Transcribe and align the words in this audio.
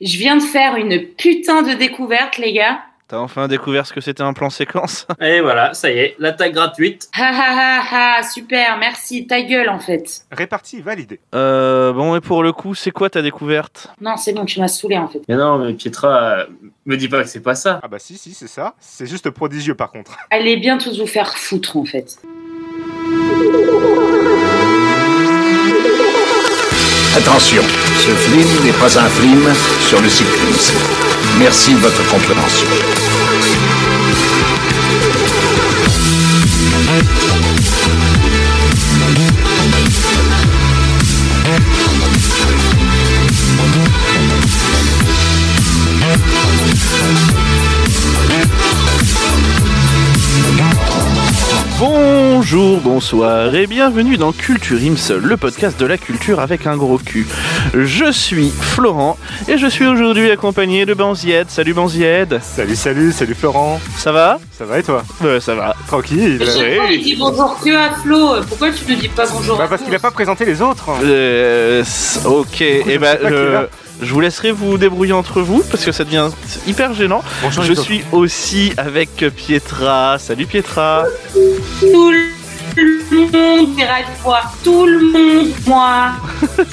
Je 0.00 0.16
viens 0.16 0.36
de 0.36 0.42
faire 0.42 0.76
une 0.76 0.98
putain 1.18 1.62
de 1.62 1.74
découverte, 1.74 2.38
les 2.38 2.54
gars. 2.54 2.80
T'as 3.06 3.18
enfin 3.18 3.48
découvert 3.48 3.86
ce 3.86 3.92
que 3.92 4.00
c'était 4.00 4.22
un 4.22 4.32
plan 4.32 4.48
séquence 4.48 5.06
Et 5.20 5.42
voilà, 5.42 5.74
ça 5.74 5.90
y 5.90 5.98
est, 5.98 6.14
l'attaque 6.18 6.54
gratuite. 6.54 7.10
Ha 7.14 7.26
ha 7.26 7.82
ha 7.82 8.18
ha, 8.18 8.22
super, 8.22 8.78
merci. 8.78 9.26
Ta 9.26 9.42
gueule, 9.42 9.68
en 9.68 9.78
fait. 9.78 10.22
Répartie, 10.30 10.80
validé. 10.80 11.20
Euh, 11.34 11.92
bon, 11.92 12.16
et 12.16 12.20
pour 12.22 12.42
le 12.42 12.52
coup, 12.52 12.74
c'est 12.74 12.92
quoi 12.92 13.10
ta 13.10 13.20
découverte? 13.20 13.88
Non, 14.00 14.16
c'est 14.16 14.32
bon, 14.32 14.46
tu 14.46 14.60
m'as 14.60 14.68
saoulé, 14.68 14.96
en 14.96 15.08
fait. 15.08 15.20
Mais 15.28 15.36
non, 15.36 15.58
mais 15.58 15.74
Pietra, 15.74 16.38
euh, 16.38 16.46
me 16.86 16.96
dis 16.96 17.08
pas 17.08 17.22
que 17.22 17.28
c'est 17.28 17.42
pas 17.42 17.54
ça. 17.54 17.80
Ah 17.82 17.88
bah 17.88 17.98
si, 17.98 18.16
si, 18.16 18.32
c'est 18.32 18.48
ça. 18.48 18.74
C'est 18.78 19.06
juste 19.06 19.28
prodigieux 19.28 19.74
par 19.74 19.90
contre. 19.90 20.16
Allez 20.30 20.56
bien 20.56 20.78
tous 20.78 20.98
vous 20.98 21.06
faire 21.06 21.36
foutre, 21.36 21.76
en 21.76 21.84
fait. 21.84 22.16
Attention, 27.16 27.62
ce 27.98 28.10
film 28.30 28.64
n'est 28.64 28.72
pas 28.72 28.98
un 28.98 29.08
film 29.08 29.52
sur 29.88 30.00
le 30.00 30.08
cyclisme. 30.08 30.76
Merci 31.38 31.74
de 31.74 31.78
votre 31.78 32.06
compréhension. 32.08 32.68
Bonjour, 51.80 52.78
bonsoir 52.82 53.54
et 53.54 53.66
bienvenue 53.66 54.18
dans 54.18 54.32
Culture 54.32 54.76
Ims, 54.78 55.18
le 55.24 55.38
podcast 55.38 55.80
de 55.80 55.86
la 55.86 55.96
culture 55.96 56.38
avec 56.38 56.66
un 56.66 56.76
gros 56.76 56.98
cul. 56.98 57.26
Je 57.72 58.12
suis 58.12 58.50
Florent 58.50 59.16
et 59.48 59.56
je 59.56 59.66
suis 59.66 59.86
aujourd'hui 59.86 60.30
accompagné 60.30 60.84
de 60.84 60.92
Banzied. 60.92 61.46
Salut 61.48 61.72
Banzied, 61.72 62.38
Salut, 62.42 62.76
salut, 62.76 63.12
salut 63.12 63.34
Florent. 63.34 63.80
ça 63.96 64.12
va? 64.12 64.38
Ça 64.58 64.66
va 64.66 64.78
et 64.78 64.82
toi? 64.82 65.02
Euh, 65.24 65.40
Ça 65.40 65.54
va. 65.54 65.74
Tranquille 65.86 66.36
Pourquoi 66.38 66.90
il 66.92 67.02
dit 67.02 67.16
bonjour 67.16 67.58
que 67.64 67.74
à 67.74 67.94
Flo 67.94 68.42
Pourquoi 68.46 68.68
tu 68.72 68.92
ne 68.92 69.00
dis 69.00 69.08
pas 69.08 69.24
bonjour 69.32 69.56
Bah 69.56 69.66
parce 69.66 69.80
qu'il 69.80 69.94
a 69.94 69.98
pas 69.98 70.10
présenté 70.10 70.44
les 70.44 70.60
autres. 70.60 70.84
Euh, 71.02 71.82
ok, 72.26 72.60
et 72.60 72.84
je 72.86 72.98
ben 72.98 73.16
sais 73.22 73.68
je 74.02 74.12
vous 74.12 74.20
laisserai 74.20 74.52
vous 74.52 74.78
débrouiller 74.78 75.12
entre 75.12 75.40
vous 75.42 75.62
parce 75.70 75.84
que 75.84 75.92
ça 75.92 76.04
devient 76.04 76.28
hyper 76.66 76.94
gênant. 76.94 77.22
Bonjour 77.42 77.64
Je 77.64 77.74
suis 77.74 78.02
aussi 78.12 78.72
avec 78.76 79.10
Pietra. 79.36 80.18
Salut 80.18 80.46
Pietra. 80.46 81.04
Tout 81.80 82.10
le 82.76 83.20
monde 83.20 83.78
ira 83.78 84.00
le 84.00 84.22
voir. 84.22 84.52
Tout 84.64 84.86
le 84.86 85.00
monde, 85.00 85.52
moi. 85.66 86.12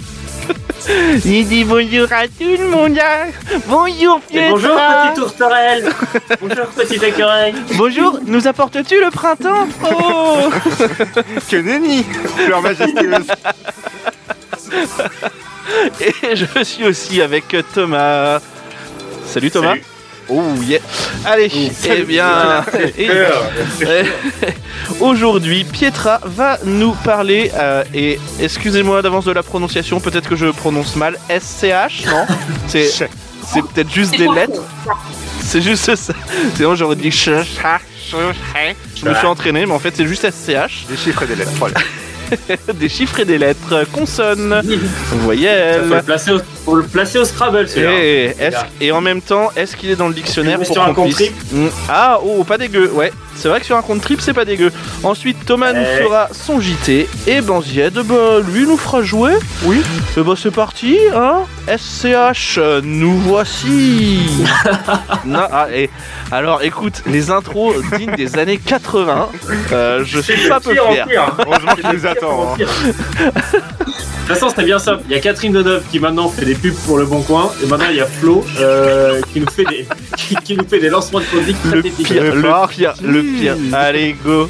Il 1.26 1.46
dit 1.48 1.66
bonjour 1.66 2.08
à 2.14 2.28
tout 2.28 2.56
le 2.58 2.70
monde. 2.70 2.98
Bonjour 3.68 4.22
Et 4.32 4.34
Pietra. 4.34 4.50
bonjour, 4.52 4.76
petite 4.78 5.16
tourterelle 5.16 5.90
Bonjour, 6.42 6.66
petite 6.68 7.04
écureuil 7.04 7.54
Bonjour, 7.76 8.20
nous 8.26 8.48
apportes-tu 8.48 8.96
le 9.04 9.10
printemps? 9.12 9.68
Oh 9.84 10.50
Que 11.50 11.58
nenni 11.58 12.06
Leur 12.48 12.62
majestueuse. 12.62 13.28
Et 16.02 16.36
je 16.36 16.64
suis 16.64 16.86
aussi 16.86 17.22
avec 17.22 17.56
Thomas. 17.74 18.40
Salut 19.26 19.52
Thomas. 19.52 19.70
Salut. 19.70 19.84
Oh 20.30 20.44
yeah. 20.64 20.80
Allez, 21.26 21.50
eh 21.90 22.02
bien, 22.04 22.64
et- 22.98 23.10
aujourd'hui, 25.00 25.64
Pietra 25.64 26.20
va 26.26 26.58
nous 26.66 26.92
parler, 26.96 27.50
euh, 27.56 27.84
et 27.94 28.20
excusez-moi 28.40 29.02
d'avance 29.02 29.24
de 29.24 29.32
la 29.32 29.42
prononciation, 29.44 30.02
peut-être 30.02 30.28
que 30.28 30.36
je 30.36 30.48
prononce 30.48 30.98
mal, 30.98 31.18
SCH, 31.30 32.06
non 32.08 32.26
C'est 32.68 32.88
c'est 32.90 33.62
peut-être 33.74 33.90
juste 33.90 34.18
des 34.18 34.28
lettres, 34.28 34.62
c'est 35.42 35.62
juste 35.62 35.96
ça. 35.96 36.14
Sinon 36.56 36.76
j'aurais 36.76 36.98
dit. 36.98 37.10
Je 38.96 39.06
me 39.06 39.14
suis 39.16 39.28
entraîné, 39.28 39.66
mais 39.66 39.74
en 39.74 39.80
fait 39.80 39.94
c'est 39.96 40.08
juste 40.08 40.30
SCH, 40.30 40.88
Des 40.90 40.98
chiffres 40.98 41.24
et 41.24 41.28
des 41.28 41.36
lettres. 41.36 41.52
Voilà. 41.56 41.80
des 42.76 42.90
chiffres 42.90 43.20
et 43.20 43.26
des 43.26 43.38
lettres, 43.38 43.86
consonnes, 43.92 44.62
faut 45.10 45.16
voyelles. 45.18 45.88
le 45.90 46.02
placer 46.02 46.32
au, 46.32 46.40
faut 46.66 46.76
le 46.76 46.84
placer 46.84 47.20
au 47.20 47.26
Scrabble, 47.26 47.68
celui-là. 47.68 47.94
Et, 47.94 48.36
est-ce- 48.40 48.56
et 48.82 48.92
en 48.92 49.02
même 49.02 49.22
temps, 49.22 49.50
est-ce 49.56 49.76
qu'il 49.76 49.90
est 49.90 49.96
dans 49.96 50.08
le 50.08 50.14
dictionnaire 50.14 50.60
pour 50.60 50.94
qu'on 50.94 51.10
puisse... 51.12 51.32
Mm. 51.52 51.68
Ah, 51.90 52.20
oh, 52.24 52.44
pas 52.44 52.58
dégueu, 52.58 52.92
ouais. 52.92 53.12
C'est 53.40 53.50
vrai 53.50 53.60
que 53.60 53.66
sur 53.68 53.78
un 53.78 53.82
compte 53.84 54.02
trip, 54.02 54.20
c'est 54.20 54.34
pas 54.34 54.46
dégueu. 54.46 54.72
Ensuite, 55.04 55.38
Thomas 55.46 55.72
nous 55.72 55.82
Eh. 55.84 56.04
fera 56.04 56.28
son 56.32 56.60
JT. 56.60 57.08
Et 57.28 57.42
Banzied, 57.42 57.94
bah, 57.94 58.40
lui 58.52 58.66
nous 58.66 58.78
fera 58.78 59.04
jouer. 59.04 59.34
Oui. 59.64 59.82
Et 60.18 60.22
bah, 60.22 60.34
c'est 60.36 60.52
parti, 60.52 60.98
hein. 61.16 61.42
SCH, 61.68 62.60
nous 62.84 63.18
voici. 63.20 64.22
non, 65.26 65.42
ah, 65.52 65.68
et, 65.74 65.90
alors, 66.32 66.64
écoute, 66.64 67.04
les 67.06 67.30
intros 67.30 67.76
dignes 67.98 68.16
des 68.16 68.38
années 68.40 68.58
80, 68.58 69.30
euh, 69.72 70.04
je 70.04 70.20
suis 70.20 70.44
de 70.44 70.50
pas 70.50 70.60
peu 70.60 70.72
fier. 70.74 71.06
Heureusement 71.46 71.72
C'est 71.76 71.82
qu'il 71.82 71.90
de 71.92 71.96
nous 71.96 72.02
pire 72.02 72.12
attend. 72.12 72.40
en 72.40 72.54
hein. 72.54 72.58
De 74.28 74.34
toute 74.34 74.40
façon, 74.42 74.50
c'était 74.50 74.66
bien 74.66 74.80
simple. 74.80 75.04
Il 75.08 75.14
y 75.14 75.16
a 75.16 75.22
Catherine 75.22 75.54
Deneuve 75.54 75.84
qui 75.90 76.00
maintenant 76.02 76.28
fait 76.28 76.44
des 76.44 76.56
pubs 76.56 76.76
pour 76.86 76.98
le 76.98 77.06
Bon 77.06 77.22
Coin, 77.22 77.50
et 77.64 77.68
maintenant 77.68 77.86
il 77.90 77.96
y 77.96 78.02
a 78.02 78.06
Flo 78.06 78.44
euh, 78.60 79.22
qui 79.32 79.40
nous 79.40 79.50
fait 79.50 79.64
des 79.64 79.88
qui, 80.18 80.36
qui 80.36 80.58
nous 80.58 80.68
fait 80.68 80.80
des 80.80 80.90
lancements 80.90 81.20
de 81.20 81.26
produits 81.26 81.56
Le 81.72 81.82
pire, 81.82 82.24
le 82.36 82.68
pire, 82.68 82.94
le 83.02 83.22
pire. 83.28 83.58
Allez, 83.74 84.16
go. 84.24 84.50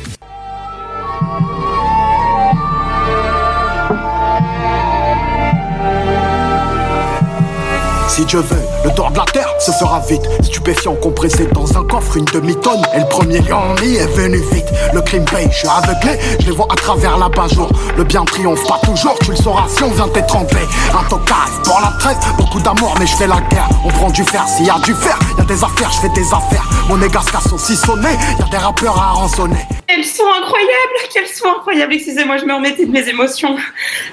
Si 8.10 8.26
Dieu 8.26 8.40
veut, 8.40 8.77
le 8.88 8.94
tour 8.94 9.12
de 9.12 9.18
la 9.18 9.26
terre 9.26 9.50
se 9.60 9.72
fera 9.72 10.00
vite. 10.00 10.22
Stupéfiant 10.44 10.96
compressé 10.96 11.46
dans 11.48 11.78
un 11.78 11.84
coffre, 11.84 12.16
une 12.16 12.26
demi-tonne. 12.26 12.82
Et 12.96 13.00
le 13.00 13.06
premier 13.10 13.40
lion 13.40 13.76
est 13.84 14.08
venu 14.16 14.38
vite. 14.52 14.68
Le 14.94 15.02
crime 15.02 15.26
paye, 15.26 15.48
je 15.52 15.58
suis 15.58 15.68
aveuglé, 15.68 16.18
je 16.40 16.46
les 16.46 16.52
vois 16.52 16.68
à 16.72 16.76
travers 16.76 17.18
la 17.18 17.28
jour 17.48 17.70
Le 17.98 18.04
bien 18.04 18.24
triomphe 18.24 18.66
pas 18.68 18.80
toujours, 18.84 19.18
tu 19.20 19.32
le 19.32 19.36
sauras 19.36 19.68
si 19.68 19.84
on 19.84 19.90
vient 19.90 20.08
t'étrangler. 20.08 20.66
Un 20.98 21.04
tocard 21.10 21.50
pour 21.64 21.82
la 21.82 21.92
trêve, 22.00 22.18
beaucoup 22.38 22.60
d'amour, 22.60 22.96
mais 23.00 23.06
je 23.06 23.16
fais 23.16 23.28
la 23.28 23.42
guerre. 23.50 23.70
On 23.84 23.90
prend 23.90 24.10
du 24.10 24.24
fer, 24.24 24.48
s'il 24.48 24.66
y 24.66 24.70
a 24.70 24.80
du 24.80 24.94
fer, 24.94 25.18
y 25.38 25.42
a 25.42 25.46
des 25.46 25.64
affaires, 25.64 25.92
je 25.92 26.00
fais 26.00 26.10
des 26.10 26.28
affaires. 26.34 26.68
Mon 26.88 27.02
égard 27.02 27.26
casse 27.30 27.52
aussi 27.52 27.76
sonné, 27.76 28.10
y 28.40 28.42
a 28.42 28.50
des 28.50 28.58
rappeurs 28.58 28.98
à 28.98 29.12
rançonner. 29.12 29.66
Elles 29.90 30.06
sont 30.06 30.28
incroyables, 30.28 31.14
qu'elles 31.14 31.28
sont 31.28 31.48
incroyables. 31.48 31.94
Excusez-moi, 31.94 32.38
je 32.38 32.46
me 32.46 32.54
remettais 32.54 32.86
de 32.86 32.92
mes 32.92 33.08
émotions. 33.08 33.56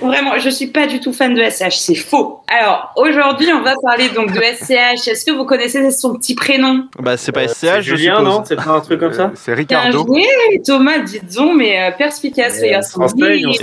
Vraiment, 0.00 0.38
je 0.38 0.48
suis 0.48 0.68
pas 0.68 0.86
du 0.86 1.00
tout 1.00 1.12
fan 1.12 1.34
de 1.34 1.42
SCH, 1.42 1.76
c'est 1.76 1.94
faux. 1.94 2.40
Alors, 2.48 2.92
aujourd'hui, 2.96 3.52
on 3.52 3.62
va 3.62 3.74
parler 3.82 4.08
donc 4.10 4.32
de 4.32 4.40
SCH. 4.64 5.08
Est-ce 5.08 5.24
que 5.24 5.30
vous 5.32 5.44
connaissez 5.44 5.90
son 5.90 6.14
petit 6.14 6.34
prénom? 6.34 6.86
Bah, 6.98 7.16
c'est 7.16 7.32
pas 7.32 7.42
Euh, 7.42 7.48
SCH, 7.48 7.54
c'est 7.60 7.82
je 7.82 7.96
Julien, 7.96 8.16
suppose. 8.18 8.28
non? 8.34 8.44
C'est 8.46 8.56
pas 8.56 8.70
un 8.70 8.80
truc 8.80 9.00
comme 9.00 9.12
ça? 9.12 9.24
Euh, 9.26 9.28
C'est 9.34 9.54
Ricardo. 9.54 10.04
joué, 10.06 10.22
Thomas, 10.64 10.98
dites 10.98 11.34
donc, 11.34 11.56
mais 11.56 11.82
euh, 11.82 11.90
perspicace, 11.96 12.60
les 12.60 12.68
se 12.82 12.98
Et- 12.98 13.00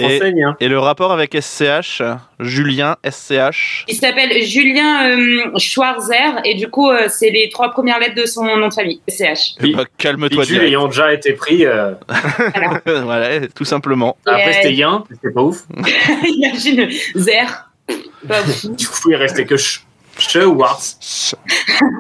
renseigne. 0.06 0.44
Hein. 0.44 0.56
Et 0.60 0.68
le 0.68 0.80
rapport 0.80 1.12
avec 1.12 1.36
SCH, 1.40 2.02
Julien 2.40 2.96
SCH. 3.10 3.86
Il 3.88 3.96
s'appelle 3.96 4.32
Julien 4.44 5.10
euh, 5.10 5.52
Schwarzer 5.58 6.42
et 6.46 6.56
du 6.56 6.68
coup, 6.70 6.90
euh, 6.90 7.08
c'est 7.10 7.30
les 7.30 7.50
trois 7.50 7.70
premières 7.72 8.00
lettres 8.00 8.16
de 8.16 8.26
son 8.26 8.44
nom 8.46 8.68
de 8.68 8.74
famille, 8.74 9.02
SCH. 9.08 9.56
Puis- 9.60 9.74
Bah, 9.76 9.84
calme-toi 9.98 10.46
direct. 10.46 10.68
ayant 10.68 10.88
déjà 10.88 11.14
été 11.14 11.34
pris. 11.34 11.66
euh, 11.66 11.92
voilà, 13.04 13.48
tout 13.56 13.66
simplement. 13.66 14.18
Après, 14.26 14.54
c'était 14.54 14.74
Yin, 14.74 15.04
c'était 15.10 15.32
pas 15.34 15.42
ouf. 15.42 15.60
Imagine, 16.28 16.88
Zer. 17.16 17.68
Du 18.78 18.88
coup, 18.88 19.10
il 19.12 19.16
restait 19.16 19.46
que 19.46 19.58
Ch, 19.58 19.84
Ch 20.18 20.46
ou 20.46 20.54
Wars. 20.56 20.82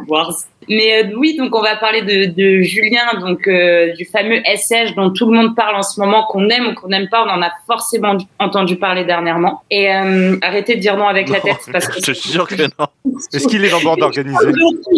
Wars. 0.07 0.33
Mais 0.69 1.03
euh, 1.03 1.16
oui, 1.17 1.35
donc 1.35 1.55
on 1.55 1.61
va 1.61 1.75
parler 1.75 2.03
de, 2.03 2.31
de 2.31 2.61
Julien, 2.61 3.19
donc 3.19 3.47
euh, 3.47 3.94
du 3.94 4.05
fameux 4.05 4.41
SH 4.45 4.94
dont 4.95 5.09
tout 5.09 5.29
le 5.29 5.35
monde 5.35 5.55
parle 5.55 5.75
en 5.75 5.81
ce 5.81 5.99
moment, 5.99 6.25
qu'on 6.29 6.47
aime 6.50 6.67
ou 6.67 6.73
qu'on 6.75 6.88
n'aime 6.88 7.09
pas, 7.09 7.25
on 7.25 7.29
en 7.29 7.41
a 7.41 7.50
forcément 7.66 8.16
entendu 8.38 8.75
parler 8.75 9.03
dernièrement. 9.03 9.63
Et 9.71 9.91
euh, 9.91 10.38
arrêtez 10.44 10.75
de 10.75 10.79
dire 10.79 10.95
non 10.97 11.07
avec 11.07 11.29
la 11.29 11.39
tête 11.41 11.57
parce 11.71 11.88
que 11.88 11.95
Je 12.05 12.11
suis 12.13 12.29
sûr 12.29 12.47
que 12.47 12.55
non. 12.55 12.88
Est-ce 13.33 13.47
qu'il 13.47 13.66
est 13.66 13.73
en 13.73 13.81
bande 13.81 14.03
organisée 14.03 14.51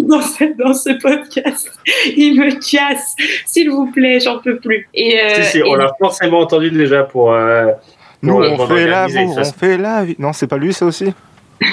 dans 0.07 0.21
ce, 0.21 0.57
dans 0.61 0.73
ce 0.73 0.89
podcast, 1.01 1.71
il 2.17 2.37
me 2.39 2.51
casse, 2.51 3.15
s'il 3.45 3.69
vous 3.71 3.89
plaît, 3.89 4.19
j'en 4.19 4.39
peux 4.39 4.57
plus. 4.57 4.89
Et, 4.93 5.17
euh, 5.21 5.43
si, 5.43 5.51
si, 5.51 5.57
et- 5.59 5.63
on 5.65 5.75
l'a 5.75 5.93
forcément 5.97 6.39
entendu 6.39 6.71
déjà 6.71 7.03
pour. 7.03 7.31
euh, 7.31 7.67
Nous, 8.21 8.33
on 8.35 8.57
bande 8.57 8.67
fait 8.67 8.91
ça, 8.91 9.07
on 9.25 9.43
fait 9.45 9.77
la 9.77 10.03
vie. 10.03 10.15
Non, 10.19 10.33
c'est 10.33 10.47
pas 10.47 10.57
lui 10.57 10.73
ça 10.73 10.85
aussi 10.85 11.13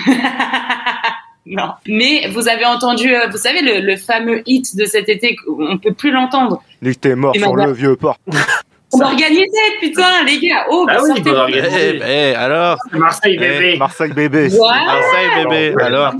non. 1.51 1.73
Mais 1.87 2.29
vous 2.29 2.49
avez 2.49 2.65
entendu, 2.65 3.15
euh, 3.15 3.29
vous 3.29 3.37
savez, 3.37 3.61
le, 3.61 3.81
le 3.81 3.97
fameux 3.97 4.43
hit 4.47 4.77
de 4.77 4.85
cet 4.85 5.09
été, 5.09 5.37
on 5.49 5.79
peut 5.79 5.93
plus 5.93 6.13
l'entendre. 6.13 6.63
Il 6.81 6.89
était 6.89 7.17
mort 7.17 7.35
sur 7.35 7.57
le 7.57 7.73
vieux 7.73 7.97
port. 7.97 8.19
On 8.93 8.99
va 8.99 9.07
organiser, 9.07 9.47
putain, 9.81 10.25
les 10.27 10.39
gars. 10.41 10.67
Oh, 10.71 10.85
bah, 10.87 10.95
Ah 10.99 11.03
oui, 11.05 11.23
faut 11.23 11.29
Eh, 11.29 11.37
organiser. 11.37 12.01
eh, 12.09 12.35
alors 12.35 12.77
Marseille, 12.93 13.37
Eh, 13.37 13.39
bébé. 13.39 13.77
Marseille 13.79 14.13
bébé. 14.13 14.49
Marseille, 14.59 15.45
bébé, 15.45 15.75
alors 15.81 16.13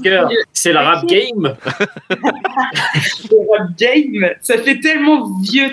C'est 0.53 0.73
le 0.73 0.79
rap 0.79 1.05
game. 1.07 1.55
le 3.31 3.59
rap 3.59 3.69
game. 3.79 4.31
Ça 4.41 4.59
fait 4.59 4.79
tellement 4.81 5.29
vieux, 5.43 5.71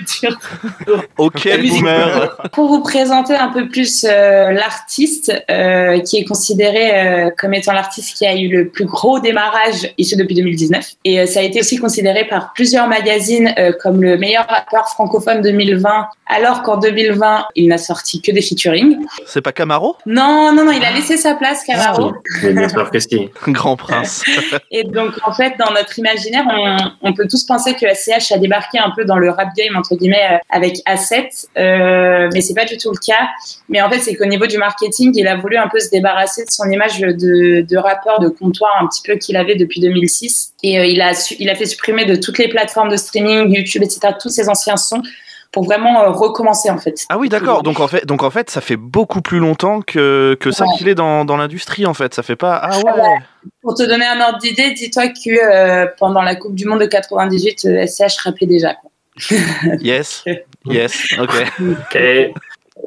vois. 0.88 1.04
Ok, 1.18 1.48
boomer 1.60 2.36
Pour 2.54 2.68
vous 2.70 2.82
présenter 2.82 3.36
un 3.36 3.50
peu 3.50 3.68
plus 3.68 4.06
euh, 4.10 4.52
l'artiste, 4.52 5.32
euh, 5.52 6.00
qui 6.00 6.18
est 6.18 6.26
considéré 6.26 7.28
euh, 7.28 7.30
comme 7.38 7.54
étant 7.54 7.74
l'artiste 7.74 8.18
qui 8.18 8.26
a 8.26 8.36
eu 8.36 8.48
le 8.50 8.70
plus 8.70 8.86
gros 8.86 9.20
démarrage 9.20 9.92
issu 9.98 10.16
depuis 10.16 10.36
2019. 10.36 10.84
Et 11.06 11.20
euh, 11.20 11.26
ça 11.26 11.40
a 11.40 11.44
été 11.44 11.60
aussi 11.60 11.78
considéré 11.78 12.26
par 12.26 12.54
plusieurs 12.54 12.88
magazines 12.88 13.54
euh, 13.58 13.72
comme 13.82 14.02
le 14.02 14.18
meilleur 14.18 14.46
rappeur 14.48 14.88
francophone 14.90 15.42
2020, 15.42 16.08
alors 16.28 16.64
qu'en 16.64 16.78
2020, 16.92 17.46
il 17.56 17.68
n'a 17.68 17.78
sorti 17.78 18.22
que 18.22 18.32
des 18.32 18.42
featuring. 18.42 18.98
C'est 19.26 19.42
pas 19.42 19.52
Camaro? 19.52 19.96
Non, 20.06 20.52
non, 20.54 20.66
non, 20.66 20.72
il 20.72 20.84
a 20.84 20.92
laissé 20.92 21.18
sa 21.18 21.36
place, 21.36 21.64
Camaro. 21.66 22.14
Mais 22.44 22.54
bien 22.54 22.70
sûr 22.70 22.90
que 22.90 23.00
si. 23.00 23.30
Grand 23.48 23.76
prince. 23.76 24.24
Et 24.72 24.84
donc, 24.84 25.14
en 25.26 25.34
fait, 25.34 25.54
dans 25.60 25.72
notre 25.72 25.98
imaginaire, 26.00 26.46
on, 26.50 27.10
on 27.10 27.14
peut 27.14 27.28
tous 27.30 27.46
penser 27.46 27.74
que 27.74 27.86
SCH 27.94 28.32
a 28.32 28.38
débarqué 28.38 28.80
un 28.80 28.92
peu 28.96 29.06
dans 29.06 29.18
le 29.18 29.30
rap 29.30 29.50
game, 29.56 29.76
entre 29.76 29.96
guillemets, 29.96 30.28
euh, 30.32 30.38
avec 30.50 30.78
A7, 30.88 31.46
euh, 31.58 32.30
mais 32.34 32.42
c'est 32.42 32.54
pas 32.54 32.66
du 32.66 32.78
tout 32.78 32.92
le 32.92 32.98
cas. 32.98 33.28
Mais 33.70 33.82
en 33.82 33.90
fait, 33.90 34.00
c'est 34.00 34.16
qu'au 34.16 34.26
niveau 34.26 34.46
du 34.48 34.58
marketing, 34.58 35.12
il 35.16 35.28
a 35.28 35.36
voulu 35.36 35.58
un 35.58 35.68
peu 35.68 35.80
se 35.80 35.90
débarrasser 35.90 36.46
de 36.46 36.52
son 36.52 36.70
image 36.70 37.00
de, 37.00 37.62
de 37.62 37.78
rappeur 37.78 38.20
de 38.20 38.30
comptoir 38.30 38.72
un 38.82 38.88
petit 38.88 39.02
peu 39.04 39.16
qu'il 39.16 39.36
avait 39.38 39.56
depuis 39.56 39.82
2006. 39.82 40.54
Et 40.64 40.80
euh, 40.80 40.86
il, 40.86 41.02
a 41.02 41.14
su- 41.14 41.36
il 41.40 41.50
a 41.50 41.56
fait 41.56 41.66
supprimer 41.66 42.06
de 42.06 42.16
toutes 42.16 42.38
les 42.38 42.48
plateformes 42.48 42.90
de 42.90 42.98
streaming, 42.98 43.54
YouTube, 43.56 43.84
etc., 43.84 44.14
tous 44.22 44.30
ses 44.30 44.50
anciens 44.50 44.78
sons 44.78 45.02
pour 45.52 45.64
vraiment 45.66 46.02
euh, 46.04 46.10
recommencer, 46.12 46.70
en 46.70 46.78
fait. 46.78 47.06
Ah 47.10 47.18
oui, 47.18 47.30
d'accord. 47.30 47.64
Donc 47.64 47.80
en 47.80 47.88
fait, 47.88 48.06
donc 48.06 48.24
en 48.24 48.30
fait, 48.30 48.50
ça 48.50 48.62
fait 48.62 48.76
beaucoup 48.76 49.22
plus 49.22 49.40
longtemps 49.40 49.82
que, 49.82 50.38
que 50.40 50.52
ça 50.52 50.66
Ouais. 50.66 50.72
qu'il 50.78 50.88
est 50.90 50.96
dans, 50.96 51.26
dans 51.26 51.38
l'industrie 51.38 51.86
en 51.86 51.94
fait. 51.94 52.14
Ça 52.14 52.24
fait 52.24 52.36
pas. 52.36 52.56
Ah 52.62 52.78
ouais. 52.80 53.18
Pour 53.62 53.74
te 53.76 53.84
donner 53.84 54.06
un 54.06 54.20
ordre 54.22 54.40
d'idée, 54.40 54.72
dis-toi 54.72 55.08
que 55.08 55.30
euh, 55.30 55.88
pendant 55.98 56.22
la 56.22 56.36
Coupe 56.36 56.54
du 56.56 56.66
Monde 56.66 56.82
de 56.82 56.86
98, 56.86 57.66
euh, 57.66 57.86
SCH 57.88 58.18
rappelait 58.24 58.48
déjà. 58.48 58.76
Quoi. 58.76 58.92
Yes. 59.82 60.24
Yes. 60.66 61.06
Ok. 61.20 61.48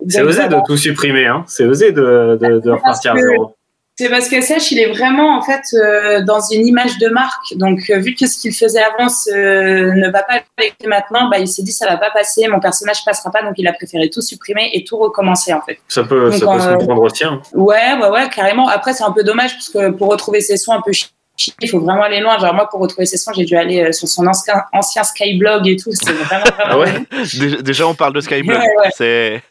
C'est 0.09 0.23
osé 0.23 0.47
de 0.49 0.57
tout 0.67 0.77
supprimer, 0.77 1.27
hein. 1.27 1.45
C'est 1.49 1.65
osé 1.65 1.91
de, 1.93 2.39
de, 2.41 2.61
de 2.61 2.71
repartir 2.71 3.12
à 3.12 3.15
que- 3.17 3.21
zéro. 3.23 3.55
C'est 3.96 4.08
parce 4.08 4.31
que 4.31 4.40
Sech, 4.40 4.70
il 4.70 4.78
est 4.78 4.90
vraiment 4.92 5.37
en 5.37 5.42
fait 5.42 5.60
euh, 5.75 6.22
dans 6.22 6.40
une 6.40 6.66
image 6.66 6.96
de 6.96 7.08
marque. 7.10 7.54
Donc, 7.56 7.90
euh, 7.90 7.98
vu 7.98 8.14
que 8.14 8.26
ce 8.26 8.38
qu'il 8.38 8.54
faisait 8.54 8.82
avant 8.82 9.08
euh, 9.34 9.92
ne 9.92 10.10
va 10.10 10.22
pas 10.22 10.40
avec 10.56 10.75
maintenant, 10.87 11.28
bah, 11.28 11.38
il 11.38 11.46
s'est 11.46 11.62
dit 11.62 11.72
ça 11.72 11.87
va 11.87 11.98
pas 11.98 12.10
passer, 12.10 12.48
mon 12.48 12.60
personnage 12.60 13.04
passera 13.04 13.31
pas, 13.31 13.42
donc 13.42 13.52
il 13.58 13.69
a 13.69 13.75
préféré 13.75 14.08
tout 14.08 14.22
supprimer 14.22 14.70
et 14.72 14.84
tout 14.84 14.96
recommencer 14.96 15.52
en 15.52 15.60
fait. 15.60 15.78
Ça 15.87 16.04
peut, 16.04 16.31
ça 16.32 16.38
Donc, 16.46 16.56
peut 16.56 16.60
se 16.62 16.69
comprendre 16.78 17.02
aussi. 17.02 17.25
hein. 17.25 17.42
Ouais, 17.52 17.92
ouais, 18.00 18.08
ouais, 18.08 18.28
carrément. 18.31 18.69
Après, 18.69 18.94
c'est 18.94 19.04
un 19.04 19.12
peu 19.12 19.22
dommage 19.22 19.52
parce 19.52 19.69
que 19.69 19.90
pour 19.90 20.08
retrouver 20.08 20.40
ses 20.40 20.56
sons 20.56 20.72
un 20.72 20.81
peu 20.81 20.92
chi- 20.92 21.08
chi- 21.37 21.52
il 21.60 21.69
faut 21.69 21.81
vraiment 21.81 22.04
aller 22.04 22.20
loin. 22.20 22.38
Genre 22.38 22.54
moi, 22.54 22.70
pour 22.70 22.81
retrouver 22.81 23.04
ses 23.04 23.19
sons, 23.19 23.32
j'ai 23.34 23.44
dû 23.44 23.54
aller 23.54 23.92
sur 23.92 24.08
son 24.08 24.26
ancien, 24.26 24.62
ancien 24.72 25.04
Skyblog 25.04 25.69
et 25.69 25.76
tout. 25.76 25.90
C'est 25.92 26.10
vraiment, 26.12 26.44
vraiment. 26.44 26.54
Ah 26.64 26.78
ouais? 26.78 26.92
Déjà, 27.38 27.56
déjà, 27.60 27.87
on 27.87 27.94
parle 27.94 28.14
de. 28.14 28.20
Ouais, 28.26 28.56
ouais. 28.56 28.90
C'est. 28.96 29.42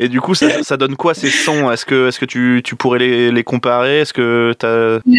Et 0.00 0.08
du 0.08 0.20
coup, 0.20 0.34
ça, 0.34 0.62
ça 0.62 0.76
donne 0.76 0.94
quoi 0.94 1.12
ces 1.12 1.28
sons? 1.28 1.70
Est-ce 1.72 1.84
que, 1.84 2.08
est-ce 2.08 2.20
que 2.20 2.24
tu, 2.24 2.62
tu 2.64 2.76
pourrais 2.76 3.00
les, 3.00 3.32
les 3.32 3.42
comparer? 3.42 4.00
Est-ce 4.00 4.12
que 4.12 4.54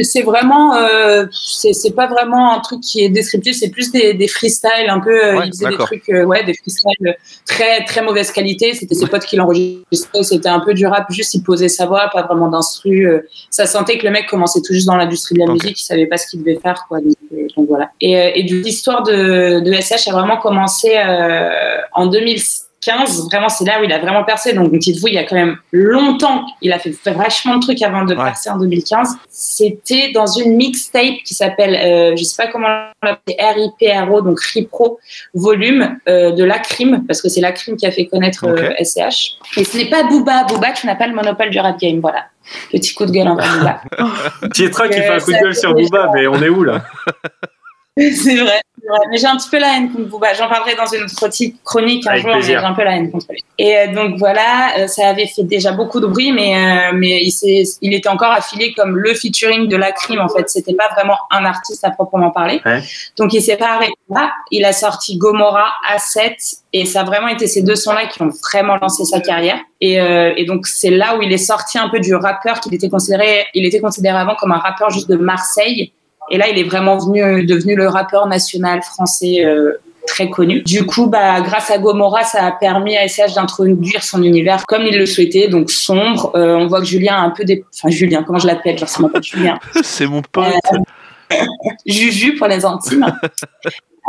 C'est 0.04 0.22
vraiment, 0.22 0.76
euh, 0.76 1.26
c'est 1.31 1.96
pas 1.96 2.08
vraiment 2.08 2.54
un 2.54 2.60
truc 2.62 2.80
qui 2.80 3.04
est 3.04 3.10
descriptif. 3.10 3.58
C'est 3.58 3.70
plus 3.70 3.92
des, 3.92 4.14
des 4.14 4.28
freestyles 4.30 4.88
un 4.88 5.02
peu. 5.02 5.12
Euh, 5.12 5.38
ouais, 5.38 5.48
ils 5.48 5.50
faisaient 5.52 5.70
des 5.70 5.78
trucs, 5.78 6.08
euh, 6.10 6.24
ouais, 6.24 6.46
des 6.46 6.54
freestyles 6.54 7.16
très 7.46 7.84
très 7.84 8.02
mauvaise 8.02 8.31
qualité. 8.31 8.74
C'était 8.74 8.96
ses 8.96 9.08
potes 9.08 9.26
qui 9.26 9.36
l'enregistraient. 9.36 10.24
C'était 10.24 10.50
un 10.50 10.62
peu 10.62 10.74
du 10.74 10.88
rap. 10.88 11.12
Juste, 11.12 11.34
il 11.34 11.44
posait 11.44 11.68
sa 11.70 11.86
voix, 11.86 12.10
pas 12.14 12.24
vraiment 12.24 12.48
d'instru. 12.48 13.06
Euh, 13.06 13.28
ça 13.50 13.66
sentait 13.66 13.98
que 13.98 14.06
le 14.06 14.12
mec 14.12 14.28
commençait 14.28 14.62
tout 14.62 14.74
juste 14.74 14.88
dans 14.88 14.96
l'industrie 14.96 15.36
de 15.36 15.40
la 15.40 15.52
musique. 15.52 15.80
Il 15.80 15.84
savait 15.84 16.08
pas 16.08 16.18
ce 16.18 16.28
qu'il 16.28 16.40
devait 16.40 16.60
faire, 16.60 16.86
quoi. 16.88 17.00
Donc, 17.02 17.16
donc 17.58 17.68
voilà. 17.68 17.92
Et, 18.00 18.14
et 18.14 18.44
l'histoire 18.44 19.04
de, 19.04 19.60
de 19.60 19.74
SH 19.74 20.08
a 20.08 20.14
vraiment 20.14 20.38
commencé 20.38 20.98
en 21.94 22.08
2006 22.08 22.69
15, 22.81 23.26
vraiment, 23.26 23.50
c'est 23.50 23.66
là 23.66 23.81
où 23.81 23.84
il 23.84 23.92
a 23.92 24.00
vraiment 24.00 24.24
percé. 24.24 24.54
Donc, 24.54 24.72
dites-vous, 24.72 25.08
il 25.08 25.16
y 25.16 25.18
a 25.18 25.24
quand 25.24 25.36
même 25.36 25.58
longtemps, 25.72 26.46
il 26.62 26.72
a 26.72 26.80
fait 26.80 26.94
vachement 27.06 27.58
de 27.58 27.62
trucs 27.62 27.81
avant 27.81 28.06
de 28.06 28.16
ouais. 28.16 28.24
percer 28.24 28.50
en 28.50 28.58
2015. 28.58 29.18
C'était 29.30 30.12
dans 30.12 30.26
une 30.26 30.56
mixtape 30.56 31.24
qui 31.26 31.34
s'appelle, 31.34 31.76
euh, 31.76 32.16
je 32.16 32.24
sais 32.24 32.42
pas 32.42 32.50
comment 32.50 32.68
on 33.02 33.06
l'appelle, 33.06 33.36
RIPRO, 33.81 34.22
donc 34.22 34.40
RIPRO, 34.40 35.00
volume 35.34 35.98
euh, 36.08 36.31
de 36.31 36.44
la 36.44 36.60
crime, 36.60 37.04
parce 37.08 37.22
que 37.22 37.30
c'est 37.30 37.42
la 37.42 37.52
crime 37.52 37.76
qui 37.76 37.86
a 37.86 37.92
fait 37.92 38.06
connaître 38.08 38.46
euh. 38.46 38.72
SCH. 38.84 39.38
Et 39.58 39.64
ce 39.64 39.78
n'est 39.78 39.90
pas 39.90 40.04
Booba. 40.04 40.46
Booba, 40.46 40.72
tu 40.72 40.88
n'as 40.88 40.96
pas 40.96 41.08
le 41.08 41.14
monopole 41.14 41.50
du 41.50 41.60
rap 41.60 41.80
game, 41.80 42.00
voilà. 42.00 42.26
Petit 42.72 42.94
coup 42.94 43.06
de 43.06 43.12
gueule 43.12 43.28
envers 43.28 43.58
Booba. 43.58 43.81
Pietra 44.54 44.88
qui 44.88 44.96
fait 44.96 45.08
un 45.08 45.20
coup 45.20 45.31
de 45.31 45.38
gueule 45.38 45.56
sur 45.56 45.74
Booba, 45.74 46.12
mais 46.14 46.28
on 46.28 46.42
est 46.42 46.50
où 46.50 46.64
là? 46.64 46.84
C'est 47.98 48.38
vrai. 48.38 48.62
Mais 49.12 49.18
j'ai 49.18 49.28
un 49.28 49.38
petit 49.38 49.50
peu 49.50 49.60
la 49.60 49.76
haine 49.76 49.92
contre 49.92 50.10
Booba. 50.10 50.34
J'en 50.34 50.48
parlerai 50.48 50.76
dans 50.76 50.86
une 50.86 51.04
autre 51.04 51.20
petite 51.20 51.62
chronique 51.64 52.06
un 52.08 52.12
Avec 52.12 52.24
jour, 52.24 52.31
mais 52.36 52.42
j'ai 52.42 52.56
un 52.56 52.74
peu 52.74 52.84
la 52.84 52.96
haine 52.96 53.12
contre 53.12 53.28
lui. 53.30 53.44
Et 53.58 53.78
euh, 53.78 53.94
donc 53.94 54.18
voilà, 54.18 54.78
euh, 54.78 54.88
ça 54.88 55.08
avait 55.08 55.28
fait 55.28 55.44
déjà 55.44 55.72
beaucoup 55.72 56.00
de 56.00 56.08
bruit, 56.08 56.31
mais, 56.31 56.56
euh, 56.56 56.92
mais 56.94 57.22
il, 57.24 57.66
il 57.81 57.94
était 57.94 58.10
encore 58.10 58.31
affilié 58.31 58.74
comme 58.74 58.98
le 58.98 59.14
featuring 59.14 59.68
de 59.68 59.76
la 59.76 59.92
crime. 59.92 60.20
En 60.20 60.30
fait, 60.30 60.50
c'était 60.50 60.74
pas 60.74 60.90
vraiment 60.96 61.18
un 61.31 61.46
artiste 61.46 61.84
à 61.84 61.92
proprement 61.92 62.31
parler. 62.31 62.62
Ouais. 62.66 62.81
Donc 63.18 63.34
il 63.34 63.42
s'est 63.42 63.58
pas 63.58 63.76
arrêté 63.76 63.94
là. 64.10 64.31
Il 64.52 64.66
a 64.66 64.74
sorti 64.74 65.18
Gomorrah, 65.18 65.72
A7, 65.96 66.60
et 66.74 66.86
ça 66.86 67.02
a 67.02 67.04
vraiment 67.04 67.28
été 67.28 67.48
ces 67.48 67.62
deux 67.62 67.76
sons-là 67.76 68.08
qui 68.08 68.22
ont 68.22 68.30
vraiment 68.30 68.78
lancé 68.78 69.04
sa 69.06 69.20
carrière. 69.20 69.60
Et, 69.81 70.00
euh, 70.00 70.34
et 70.36 70.46
donc 70.46 70.68
c'est 70.68 70.90
là 70.90 71.18
où 71.18 71.22
il 71.22 71.31
est 71.31 71.38
sorti 71.38 71.78
un 71.78 71.90
peu 71.90 72.00
du 72.00 72.14
rappeur 72.14 72.60
qu'il 72.60 72.74
était 72.74 72.90
considéré. 72.90 73.46
Il 73.54 73.66
était 73.66 73.80
considéré 73.80 74.18
avant 74.18 74.36
comme 74.36 74.52
un 74.52 74.60
rappeur 74.60 74.90
juste 74.90 75.10
de 75.10 75.16
Marseille. 75.16 75.94
Et 76.31 76.38
là, 76.38 76.48
il 76.50 76.58
est 76.58 76.64
vraiment 76.64 76.98
venu, 76.98 77.46
devenu 77.46 77.76
le 77.76 77.88
rappeur 77.88 78.28
national 78.28 78.81
français 78.81 79.46
euh, 79.46 79.74
très 80.08 80.30
connu. 80.30 80.62
Du 80.62 80.86
coup, 80.86 81.08
bah, 81.08 81.42
grâce 81.42 81.72
à 81.72 81.78
Gomorrah, 81.78 82.24
ça 82.24 82.46
a 82.46 82.52
permis 82.52 82.98
à 82.98 83.08
SH 83.08 83.36
d'introduire 83.36 84.04
son 84.04 84.24
univers 84.24 84.66
comme 84.66 84.84
il 84.84 84.98
le 84.98 85.06
souhaitait, 85.06 85.48
donc 85.48 85.70
sombre. 85.70 86.31
Euh, 86.36 86.56
on 86.56 86.68
voit 86.68 86.80
que 86.80 86.88
Julien 86.88 87.16
a 87.16 87.22
un 87.22 87.30
peu 87.30 87.46
des... 87.46 87.64
Enfin, 87.74 87.90
Julien, 87.90 88.24
comment 88.24 88.40
je 88.40 88.48
l'appelle 88.48 88.78
Genre, 88.78 88.90
c'est 88.90 89.02
mon 89.02 89.10
pote 89.10 89.24
Julien. 89.24 89.60
C'est 89.84 90.08
mon 90.08 90.22
pote. 90.22 90.46
Juju 91.86 92.36
pour 92.36 92.48
les 92.48 92.66
intimes. 92.66 93.06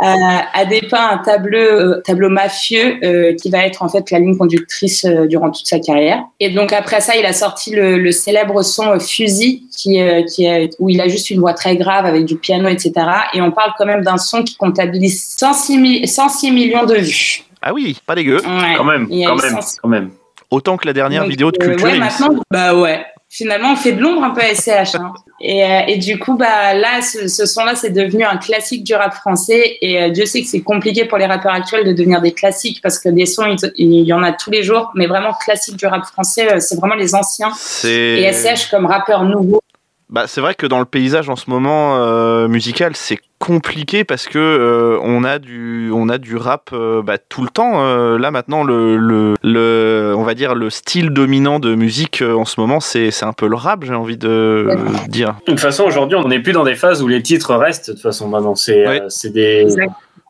Euh, 0.01 0.05
a 0.53 0.65
dépeint 0.65 1.09
un 1.11 1.17
tableau, 1.19 1.57
euh, 1.59 2.01
tableau 2.03 2.29
mafieux 2.29 2.97
euh, 3.03 3.35
qui 3.35 3.49
va 3.51 3.65
être 3.65 3.83
en 3.83 3.89
fait 3.89 4.09
la 4.11 4.19
ligne 4.19 4.35
conductrice 4.37 5.05
euh, 5.05 5.27
durant 5.27 5.51
toute 5.51 5.67
sa 5.67 5.79
carrière. 5.79 6.23
Et 6.39 6.49
donc 6.49 6.73
après 6.73 7.01
ça, 7.01 7.15
il 7.15 7.25
a 7.25 7.33
sorti 7.33 7.71
le, 7.71 7.99
le 7.99 8.11
célèbre 8.11 8.63
son 8.63 8.87
euh, 8.93 8.99
Fusil, 8.99 9.63
qui, 9.75 10.01
euh, 10.01 10.23
qui 10.23 10.45
est, 10.45 10.71
où 10.79 10.89
il 10.89 10.99
a 11.01 11.07
juste 11.07 11.29
une 11.29 11.39
voix 11.39 11.53
très 11.53 11.77
grave 11.77 12.05
avec 12.05 12.25
du 12.25 12.35
piano, 12.35 12.67
etc. 12.67 12.93
Et 13.33 13.41
on 13.41 13.51
parle 13.51 13.71
quand 13.77 13.85
même 13.85 14.03
d'un 14.03 14.17
son 14.17 14.43
qui 14.43 14.55
comptabilise 14.55 15.35
106, 15.37 15.77
mi- 15.77 16.07
106 16.07 16.51
millions 16.51 16.85
de 16.85 16.95
vues. 16.95 17.43
Ah 17.61 17.73
oui, 17.73 17.95
pas 18.07 18.15
dégueu. 18.15 18.37
Ouais. 18.37 18.73
Quand 18.75 18.83
même, 18.83 19.07
quand 19.07 19.35
même, 19.35 19.55
106 19.61 19.77
quand 19.81 19.89
même. 19.89 20.09
Autant 20.49 20.77
que 20.77 20.87
la 20.87 20.93
dernière 20.93 21.21
donc, 21.21 21.29
vidéo 21.29 21.51
de 21.51 21.57
euh, 21.63 21.67
Culture 21.69 21.87
ouais, 21.87 21.97
maintenant, 21.99 22.35
bah 22.49 22.75
ouais. 22.75 23.05
Finalement, 23.33 23.71
on 23.71 23.75
fait 23.77 23.93
de 23.93 24.01
l'ombre 24.01 24.25
un 24.25 24.31
peu 24.31 24.41
à 24.41 24.53
SCH. 24.53 24.95
Hein. 24.95 25.13
Et, 25.39 25.63
euh, 25.63 25.79
et 25.87 25.97
du 25.97 26.19
coup, 26.19 26.35
bah 26.35 26.73
là, 26.73 27.01
ce, 27.01 27.29
ce 27.29 27.45
son-là, 27.45 27.75
c'est 27.75 27.91
devenu 27.91 28.25
un 28.25 28.35
classique 28.35 28.83
du 28.83 28.93
rap 28.93 29.13
français. 29.13 29.77
Et 29.79 30.03
euh, 30.03 30.09
Dieu 30.09 30.25
sait 30.25 30.41
que 30.41 30.47
c'est 30.47 30.59
compliqué 30.59 31.05
pour 31.05 31.17
les 31.17 31.25
rappeurs 31.25 31.53
actuels 31.53 31.87
de 31.87 31.93
devenir 31.93 32.19
des 32.19 32.33
classiques 32.33 32.81
parce 32.83 32.99
que 32.99 33.07
des 33.07 33.25
sons, 33.25 33.55
il, 33.77 34.03
y 34.03 34.11
en 34.11 34.21
a 34.21 34.33
tous 34.33 34.51
les 34.51 34.63
jours. 34.63 34.91
Mais 34.95 35.07
vraiment, 35.07 35.31
classique 35.31 35.77
du 35.77 35.85
rap 35.85 36.03
français, 36.03 36.55
euh, 36.55 36.59
c'est 36.59 36.75
vraiment 36.75 36.95
les 36.95 37.15
anciens. 37.15 37.53
Et 37.85 38.29
SCH 38.33 38.69
comme 38.69 38.85
rappeur 38.85 39.23
nouveau. 39.23 39.61
bah, 40.09 40.25
c'est 40.27 40.41
vrai 40.41 40.53
que 40.53 40.67
dans 40.67 40.79
le 40.79 40.85
paysage 40.85 41.29
en 41.29 41.37
ce 41.37 41.49
moment 41.49 41.99
euh, 41.99 42.49
musical, 42.49 42.97
c'est 42.97 43.17
compliqué 43.41 44.03
parce 44.03 44.27
que 44.27 44.37
euh, 44.37 44.99
on 45.01 45.23
a 45.23 45.39
du 45.39 45.89
on 45.91 46.07
a 46.09 46.17
du 46.19 46.37
rap 46.37 46.69
euh, 46.73 47.01
bah, 47.01 47.17
tout 47.17 47.41
le 47.41 47.49
temps. 47.49 47.83
Euh, 47.83 48.19
là 48.19 48.29
maintenant, 48.29 48.63
le, 48.63 48.95
le 48.97 49.33
le 49.43 50.13
on 50.15 50.21
va 50.23 50.35
dire 50.35 50.53
le 50.53 50.69
style 50.69 51.09
dominant 51.09 51.59
de 51.59 51.73
musique 51.73 52.21
euh, 52.21 52.35
en 52.35 52.45
ce 52.45 52.59
moment, 52.61 52.79
c'est 52.79 53.09
c'est 53.09 53.25
un 53.25 53.33
peu 53.33 53.47
le 53.47 53.55
rap, 53.55 53.83
j'ai 53.83 53.95
envie 53.95 54.17
de 54.17 54.29
euh, 54.29 54.75
dire. 55.09 55.35
De 55.47 55.51
toute 55.51 55.59
façon, 55.59 55.83
aujourd'hui, 55.85 56.17
on 56.17 56.27
n'est 56.27 56.39
plus 56.39 56.53
dans 56.53 56.63
des 56.63 56.75
phases 56.75 57.01
où 57.01 57.07
les 57.07 57.21
titres 57.23 57.55
restent. 57.55 57.89
De 57.89 57.93
toute 57.93 58.01
façon, 58.03 58.27
maintenant, 58.29 58.55
c'est 58.55 58.87
Oui. 58.87 58.99
euh, 58.99 59.05
c'est 59.09 59.33
des. 59.33 59.65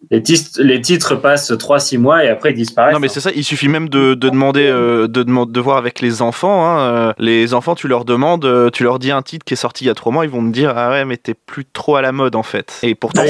Les 0.09 0.21
titres, 0.23 0.61
les 0.61 0.81
titres 0.81 1.15
passent 1.15 1.51
3-6 1.51 1.97
mois 1.97 2.25
et 2.25 2.29
après 2.29 2.51
ils 2.51 2.55
disparaissent. 2.55 2.93
Non 2.93 2.99
mais 2.99 3.07
c'est 3.07 3.19
ça, 3.19 3.31
il 3.35 3.43
suffit 3.43 3.67
même 3.67 3.87
de, 3.87 4.13
de 4.13 4.29
demander 4.29 4.67
euh, 4.67 5.07
de, 5.07 5.59
voir 5.59 5.77
avec 5.77 6.01
les 6.01 6.21
enfants. 6.21 6.65
hein, 6.65 6.79
euh, 6.79 7.13
les 7.19 7.53
enfants, 7.53 7.75
tu 7.75 7.87
leur 7.87 8.03
demandes, 8.03 8.45
euh, 8.45 8.69
tu 8.71 8.83
leur 8.83 8.99
dis 8.99 9.11
un 9.11 9.21
titre 9.21 9.45
qui 9.45 9.53
est 9.53 9.57
sorti 9.57 9.85
il 9.85 9.87
y 9.87 9.91
a 9.91 9.93
trois 9.93 10.11
mois, 10.11 10.25
ils 10.25 10.31
vont 10.31 10.43
te 10.45 10.51
dire 10.51 10.73
ah 10.75 10.89
ouais 10.89 11.05
mais 11.05 11.17
t'es 11.17 11.33
plus 11.33 11.65
trop 11.65 11.95
à 11.95 12.01
la 12.01 12.11
mode 12.11 12.35
en 12.35 12.43
fait. 12.43 12.79
Et 12.83 12.95
pourtant, 12.95 13.21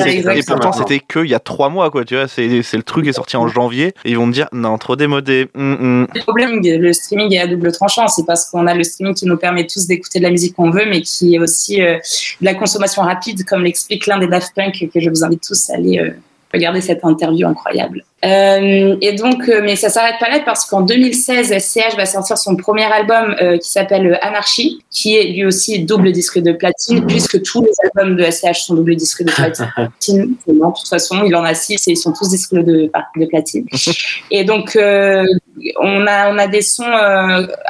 c'était 0.72 1.00
que 1.00 1.20
il 1.20 1.30
y 1.30 1.36
a 1.36 1.40
trois 1.40 1.70
mois 1.70 1.92
quoi, 1.92 2.06
tu 2.06 2.16
vois. 2.16 2.28
C'est 2.28 2.48
le 2.48 2.84
truc 2.84 3.04
qui 3.04 3.10
est 3.10 3.14
sorti 3.14 3.38
en 3.38 3.48
janvier 3.48 3.94
et 4.06 4.12
ils 4.12 4.18
vont 4.18 4.28
te 4.28 4.34
dire 4.34 4.48
non 4.54 4.78
trop 4.78 4.96
démodé. 4.96 5.50
hum, 5.56 5.78
hum. 5.80 6.08
Le 6.14 6.22
problème, 6.22 6.62
le 6.64 6.94
streaming 6.94 7.34
est 7.34 7.40
à 7.40 7.48
double 7.48 7.72
tranchant. 7.72 8.08
C'est 8.08 8.26
parce 8.26 8.50
qu'on 8.50 8.68
a 8.68 8.74
le 8.74 8.84
streaming 8.84 9.14
qui 9.14 9.26
nous 9.26 9.38
permet 9.38 9.66
tous 9.68 9.88
d'écouter 9.88 10.20
de 10.20 10.24
la 10.24 10.32
musique 10.32 10.56
qu'on 10.56 10.70
veut, 10.70 10.86
mais 10.88 11.02
qui 11.02 11.36
est 11.36 11.40
aussi 11.40 11.82
euh, 11.82 11.98
de 11.98 12.46
la 12.46 12.54
consommation 12.54 13.02
rapide, 13.02 13.44
comme 13.46 13.64
l'explique 13.64 14.08
l'un 14.08 14.20
des 14.20 14.28
Daft 14.28 14.54
Punk, 14.56 14.90
que 14.94 15.00
je 15.00 15.10
vous 15.10 15.24
invite 15.24 15.44
tous 15.48 15.70
à 15.70 15.76
aller 15.76 16.00
euh, 16.00 16.12
regarder 16.54 16.82
cette 16.82 17.04
interview 17.04 17.48
incroyable. 17.48 18.04
Euh, 18.24 18.98
et 19.02 19.14
donc, 19.14 19.50
euh, 19.50 19.62
mais 19.64 19.76
ça 19.76 19.90
s'arrête 19.90 20.20
pas 20.20 20.30
là 20.30 20.40
parce 20.46 20.66
qu'en 20.66 20.82
2016, 20.82 21.58
SCH 21.58 21.96
va 21.98 22.06
sortir 22.06 22.38
son 22.38 22.56
premier 22.56 22.84
album 22.84 23.36
euh, 23.42 23.58
qui 23.58 23.72
s'appelle 23.72 24.20
Anarchy, 24.22 24.84
qui 24.92 25.16
est 25.16 25.24
lui 25.24 25.46
aussi 25.46 25.80
double 25.84 26.12
disque 26.12 26.38
de 26.40 26.52
platine, 26.52 27.06
puisque 27.08 27.42
tous 27.42 27.64
les 27.64 27.72
albums 27.84 28.16
de 28.16 28.30
SCH 28.30 28.62
sont 28.66 28.76
double 28.76 28.96
disque 28.96 29.24
de 29.24 29.32
platine. 29.32 29.66
de 30.48 30.54
toute 30.54 30.88
façon, 30.88 31.24
il 31.26 31.36
en 31.36 31.44
a 31.44 31.56
six 31.56 31.88
et 31.88 31.92
ils 31.92 31.98
sont 31.98 32.14
tous 32.14 32.30
disques 32.30 32.54
de, 32.54 32.92
de 33.16 33.26
platine. 33.26 33.66
Et 34.32 34.44
donc, 34.44 34.78
on 34.78 36.08
a 36.08 36.32
on 36.32 36.38
a 36.38 36.48
des 36.48 36.62
sons 36.62 36.92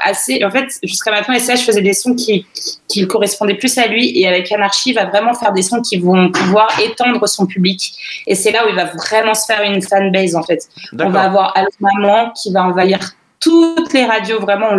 assez. 0.04 0.44
En 0.44 0.52
fait, 0.52 0.68
jusqu'à 0.84 1.12
maintenant, 1.12 1.38
SCH 1.38 1.66
faisait 1.66 1.82
des 1.82 1.94
sons 1.94 2.14
qui 2.14 2.46
qui 2.88 3.08
correspondaient 3.08 3.56
plus 3.56 3.78
à 3.78 3.88
lui, 3.88 4.20
et 4.20 4.28
avec 4.28 4.52
Anarchy, 4.52 4.90
il 4.90 4.94
va 4.94 5.06
vraiment 5.06 5.34
faire 5.34 5.54
des 5.54 5.62
sons 5.62 5.82
qui 5.82 5.98
vont 5.98 6.30
pouvoir 6.32 6.68
étendre 6.80 7.28
son 7.28 7.46
public. 7.46 7.94
Et 8.28 8.36
c'est 8.36 8.52
là 8.52 8.66
où 8.66 8.70
il 8.70 8.76
va 8.76 8.86
vraiment 8.86 9.34
se 9.34 9.46
faire 9.46 9.64
une 9.64 9.82
fanbase 9.82 10.36
en 10.36 10.41
fait. 10.44 10.68
On 11.00 11.10
va 11.10 11.22
avoir 11.22 11.58
Allo 11.58 11.70
Maman 11.80 12.32
qui 12.32 12.52
va 12.52 12.64
envahir 12.64 13.00
toutes 13.42 13.92
les 13.94 14.06
radios, 14.06 14.40
vraiment, 14.40 14.70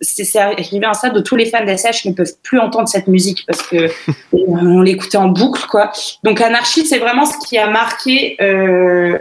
c'est 0.00 0.36
arrivé 0.36 0.84
à 0.84 0.94
ça 0.94 1.10
de 1.10 1.20
tous 1.20 1.36
les 1.36 1.46
fans 1.46 1.64
d'SH 1.64 2.06
ne 2.06 2.12
peuvent 2.12 2.34
plus 2.42 2.58
entendre 2.58 2.88
cette 2.88 3.06
musique 3.06 3.44
parce 3.46 3.62
que 3.62 3.88
on 4.32 4.80
l'écoutait 4.80 5.16
en 5.16 5.28
boucle, 5.28 5.64
quoi. 5.70 5.92
Donc 6.24 6.40
Anarchy, 6.40 6.84
c'est 6.84 6.98
vraiment 6.98 7.24
ce 7.24 7.38
qui 7.46 7.56
a 7.56 7.70
marqué 7.70 8.36
euh, 8.40 9.16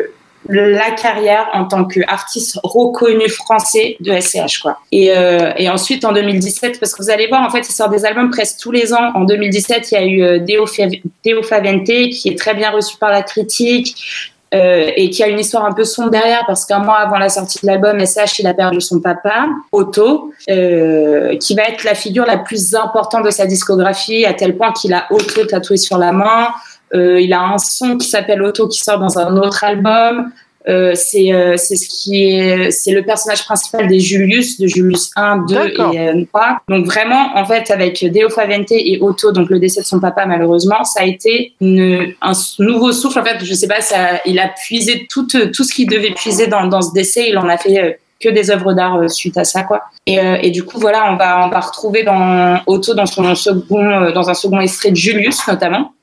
la 0.47 0.91
carrière 0.91 1.49
en 1.53 1.65
tant 1.65 1.85
qu'artiste 1.85 2.59
reconnu 2.63 3.29
français 3.29 3.97
de 3.99 4.19
SCH 4.19 4.59
quoi. 4.61 4.79
Et, 4.91 5.15
euh, 5.15 5.51
et, 5.57 5.69
ensuite 5.69 6.05
en 6.05 6.11
2017 6.11 6.79
parce 6.79 6.95
que 6.95 7.03
vous 7.03 7.09
allez 7.09 7.27
voir 7.27 7.43
en 7.43 7.49
fait 7.49 7.59
il 7.59 7.71
sort 7.71 7.89
des 7.89 8.05
albums 8.05 8.31
presque 8.31 8.59
tous 8.59 8.71
les 8.71 8.93
ans. 8.93 9.11
En 9.13 9.25
2017 9.25 9.91
il 9.91 9.93
y 9.93 9.97
a 9.97 10.05
eu 10.05 10.23
euh, 10.23 10.39
Deo, 10.39 10.65
Favente 11.43 11.83
qui 11.83 12.29
est 12.29 12.37
très 12.37 12.55
bien 12.55 12.71
reçu 12.71 12.97
par 12.97 13.11
la 13.11 13.21
critique. 13.21 13.95
Euh, 14.51 14.89
et 14.95 15.11
qui 15.11 15.21
a 15.21 15.27
une 15.27 15.37
histoire 15.37 15.63
un 15.63 15.73
peu 15.73 15.83
sombre 15.83 16.09
derrière 16.09 16.43
parce 16.47 16.65
qu'un 16.65 16.79
mois 16.79 16.97
avant 16.97 17.19
la 17.19 17.29
sortie 17.29 17.59
de 17.61 17.67
l'album, 17.67 18.03
SH 18.03 18.39
il 18.39 18.47
a 18.47 18.55
perdu 18.55 18.81
son 18.81 18.99
papa, 18.99 19.47
Otto, 19.71 20.33
euh, 20.49 21.37
qui 21.37 21.53
va 21.53 21.63
être 21.65 21.83
la 21.83 21.93
figure 21.93 22.25
la 22.25 22.37
plus 22.37 22.73
importante 22.73 23.23
de 23.25 23.29
sa 23.29 23.45
discographie 23.45 24.25
à 24.25 24.33
tel 24.33 24.57
point 24.57 24.73
qu'il 24.73 24.93
a 24.95 25.05
Otto 25.11 25.45
tatoué 25.45 25.77
sur 25.77 25.99
la 25.99 26.11
main. 26.11 26.47
Euh, 26.95 27.21
il 27.21 27.31
a 27.31 27.41
un 27.41 27.59
son 27.59 27.97
qui 27.97 28.09
s'appelle 28.09 28.41
Otto 28.41 28.67
qui 28.67 28.79
sort 28.79 28.97
dans 28.97 29.19
un 29.19 29.37
autre 29.37 29.63
album. 29.63 30.31
Euh, 30.69 30.93
c'est 30.93 31.33
euh, 31.33 31.55
c'est 31.57 31.75
ce 31.75 31.87
qui 31.89 32.25
est 32.25 32.69
c'est 32.69 32.91
le 32.91 33.03
personnage 33.03 33.43
principal 33.43 33.87
des 33.87 33.99
Julius 33.99 34.59
de 34.59 34.67
Julius 34.67 35.09
1 35.15 35.45
2 35.49 35.55
et 35.93 36.27
3 36.31 36.61
donc 36.67 36.85
vraiment 36.85 37.31
en 37.35 37.43
fait 37.45 37.71
avec 37.71 38.05
Deo 38.05 38.29
Favente 38.29 38.71
et 38.71 38.99
Otto 39.01 39.31
donc 39.31 39.49
le 39.49 39.59
décès 39.59 39.81
de 39.81 39.85
son 39.87 39.99
papa 39.99 40.27
malheureusement 40.27 40.83
ça 40.83 41.01
a 41.01 41.05
été 41.05 41.53
une, 41.59 42.13
un 42.21 42.33
nouveau 42.59 42.91
souffle. 42.91 43.19
En 43.19 43.25
fait 43.25 43.43
je 43.43 43.53
sais 43.53 43.67
pas 43.67 43.81
ça 43.81 44.21
il 44.25 44.37
a 44.37 44.49
puisé 44.49 45.07
tout 45.09 45.25
tout 45.25 45.63
ce 45.63 45.73
qu'il 45.73 45.89
devait 45.89 46.11
puiser 46.11 46.45
dans 46.45 46.67
dans 46.67 46.81
ce 46.81 46.93
décès. 46.93 47.29
Il 47.29 47.37
en 47.39 47.49
a 47.49 47.57
fait 47.57 47.99
que 48.19 48.29
des 48.29 48.51
œuvres 48.51 48.73
d'art 48.73 49.09
suite 49.09 49.37
à 49.37 49.45
ça 49.45 49.63
quoi. 49.63 49.81
Et, 50.05 50.19
et, 50.41 50.51
du 50.51 50.63
coup 50.63 50.77
voilà 50.77 51.11
on 51.11 51.15
va 51.15 51.45
on 51.45 51.49
va 51.49 51.59
retrouver 51.61 52.03
dans 52.03 52.59
Otto 52.67 52.93
dans 52.93 53.05
son 53.07 53.33
second 53.33 54.11
dans 54.11 54.29
un 54.29 54.33
second 54.35 54.59
extrait 54.59 54.91
de 54.91 54.97
Julius 54.97 55.47
notamment 55.47 55.93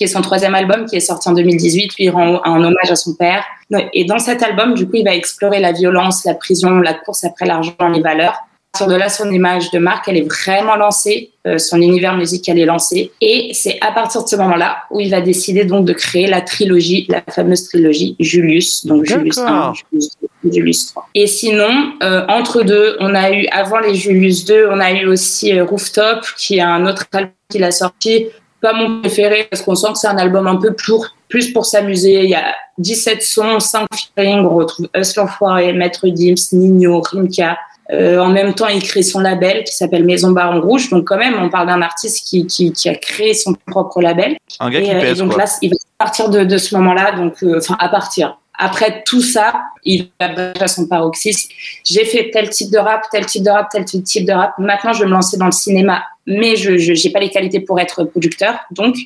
qui 0.00 0.04
est 0.04 0.06
son 0.06 0.22
troisième 0.22 0.54
album, 0.54 0.86
qui 0.86 0.96
est 0.96 1.00
sorti 1.00 1.28
en 1.28 1.32
2018. 1.32 1.92
Puis 1.94 2.04
il 2.04 2.10
rend 2.10 2.40
un 2.42 2.64
hommage 2.64 2.90
à 2.90 2.96
son 2.96 3.12
père. 3.12 3.44
Et 3.92 4.06
dans 4.06 4.18
cet 4.18 4.42
album, 4.42 4.72
du 4.72 4.86
coup, 4.86 4.94
il 4.94 5.04
va 5.04 5.14
explorer 5.14 5.60
la 5.60 5.72
violence, 5.72 6.24
la 6.24 6.32
prison, 6.32 6.76
la 6.76 6.94
course 6.94 7.24
après 7.24 7.44
l'argent, 7.44 7.74
les 7.92 8.00
valeurs. 8.00 8.32
Sur 8.74 8.86
de 8.86 8.94
là, 8.94 9.10
son 9.10 9.30
image 9.30 9.70
de 9.72 9.78
marque, 9.78 10.08
elle 10.08 10.16
est 10.16 10.26
vraiment 10.26 10.76
lancée. 10.76 11.32
Euh, 11.46 11.58
son 11.58 11.82
univers 11.82 12.16
musical 12.16 12.58
est 12.58 12.64
lancé. 12.64 13.12
Et 13.20 13.50
c'est 13.52 13.76
à 13.82 13.92
partir 13.92 14.24
de 14.24 14.28
ce 14.28 14.36
moment-là 14.36 14.84
où 14.90 15.00
il 15.00 15.10
va 15.10 15.20
décider 15.20 15.66
donc 15.66 15.84
de 15.84 15.92
créer 15.92 16.26
la 16.26 16.40
trilogie, 16.40 17.04
la 17.10 17.22
fameuse 17.30 17.64
trilogie 17.64 18.16
Julius. 18.20 18.86
Donc 18.86 19.04
Julius 19.04 19.36
1, 19.36 19.74
Julius 19.92 20.10
2, 20.44 20.50
Julius 20.50 20.86
3. 20.92 21.08
Et 21.14 21.26
sinon, 21.26 21.92
euh, 22.02 22.24
entre 22.28 22.62
deux, 22.62 22.96
on 23.00 23.14
a 23.14 23.32
eu, 23.32 23.46
avant 23.48 23.80
les 23.80 23.94
Julius 23.94 24.46
2, 24.46 24.68
on 24.70 24.80
a 24.80 24.92
eu 24.92 25.06
aussi 25.06 25.52
euh, 25.52 25.64
Rooftop, 25.64 26.24
qui 26.38 26.56
est 26.56 26.62
un 26.62 26.86
autre 26.86 27.04
album 27.12 27.32
qu'il 27.50 27.64
a 27.64 27.72
sorti 27.72 28.28
pas 28.60 28.72
mon 28.72 29.00
préféré 29.00 29.48
parce 29.50 29.62
qu'on 29.62 29.74
sent 29.74 29.88
que 29.92 29.98
c'est 29.98 30.08
un 30.08 30.18
album 30.18 30.46
un 30.46 30.56
peu 30.56 30.74
pour, 30.74 31.06
plus 31.28 31.52
pour 31.52 31.66
s'amuser. 31.66 32.24
Il 32.24 32.30
y 32.30 32.34
a 32.34 32.54
17 32.78 33.22
sons, 33.22 33.60
5 33.60 33.86
featuring. 33.94 34.44
On 34.44 34.54
retrouve 34.54 34.88
Us 34.96 35.16
l'Enfoiré, 35.16 35.72
Maître 35.72 36.08
Dims, 36.08 36.52
Nino, 36.52 37.00
Rimka. 37.00 37.56
Euh, 37.92 38.18
en 38.20 38.28
même 38.28 38.54
temps, 38.54 38.68
il 38.68 38.82
crée 38.82 39.02
son 39.02 39.18
label 39.18 39.64
qui 39.64 39.74
s'appelle 39.74 40.04
Maison 40.04 40.30
Baron 40.30 40.60
Rouge. 40.60 40.90
Donc, 40.90 41.08
quand 41.08 41.16
même, 41.16 41.34
on 41.40 41.48
parle 41.48 41.66
d'un 41.66 41.82
artiste 41.82 42.24
qui, 42.26 42.46
qui, 42.46 42.72
qui, 42.72 42.88
a 42.88 42.94
créé 42.94 43.34
son 43.34 43.54
propre 43.66 44.00
label. 44.00 44.36
Un 44.60 44.70
gars 44.70 44.78
et, 44.78 44.84
qui 44.84 44.90
euh, 44.90 45.00
pèse, 45.00 45.18
et 45.18 45.22
donc 45.22 45.32
quoi. 45.32 45.44
là, 45.44 45.50
il 45.60 45.70
va 45.70 45.76
partir 45.98 46.28
de, 46.30 46.44
de 46.44 46.58
ce 46.58 46.76
moment-là. 46.76 47.12
Donc, 47.12 47.42
euh, 47.42 47.58
enfin, 47.58 47.76
à 47.80 47.88
partir. 47.88 48.38
Après 48.62 49.02
tout 49.06 49.22
ça, 49.22 49.62
il 49.84 50.10
va 50.20 50.52
à 50.60 50.68
son 50.68 50.86
paroxysme. 50.86 51.50
J'ai 51.82 52.04
fait 52.04 52.30
tel 52.30 52.50
type 52.50 52.70
de 52.70 52.76
rap, 52.76 53.02
tel 53.10 53.24
type 53.24 53.42
de 53.42 53.48
rap, 53.48 53.68
tel 53.70 53.84
type 53.86 54.26
de 54.26 54.32
rap. 54.32 54.52
Maintenant, 54.58 54.92
je 54.92 55.00
vais 55.00 55.06
me 55.06 55.12
lancer 55.12 55.38
dans 55.38 55.46
le 55.46 55.52
cinéma, 55.52 56.04
mais 56.26 56.56
je 56.56 56.72
n'ai 56.72 57.12
pas 57.12 57.20
les 57.20 57.30
qualités 57.30 57.60
pour 57.60 57.80
être 57.80 58.04
producteur. 58.04 58.60
Donc, 58.70 58.96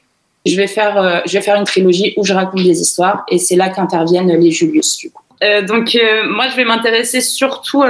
je 0.44 0.56
vais 0.56 0.66
faire, 0.66 0.98
euh, 0.98 1.20
je 1.24 1.34
vais 1.34 1.40
faire 1.40 1.54
une 1.56 1.64
trilogie 1.64 2.14
où 2.16 2.24
je 2.24 2.34
raconte 2.34 2.64
des 2.64 2.80
histoires, 2.80 3.24
et 3.30 3.38
c'est 3.38 3.54
là 3.54 3.68
qu'interviennent 3.68 4.36
les 4.36 4.50
Julius. 4.50 4.98
Du. 4.98 5.12
Euh, 5.44 5.62
donc, 5.62 5.94
euh, 5.94 6.28
moi, 6.28 6.48
je 6.48 6.56
vais 6.56 6.64
m'intéresser 6.64 7.20
surtout, 7.20 7.84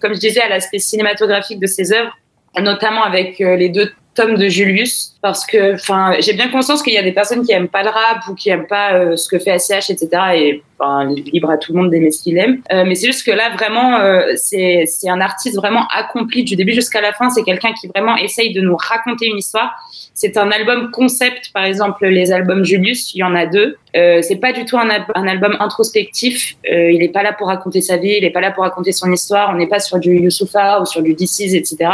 comme 0.00 0.14
je 0.14 0.20
disais, 0.20 0.40
à 0.40 0.48
l'aspect 0.48 0.78
cinématographique 0.78 1.60
de 1.60 1.66
ses 1.66 1.92
œuvres, 1.92 2.16
notamment 2.58 3.04
avec 3.04 3.38
les 3.40 3.68
deux 3.68 3.92
tomes 4.14 4.36
de 4.36 4.48
Julius 4.48 5.14
parce 5.20 5.44
que 5.44 5.74
enfin 5.74 6.14
j'ai 6.20 6.32
bien 6.32 6.48
conscience 6.48 6.82
qu'il 6.82 6.92
y 6.92 6.98
a 6.98 7.02
des 7.02 7.12
personnes 7.12 7.44
qui 7.44 7.52
aiment 7.52 7.68
pas 7.68 7.82
le 7.82 7.90
rap 7.90 8.26
ou 8.28 8.34
qui 8.34 8.48
aiment 8.48 8.66
pas 8.66 8.94
euh, 8.94 9.16
ce 9.16 9.28
que 9.28 9.38
fait 9.38 9.58
SCH 9.58 9.90
etc 9.90 10.08
et 10.34 10.62
enfin 10.78 11.12
libre 11.12 11.50
à 11.50 11.58
tout 11.58 11.72
le 11.72 11.80
monde 11.80 11.90
d'aimer 11.90 12.10
ce 12.10 12.22
qu'il 12.22 12.38
aime. 12.38 12.60
Euh, 12.72 12.84
mais 12.86 12.94
c'est 12.94 13.06
juste 13.06 13.26
que 13.26 13.30
là 13.30 13.50
vraiment 13.50 13.98
euh, 13.98 14.32
c'est 14.36 14.84
c'est 14.86 15.08
un 15.08 15.20
artiste 15.20 15.56
vraiment 15.56 15.86
accompli 15.88 16.44
du 16.44 16.56
début 16.56 16.72
jusqu'à 16.72 17.00
la 17.00 17.12
fin. 17.12 17.30
C'est 17.30 17.42
quelqu'un 17.42 17.72
qui 17.72 17.88
vraiment 17.88 18.16
essaye 18.16 18.52
de 18.52 18.60
nous 18.60 18.76
raconter 18.76 19.26
une 19.26 19.38
histoire. 19.38 19.74
C'est 20.14 20.36
un 20.36 20.50
album 20.50 20.90
concept 20.92 21.50
par 21.52 21.64
exemple 21.64 22.06
les 22.06 22.30
albums 22.32 22.64
Julius 22.64 23.14
il 23.14 23.18
y 23.18 23.22
en 23.24 23.34
a 23.34 23.46
deux. 23.46 23.76
Euh, 23.96 24.22
c'est 24.22 24.36
pas 24.36 24.52
du 24.52 24.64
tout 24.64 24.78
un, 24.78 24.88
un 25.14 25.26
album 25.26 25.56
introspectif. 25.58 26.56
Euh, 26.70 26.90
il 26.92 27.02
est 27.02 27.08
pas 27.12 27.22
là 27.22 27.32
pour 27.32 27.48
raconter 27.48 27.80
sa 27.80 27.96
vie 27.96 28.14
il 28.18 28.24
est 28.24 28.30
pas 28.30 28.40
là 28.40 28.52
pour 28.52 28.62
raconter 28.62 28.92
son 28.92 29.10
histoire. 29.10 29.50
On 29.50 29.56
n'est 29.56 29.68
pas 29.68 29.80
sur 29.80 29.98
du 29.98 30.16
Youssoufa 30.18 30.80
ou 30.80 30.86
sur 30.86 31.02
du 31.02 31.14
DC's 31.14 31.54
etc 31.54 31.90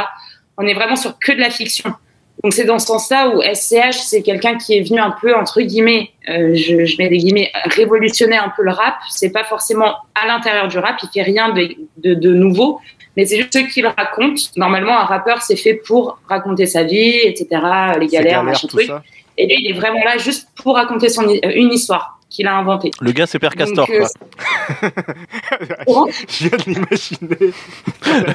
on 0.60 0.66
est 0.66 0.74
vraiment 0.74 0.96
sur 0.96 1.18
que 1.18 1.32
de 1.32 1.40
la 1.40 1.50
fiction 1.50 1.94
donc 2.42 2.54
c'est 2.54 2.64
dans 2.64 2.78
ce 2.78 2.86
sens-là 2.86 3.30
où 3.30 3.42
SCH, 3.42 3.98
c'est 3.98 4.22
quelqu'un 4.22 4.56
qui 4.56 4.76
est 4.76 4.82
venu 4.82 4.98
un 4.98 5.10
peu, 5.20 5.34
entre 5.34 5.60
guillemets, 5.60 6.10
euh, 6.28 6.54
je, 6.54 6.86
je, 6.86 6.96
mets 6.98 7.08
des 7.08 7.18
guillemets, 7.18 7.50
révolutionner 7.64 8.36
un 8.36 8.52
peu 8.56 8.62
le 8.62 8.70
rap. 8.70 8.94
C'est 9.10 9.30
pas 9.30 9.44
forcément 9.44 9.96
à 10.14 10.26
l'intérieur 10.26 10.68
du 10.68 10.78
rap, 10.78 10.96
il 11.02 11.08
fait 11.12 11.22
rien 11.22 11.50
de, 11.50 11.68
de, 11.98 12.14
de 12.14 12.32
nouveau, 12.32 12.80
mais 13.16 13.26
c'est 13.26 13.36
juste 13.36 13.52
ce 13.52 13.58
qu'il 13.58 13.86
raconte. 13.86 14.56
Normalement, 14.56 14.98
un 14.98 15.04
rappeur, 15.04 15.42
c'est 15.42 15.56
fait 15.56 15.74
pour 15.74 16.18
raconter 16.28 16.66
sa 16.66 16.84
vie, 16.84 17.18
etc., 17.24 17.46
les 17.98 18.06
galères, 18.06 18.42
machin 18.42 18.68
truc. 18.68 18.86
Ça. 18.86 19.02
Et 19.36 19.46
lui, 19.46 19.56
il 19.58 19.70
est 19.70 19.78
vraiment 19.78 20.02
là 20.04 20.16
juste 20.16 20.48
pour 20.62 20.76
raconter 20.76 21.08
son, 21.08 21.28
une 21.28 21.72
histoire 21.72 22.19
qu'il 22.30 22.46
a 22.46 22.56
inventée. 22.56 22.90
Le 23.00 23.12
gars, 23.12 23.26
c'est 23.26 23.38
Père 23.38 23.54
Castor, 23.54 23.86
Donc, 23.86 23.98
quoi. 23.98 24.08
Je 26.28 26.48
viens 26.48 26.56
de 26.56 26.62
l'imaginer. 26.64 27.52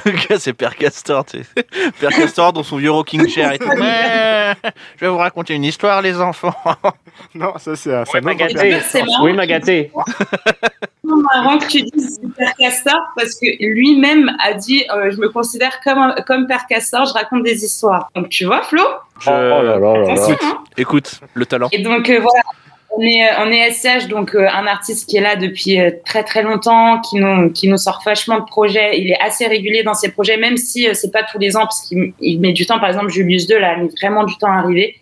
Le 0.04 0.28
gars, 0.28 0.38
c'est 0.38 0.52
Père 0.52 0.76
Castor, 0.76 1.24
tu 1.24 1.38
sais. 1.38 1.66
Père 1.98 2.10
Castor 2.10 2.52
dans 2.52 2.62
son 2.62 2.76
vieux 2.76 2.90
rocking 2.90 3.26
chair 3.28 3.52
et 3.52 3.58
tout. 3.58 3.66
Ouais, 3.66 4.54
je 4.96 5.04
vais 5.04 5.10
vous 5.10 5.16
raconter 5.16 5.54
une 5.54 5.64
histoire, 5.64 6.02
les 6.02 6.20
enfants. 6.20 6.54
non, 7.34 7.54
ça, 7.58 7.74
c'est 7.74 7.94
un 7.94 8.04
oui, 8.12 8.20
Magaté. 8.20 8.78
Oui, 9.22 9.32
Magaté. 9.32 9.90
C'est 11.04 11.34
marrant 11.34 11.58
que 11.58 11.66
tu 11.66 11.82
dises 11.82 12.20
Père 12.36 12.54
Castor 12.58 13.00
parce 13.16 13.34
que 13.34 13.46
lui-même 13.64 14.30
a 14.42 14.52
dit 14.54 14.84
euh, 14.92 15.10
Je 15.10 15.16
me 15.18 15.28
considère 15.30 15.80
comme, 15.82 16.14
comme 16.26 16.46
Père 16.46 16.66
Castor, 16.68 17.06
je 17.06 17.12
raconte 17.14 17.44
des 17.44 17.64
histoires. 17.64 18.10
Donc, 18.14 18.28
tu 18.28 18.44
vois, 18.44 18.62
Flo? 18.62 18.82
Je... 19.20 19.30
oh 19.30 19.32
là 19.32 19.62
là 19.62 19.78
là 19.78 20.14
écoute, 20.14 20.38
hein 20.42 20.58
écoute, 20.76 21.20
le 21.32 21.46
talent. 21.46 21.68
Et 21.72 21.78
donc, 21.78 22.10
euh, 22.10 22.20
voilà. 22.20 22.42
On 22.98 23.02
est, 23.02 23.28
on 23.38 23.50
est 23.50 23.70
SCH, 23.70 24.08
donc 24.08 24.34
euh, 24.34 24.46
un 24.48 24.66
artiste 24.66 25.08
qui 25.08 25.18
est 25.18 25.20
là 25.20 25.36
depuis 25.36 25.78
euh, 25.78 25.90
très 26.04 26.24
très 26.24 26.42
longtemps, 26.42 27.00
qui 27.00 27.16
nous, 27.16 27.50
qui 27.50 27.68
nous 27.68 27.76
sort 27.76 28.00
vachement 28.04 28.38
de 28.38 28.44
projets. 28.44 28.98
Il 28.98 29.10
est 29.10 29.20
assez 29.20 29.46
régulier 29.46 29.82
dans 29.82 29.94
ses 29.94 30.10
projets, 30.10 30.36
même 30.38 30.56
si 30.56 30.88
euh, 30.88 30.94
c'est 30.94 31.10
pas 31.10 31.22
tous 31.22 31.38
les 31.38 31.56
ans, 31.56 31.64
parce 31.64 31.82
qu'il 31.82 32.14
il 32.20 32.40
met 32.40 32.52
du 32.52 32.64
temps. 32.64 32.78
Par 32.78 32.88
exemple, 32.88 33.10
Julius 33.10 33.46
2, 33.46 33.58
là, 33.58 33.72
a 33.72 33.76
mis 33.76 33.90
vraiment 34.00 34.24
du 34.24 34.36
temps 34.38 34.50
à 34.50 34.58
arriver. 34.58 34.96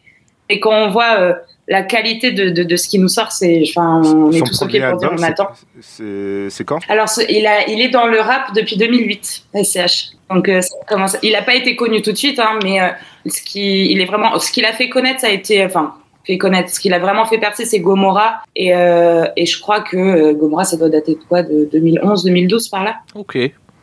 Et 0.49 0.61
quand 0.61 0.73
on 0.73 0.91
voit 0.91 1.19
euh, 1.19 1.35
la 1.69 1.83
qualité 1.83 2.33
de, 2.33 2.51
de, 2.51 2.63
de, 2.63 2.77
ce 2.77 2.89
qui 2.89 2.99
nous 2.99 3.09
sort, 3.09 3.33
c'est, 3.33 3.63
enfin, 3.69 4.03
on 4.05 4.31
est 4.31 4.47
tous 4.47 4.61
ok 4.63 4.71
pour 4.91 4.99
dire 4.99 5.11
on 5.13 5.23
attend. 5.23 5.49
C'est 5.81 6.65
quand? 6.65 6.81
Alors, 6.89 7.09
il, 7.29 7.47
a, 7.47 7.69
il 7.69 7.81
est 7.81 7.89
dans 7.89 8.07
le 8.07 8.21
rap 8.21 8.55
depuis 8.55 8.77
2008, 8.77 9.45
SCH. 9.63 10.11
Donc, 10.31 10.49
euh, 10.49 10.61
ça 10.61 10.77
commence. 10.87 11.17
Il 11.23 11.33
n'a 11.33 11.43
pas 11.43 11.55
été 11.55 11.77
connu 11.77 12.03
tout 12.03 12.13
de 12.13 12.17
suite, 12.17 12.39
hein, 12.39 12.59
mais 12.63 12.81
euh, 12.81 12.89
ce 13.27 13.41
qui, 13.43 13.91
il 13.91 14.01
est 14.01 14.05
vraiment, 14.05 14.39
ce 14.39 14.53
qu'il 14.53 14.67
a 14.67 14.73
fait 14.73 14.89
connaître, 14.89 15.21
ça 15.21 15.29
a 15.29 15.31
été, 15.31 15.65
enfin 15.65 15.95
fait 16.25 16.39
connaître. 16.39 16.71
Ce 16.71 16.81
qu'il 16.81 16.93
a 16.95 16.99
vraiment 16.99 17.27
fait 17.27 17.39
percer, 17.39 17.65
c'est 17.65 17.81
Gomorrah. 17.81 18.43
Et, 18.57 18.75
euh, 18.75 19.27
et 19.37 19.47
je 19.47 19.61
crois 19.61 19.81
que 19.81 19.97
euh, 19.97 20.33
Gomorrah, 20.35 20.65
ça 20.65 20.77
doit 20.77 20.89
dater 20.89 21.15
de 21.15 21.25
quoi? 21.29 21.43
De 21.43 21.69
2011, 21.71 22.25
2012 22.25 22.69
par 22.69 22.85
là? 22.85 22.97
Ok. 23.15 23.39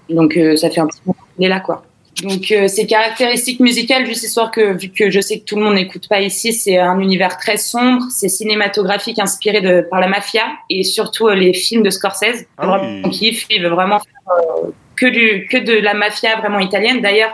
Donc 0.09 0.37
euh, 0.37 0.55
ça 0.55 0.69
fait 0.69 0.81
un 0.81 0.87
petit 0.87 1.01
moment 1.05 1.17
qu'il 1.35 1.45
est 1.45 1.49
là, 1.49 1.59
quoi. 1.59 1.83
Donc 2.23 2.51
euh, 2.51 2.67
ces 2.67 2.85
caractéristiques 2.85 3.59
musicales, 3.61 4.05
juste 4.05 4.23
histoire 4.23 4.51
que 4.51 4.77
vu 4.77 4.89
que 4.89 5.09
je 5.09 5.21
sais 5.21 5.39
que 5.39 5.45
tout 5.45 5.55
le 5.55 5.63
monde 5.63 5.75
n'écoute 5.75 6.07
pas 6.09 6.19
ici, 6.19 6.53
c'est 6.53 6.77
un 6.77 6.99
univers 6.99 7.37
très 7.37 7.57
sombre, 7.57 8.03
c'est 8.11 8.27
cinématographique 8.27 9.17
inspiré 9.17 9.61
de 9.61 9.87
par 9.89 10.01
la 10.01 10.07
mafia 10.07 10.43
et 10.69 10.83
surtout 10.83 11.29
les 11.29 11.53
films 11.53 11.83
de 11.83 11.89
Scorsese. 11.89 12.45
Ah 12.57 12.67
vraiment 12.67 13.01
oui. 13.05 13.11
kiffe, 13.11 13.45
il 13.49 13.63
veut 13.63 13.69
vraiment 13.69 13.99
faire 13.99 14.71
que 14.97 15.05
du 15.07 15.47
que 15.47 15.57
de 15.57 15.73
la 15.73 15.93
mafia 15.93 16.35
vraiment 16.37 16.59
italienne. 16.59 17.01
D'ailleurs, 17.01 17.31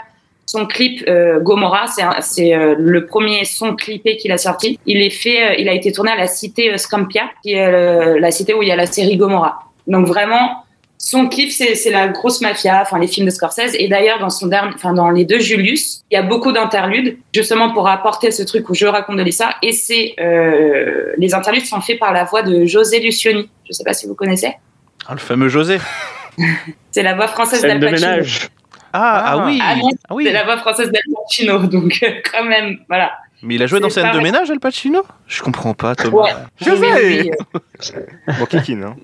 son 0.48 0.66
clip 0.66 1.04
euh, 1.08 1.40
Gomorra, 1.42 1.86
c'est 2.22 2.56
euh, 2.56 2.74
le 2.80 3.06
premier 3.06 3.44
son 3.44 3.76
clippé 3.76 4.16
qu'il 4.16 4.32
a 4.32 4.38
sorti. 4.38 4.80
Il 4.86 5.02
est 5.02 5.10
fait, 5.10 5.44
euh, 5.44 5.56
il 5.60 5.68
a 5.68 5.74
été 5.74 5.92
tourné 5.92 6.10
à 6.10 6.16
la 6.16 6.28
cité 6.28 6.72
euh, 6.72 6.78
Scampia, 6.78 7.30
qui 7.44 7.54
est 7.54 7.66
euh, 7.66 8.18
la 8.18 8.32
cité 8.32 8.54
où 8.54 8.64
il 8.64 8.70
y 8.70 8.72
a 8.72 8.78
la 8.78 8.86
série 8.86 9.18
Gomorra. 9.18 9.60
Donc 9.88 10.08
vraiment, 10.08 10.64
son 10.98 11.28
kiff, 11.28 11.54
c'est 11.54 11.76
c'est 11.76 11.92
la 11.92 12.08
grosse 12.08 12.40
mafia, 12.40 12.82
enfin 12.82 12.98
les 12.98 13.08
films 13.08 13.26
de 13.26 13.32
Scorsese. 13.32 13.76
Et 13.78 13.90
d'ailleurs, 13.90 14.20
dans 14.20 14.30
son 14.30 14.48
dernier, 14.48 14.72
enfin 14.74 14.94
dans 14.94 15.10
les 15.10 15.26
deux 15.26 15.40
Julius, 15.40 16.04
il 16.12 16.16
y 16.16 16.18
a 16.18 16.24
beaucoup 16.24 16.54
d'interludes, 16.54 17.18
justement 17.34 17.74
pour 17.74 17.90
apporter 17.90 18.32
ce 18.32 18.44
truc 18.44 18.70
où 18.70 18.74
je 18.74 18.86
raconte 18.86 19.18
de 19.18 19.24
l'histoire. 19.24 19.56
Et 19.62 19.74
c'est 19.74 20.16
euh, 20.22 21.12
les 21.18 21.34
interludes 21.34 21.66
sont 21.66 21.82
faits 21.82 22.00
par 22.00 22.14
la 22.14 22.24
voix 22.24 22.42
de 22.42 22.66
José 22.66 23.02
Lucioni. 23.02 23.50
Je 23.68 23.74
sais 23.74 23.84
pas 23.84 23.94
si 23.94 24.08
vous 24.08 24.16
connaissez. 24.16 24.54
Ah, 25.08 25.14
le 25.14 25.20
fameux 25.20 25.50
José. 25.50 25.78
C'est 26.92 27.04
la 27.04 27.16
voix 27.16 27.28
française 27.28 27.62
d'Al 27.62 27.80
de 27.80 27.88
Pacino. 27.88 28.10
ménage. 28.10 28.50
Ah, 28.94 29.24
ah, 29.26 29.36
Ah. 29.40 29.46
oui. 29.46 29.60
Ah 30.10 30.14
oui. 30.16 30.24
C'est 30.26 30.34
la 30.34 30.44
voix 30.44 30.58
française 30.58 30.92
d'Al 30.92 31.02
Pacino, 31.16 31.60
donc 31.68 32.00
euh, 32.04 32.12
quand 32.32 32.44
même, 32.46 32.78
voilà. 32.88 33.12
Mais 33.44 33.56
il 33.56 33.62
a 33.64 33.68
joué 33.68 33.80
dans 33.80 33.90
scène 33.92 34.12
de 34.14 34.20
ménage, 34.20 34.50
Al 34.50 34.60
Pacino? 34.60 35.04
Je 35.28 35.44
comprends 35.44 35.74
pas, 35.76 35.94
Thomas. 35.96 36.24
Ouais. 36.24 36.32
Je 36.60 36.72
Oui, 36.72 36.78
sais. 36.80 37.04
oui, 37.22 37.32
oui. 37.54 38.36
Bon, 38.40 38.46
Kikine, 38.46 38.84
hein. 38.84 38.96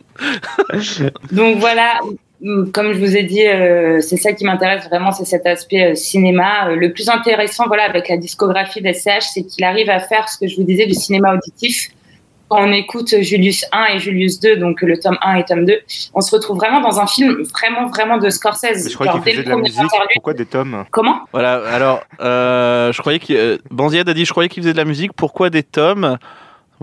Donc 1.31 1.57
voilà, 1.59 1.99
mm, 2.41 2.71
comme 2.71 2.93
je 2.93 2.97
vous 2.97 3.15
ai 3.15 3.21
dit, 3.23 3.45
euh, 3.45 4.01
c'est 4.01 4.17
ça 4.17 4.33
qui 4.33 4.43
m'intéresse 4.43 4.85
vraiment, 4.87 5.11
c'est 5.11 5.25
cet 5.25 5.45
aspect 5.45 5.91
euh, 5.91 5.95
cinéma. 5.95 6.69
Euh, 6.69 6.75
le 6.75 6.91
plus 6.93 7.09
intéressant, 7.09 7.65
voilà, 7.67 7.83
avec 7.83 8.09
la 8.09 8.17
discographie 8.17 8.81
d'SCH, 8.81 9.21
c'est 9.33 9.43
qu'il 9.43 9.63
arrive 9.65 9.89
à 9.91 9.99
faire 9.99 10.27
ce 10.27 10.39
que 10.39 10.47
je 10.47 10.55
vous 10.55 10.63
disais 10.63 10.87
du 10.87 10.95
cinéma 10.95 11.33
auditif. 11.35 11.89
Quand 12.53 12.67
on 12.69 12.71
écoute 12.71 13.15
Julius 13.21 13.65
1 13.71 13.95
et 13.95 13.99
Julius 13.99 14.39
2, 14.39 14.57
donc 14.57 14.83
le 14.83 14.99
tome 14.99 15.17
1 15.23 15.35
et 15.37 15.43
tome 15.43 15.65
2, 15.65 15.73
on 16.13 16.21
se 16.21 16.35
retrouve 16.35 16.57
vraiment 16.57 16.81
dans 16.81 16.99
un 16.99 17.07
film 17.07 17.41
vraiment, 17.51 17.87
vraiment 17.87 18.19
de 18.19 18.29
Scorsese. 18.29 18.83
Mais 18.83 18.89
je 18.91 18.93
croyais 18.93 19.11
Genre, 19.11 19.23
qu'il 19.23 19.31
faisait 19.31 19.37
le 19.41 19.45
de 19.45 19.49
la 19.49 19.55
musique. 19.55 19.79
interlude- 19.79 20.07
Pourquoi 20.13 20.33
des 20.35 20.45
tomes? 20.45 20.85
Comment? 20.91 21.21
Voilà, 21.33 21.63
alors, 21.73 22.03
euh, 22.21 22.93
je 22.93 23.01
croyais 23.01 23.17
que. 23.17 23.33
Euh, 23.33 23.57
Banzied 23.71 24.07
a 24.07 24.13
dit 24.13 24.23
je 24.25 24.29
croyais 24.31 24.49
qu'il 24.49 24.61
faisait 24.61 24.73
de 24.73 24.77
la 24.77 24.85
musique, 24.85 25.13
pourquoi 25.13 25.49
des 25.49 25.63
tomes? 25.63 26.17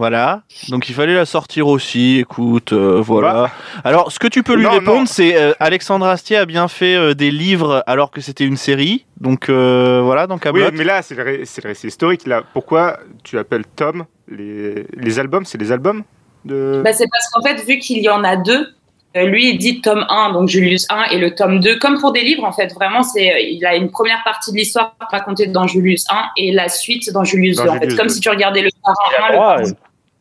Voilà, 0.00 0.44
donc 0.70 0.88
il 0.88 0.94
fallait 0.94 1.14
la 1.14 1.26
sortir 1.26 1.68
aussi, 1.68 2.20
écoute, 2.20 2.72
euh, 2.72 3.02
voilà. 3.02 3.32
Bah. 3.34 3.50
Alors, 3.84 4.10
ce 4.10 4.18
que 4.18 4.28
tu 4.28 4.42
peux 4.42 4.54
lui 4.54 4.62
Non, 4.64 4.70
répondre, 4.70 5.06
c'est 5.06 5.36
euh, 5.36 5.52
Alexandre 5.60 6.06
Astier 6.06 6.38
a 6.38 6.46
bien 6.46 6.68
fait 6.68 6.94
euh, 6.96 7.12
des 7.12 7.30
livres 7.30 7.84
alors 7.86 8.10
que 8.10 8.22
c'était 8.22 8.46
une 8.46 8.56
série, 8.56 9.04
donc 9.20 9.50
euh, 9.50 10.00
voilà, 10.02 10.26
dans 10.26 10.38
Oui, 10.54 10.62
mais 10.72 10.84
là, 10.84 11.02
c'est 11.02 11.14
le, 11.14 11.22
ré- 11.22 11.42
c'est 11.44 11.62
le 11.62 11.68
récit 11.68 11.88
historique. 11.88 12.26
Là. 12.26 12.42
Pourquoi 12.54 12.98
tu 13.24 13.38
appelles 13.38 13.66
tome 13.76 14.06
les, 14.26 14.86
les 14.96 15.18
albums? 15.18 15.44
C'est 15.44 15.58
les 15.58 15.70
albums 15.70 16.02
de... 16.46 16.80
bah, 16.82 16.94
C'est 16.94 17.04
parce 17.12 17.28
qu'en 17.30 17.42
fait, 17.42 17.62
vu 17.66 17.78
qu'il 17.78 17.98
y 17.98 18.08
en 18.08 18.24
a 18.24 18.36
deux, 18.36 18.68
lui, 19.14 19.50
il 19.50 19.58
dit 19.58 19.82
tome 19.82 20.06
1, 20.08 20.32
donc 20.32 20.48
Julius 20.48 20.86
1, 20.88 21.10
et 21.10 21.18
le 21.18 21.34
tome 21.34 21.60
2, 21.60 21.78
comme 21.78 22.00
pour 22.00 22.12
des 22.12 22.22
livres, 22.22 22.44
en 22.44 22.52
fait, 22.52 22.72
vraiment, 22.72 23.02
c'est, 23.02 23.50
il 23.52 23.66
a 23.66 23.74
une 23.74 23.90
première 23.90 24.22
partie 24.24 24.50
de 24.52 24.56
l'histoire 24.56 24.94
racontée 25.10 25.46
dans 25.48 25.66
Julius 25.66 26.06
1 26.10 26.30
et 26.38 26.52
la 26.52 26.70
suite 26.70 27.12
dans 27.12 27.24
Julius 27.24 27.56
Dans 27.58 27.64
2, 27.64 27.70
en 27.70 27.80
fait. 27.80 27.96
Comme 27.96 28.06
2. 28.06 28.12
si 28.14 28.20
tu 28.20 28.30
regardais 28.30 28.62
le 28.62 28.70
a 28.84 29.54
1, 29.56 29.56
le 29.62 29.72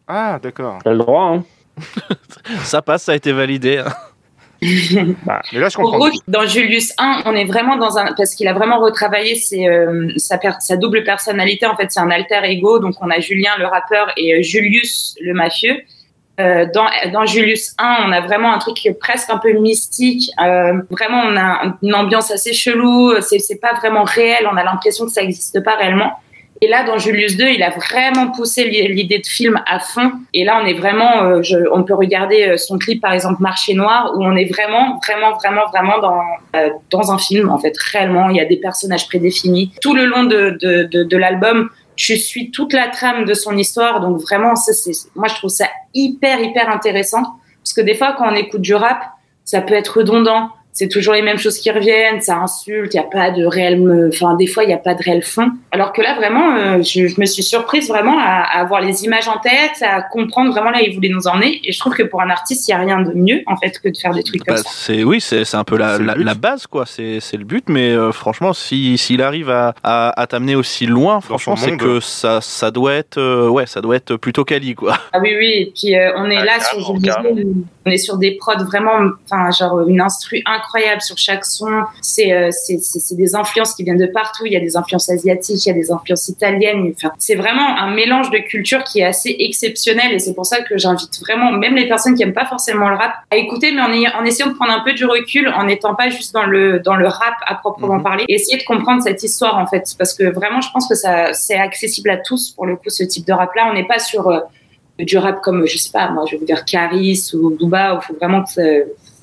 Ah, 0.10 0.40
d'accord. 0.42 0.80
a 0.84 0.90
le 0.90 0.98
droit. 0.98 1.24
Hein. 1.36 1.44
Ça 2.64 2.82
passe, 2.82 3.04
ça 3.04 3.14
a 3.14 3.16
été 3.16 3.32
validé. 3.32 3.78
hein. 3.78 3.86
Mais 4.62 5.60
là, 5.60 5.70
je 5.70 5.76
Pour 5.76 5.92
comprends. 5.92 6.10
dans 6.28 6.46
Julius 6.46 6.92
1, 6.98 7.22
on 7.26 7.34
est 7.34 7.46
vraiment 7.46 7.78
dans 7.78 7.98
un 7.98 8.14
parce 8.18 8.36
qu'il 8.36 8.48
a 8.50 8.54
vraiment 8.54 8.80
retravaillé 8.80 9.36
ses, 9.36 9.66
euh, 9.68 10.10
sa, 10.18 10.38
per- 10.38 10.60
sa 10.60 10.76
double 10.76 11.04
personnalité. 11.06 11.66
En 11.66 11.78
fait, 11.78 11.90
c'est 11.92 12.02
un 12.02 12.10
alter 12.12 12.42
ego. 12.44 12.80
Donc, 12.80 12.96
on 13.00 13.10
a 13.10 13.20
Julien 13.22 13.52
le 13.58 13.66
rappeur 13.68 14.12
et 14.18 14.34
euh, 14.34 14.42
Julius 14.42 15.16
le 15.22 15.34
mafieux. 15.34 15.78
Euh, 16.42 16.66
dans, 16.74 16.88
dans 17.14 17.26
Julius 17.26 17.74
1, 17.78 17.98
on 18.08 18.12
a 18.12 18.20
vraiment 18.22 18.54
un 18.54 18.58
truc 18.60 18.78
presque 19.00 19.30
un 19.30 19.38
peu 19.38 19.54
mystique. 19.54 20.30
Euh, 20.44 20.82
vraiment, 20.90 21.22
on 21.26 21.38
a 21.38 21.78
une 21.82 21.96
ambiance 21.96 22.30
assez 22.32 22.52
chelou. 22.54 23.14
C'est 23.22 23.40
c'est 23.40 23.60
pas 23.62 23.74
vraiment 23.76 24.04
réel. 24.04 24.46
On 24.52 24.58
a 24.58 24.64
l'impression 24.66 25.06
que 25.06 25.12
ça 25.12 25.22
n'existe 25.22 25.64
pas 25.64 25.76
réellement. 25.76 26.12
Et 26.62 26.68
là, 26.68 26.84
dans 26.84 26.98
Julius 26.98 27.38
2, 27.38 27.48
il 27.50 27.64
a 27.64 27.70
vraiment 27.70 28.32
poussé 28.32 28.66
l'i- 28.66 28.94
l'idée 28.94 29.20
de 29.20 29.26
film 29.26 29.62
à 29.66 29.80
fond. 29.80 30.12
Et 30.34 30.44
là, 30.44 30.60
on 30.62 30.66
est 30.66 30.74
vraiment, 30.74 31.24
euh, 31.24 31.42
on 31.72 31.84
peut 31.84 31.94
regarder 31.94 32.50
euh, 32.50 32.58
son 32.58 32.78
clip, 32.78 33.02
par 33.02 33.14
exemple, 33.14 33.42
Marché 33.42 33.74
Noir, 33.74 34.12
où 34.16 34.26
on 34.26 34.36
est 34.36 34.46
vraiment, 34.52 35.00
vraiment, 35.06 35.38
vraiment, 35.38 35.68
vraiment 35.68 36.00
dans, 36.00 36.22
euh, 36.58 36.70
dans 36.90 37.12
un 37.14 37.18
film, 37.18 37.50
en 37.50 37.58
fait, 37.60 37.74
réellement. 37.78 38.30
Il 38.30 38.36
y 38.36 38.42
a 38.42 38.46
des 38.46 38.58
personnages 38.58 39.08
prédéfinis. 39.08 39.72
Tout 39.82 39.96
le 39.96 40.06
long 40.06 40.24
de, 40.24 40.58
de, 40.62 41.04
de, 41.04 41.18
l'album, 41.18 41.70
je 41.96 42.14
suis 42.14 42.52
toute 42.52 42.74
la 42.74 42.88
trame 42.90 43.24
de 43.24 43.34
son 43.34 43.58
histoire. 43.58 44.02
Donc, 44.02 44.20
vraiment, 44.20 44.56
ça, 44.58 44.74
moi, 45.16 45.28
je 45.30 45.36
trouve 45.36 45.50
ça 45.50 45.68
hyper, 45.94 46.42
hyper 46.42 46.70
intéressant. 46.70 47.24
Parce 47.64 47.74
que 47.74 47.82
des 47.82 47.96
fois, 47.96 48.16
quand 48.18 48.30
on 48.30 48.36
écoute 48.36 48.62
du 48.62 48.76
rap, 48.76 49.02
ça 49.46 49.62
peut 49.62 49.76
être 49.76 50.00
redondant. 50.00 50.50
C'est 50.80 50.88
toujours 50.88 51.14
les 51.14 51.22
mêmes 51.22 51.38
choses 51.38 51.58
qui 51.60 51.70
reviennent, 51.72 52.22
ça 52.22 52.38
insulte, 52.38 52.94
il 52.94 52.98
n'y 53.00 53.04
a 53.06 53.10
pas 53.10 53.32
de 53.32 53.44
réel, 53.46 53.76
enfin 54.14 54.36
des 54.36 54.48
fois 54.48 54.64
il 54.64 54.68
n'y 54.68 54.74
a 54.74 54.78
pas 54.78 54.94
de 54.96 55.04
réel 55.04 55.22
fond. 55.24 55.52
Alors 55.72 55.92
que 55.92 56.02
là 56.02 56.16
vraiment, 56.16 56.56
euh, 56.56 56.82
je, 56.82 57.08
je 57.08 57.20
me 57.20 57.26
suis 57.26 57.44
surprise 57.44 57.90
vraiment 57.90 58.18
à, 58.18 58.44
à 58.54 58.62
avoir 58.62 58.80
les 58.80 59.04
images 59.04 59.28
en 59.28 59.40
tête, 59.40 59.82
à 59.82 60.02
comprendre 60.02 60.52
vraiment 60.52 60.70
là 60.70 60.80
où 60.80 60.86
il 60.88 60.96
voulait 60.96 61.10
nous 61.10 61.28
emmener. 61.28 61.60
Et 61.66 61.74
je 61.74 61.80
trouve 61.80 61.94
que 61.96 62.04
pour 62.04 62.22
un 62.22 62.30
artiste, 62.30 62.68
il 62.68 62.72
n'y 62.72 62.76
a 62.82 62.86
rien 62.86 63.02
de 63.02 63.12
mieux 63.14 63.42
en 63.46 63.58
fait 63.58 63.78
que 63.84 63.90
de 63.90 63.98
faire 63.98 64.14
des 64.14 64.24
trucs 64.24 64.46
comme 64.46 64.56
Bah, 64.56 64.62
ça. 64.64 64.70
c'est 64.72 65.04
oui, 65.04 65.20
c'est 65.20 65.44
c'est 65.44 65.58
un 65.58 65.66
peu 65.66 65.76
la, 65.78 65.98
la, 65.98 66.34
base 66.34 66.66
quoi. 66.66 66.86
C'est 66.86 67.20
c'est 67.20 67.36
le 67.38 67.44
but, 67.44 67.66
mais 67.68 67.90
euh, 67.90 68.14
franchement, 68.14 68.54
si 68.54 68.98
s'il 68.98 69.22
arrive 69.22 69.50
à, 69.50 69.74
à, 69.84 70.14
à 70.22 70.28
t'amener 70.28 70.56
aussi 70.56 70.86
loin, 70.86 71.20
franchement, 71.20 71.58
c'est 71.58 71.76
que 71.76 72.00
ça 72.00 72.40
ça 72.42 72.72
doit 72.72 72.94
être 72.94 73.18
euh, 73.18 73.50
ouais, 73.50 73.66
ça 73.66 73.82
doit 73.82 73.98
être 73.98 74.16
plutôt 74.16 74.46
quali 74.46 74.76
quoi. 74.76 74.94
Ah 75.12 75.20
oui 75.20 75.36
oui. 75.38 75.52
Et 75.60 75.74
puis 75.76 75.96
euh, 75.98 76.12
on 76.16 76.30
est 76.30 76.38
Ah, 76.38 76.46
là 76.46 76.60
sur, 76.62 76.96
on 77.86 77.92
est 77.92 77.98
sur 77.98 78.18
des 78.18 78.32
prods 78.38 78.64
vraiment, 78.64 78.98
enfin 79.26 79.50
genre 79.52 79.86
une 79.88 80.00
instru 80.00 80.42
incroyable 80.46 80.69
sur 81.00 81.18
chaque 81.18 81.46
son. 81.46 81.84
C'est 82.02 82.32
euh, 82.32 82.50
des 83.12 83.36
influences 83.36 83.74
qui 83.74 83.84
viennent 83.84 83.98
de 83.98 84.06
partout. 84.08 84.46
Il 84.46 84.54
y 84.54 84.56
a 84.56 84.60
des 84.60 84.78
influences 84.78 85.10
asiatiques, 85.10 85.66
il 85.66 85.70
y 85.70 85.72
a 85.72 85.76
des 85.76 85.92
influences 85.92 86.28
italiennes. 86.30 86.94
Enfin, 86.96 87.12
c'est 87.18 87.36
vraiment 87.36 87.78
un 87.78 87.94
mélange 87.94 88.30
de 88.32 88.38
cultures 88.40 88.84
qui 88.84 89.00
est 89.00 89.06
assez 89.06 89.36
exceptionnel. 89.40 90.14
Et 90.14 90.20
c'est 90.20 90.34
pour 90.34 90.46
ça 90.46 90.62
que 90.62 90.78
j'invite 90.78 91.20
vraiment, 91.22 91.52
même 91.52 91.76
les 91.76 91.88
personnes 91.88 92.16
qui 92.16 92.24
aiment 92.24 92.34
pas 92.34 92.46
forcément 92.46 92.90
le 92.90 92.96
rap, 92.96 93.14
à 93.32 93.38
écouter, 93.38 93.72
mais 93.72 93.82
en, 93.82 93.92
ayant- 93.92 94.12
en 94.20 94.26
essayant 94.26 94.50
de 94.50 94.56
prendre 94.56 94.72
un 94.72 94.82
peu 94.84 94.94
du 94.94 95.06
recul, 95.06 95.48
en 95.50 95.66
n'étant 95.66 95.96
pas 95.96 96.10
juste 96.10 96.34
dans 96.34 96.46
le 96.46 96.80
dans 96.80 96.96
le 96.96 97.08
rap 97.08 97.34
à 97.46 97.56
proprement 97.56 97.96
Mhm. 97.98 98.04
parler, 98.04 98.24
et 98.28 98.36
essayer 98.36 98.58
de 98.58 98.64
comprendre 98.64 99.02
cette 99.04 99.24
histoire 99.24 99.58
en 99.58 99.68
fait, 99.68 99.96
parce 99.98 100.14
que 100.14 100.24
vraiment, 100.26 100.62
je 100.62 100.70
pense 100.72 100.88
que 100.88 100.96
ça 100.96 101.34
c'est 101.34 101.56
accessible 101.56 102.10
à 102.10 102.18
tous 102.18 102.52
pour 102.52 102.66
le 102.66 102.76
coup 102.76 102.90
ce 102.90 103.04
type 103.04 103.26
de 103.26 103.34
rap 103.34 103.54
là. 103.56 103.68
On 103.70 103.74
n'est 103.74 103.88
pas 103.88 104.00
sur 104.00 104.28
euh, 104.30 104.40
du 105.00 105.18
rap 105.18 105.42
comme 105.42 105.66
je 105.68 105.78
sais 105.78 105.92
pas 105.92 106.10
moi 106.10 106.26
je 106.28 106.32
vais 106.34 106.38
vous 106.40 106.46
dire 106.46 106.66
Caris 106.66 107.32
ou 107.34 107.52
Booba 107.52 107.96
où 107.96 108.02
faut 108.02 108.14
vraiment 108.16 108.44
que 108.44 108.52
ça- 108.52 108.62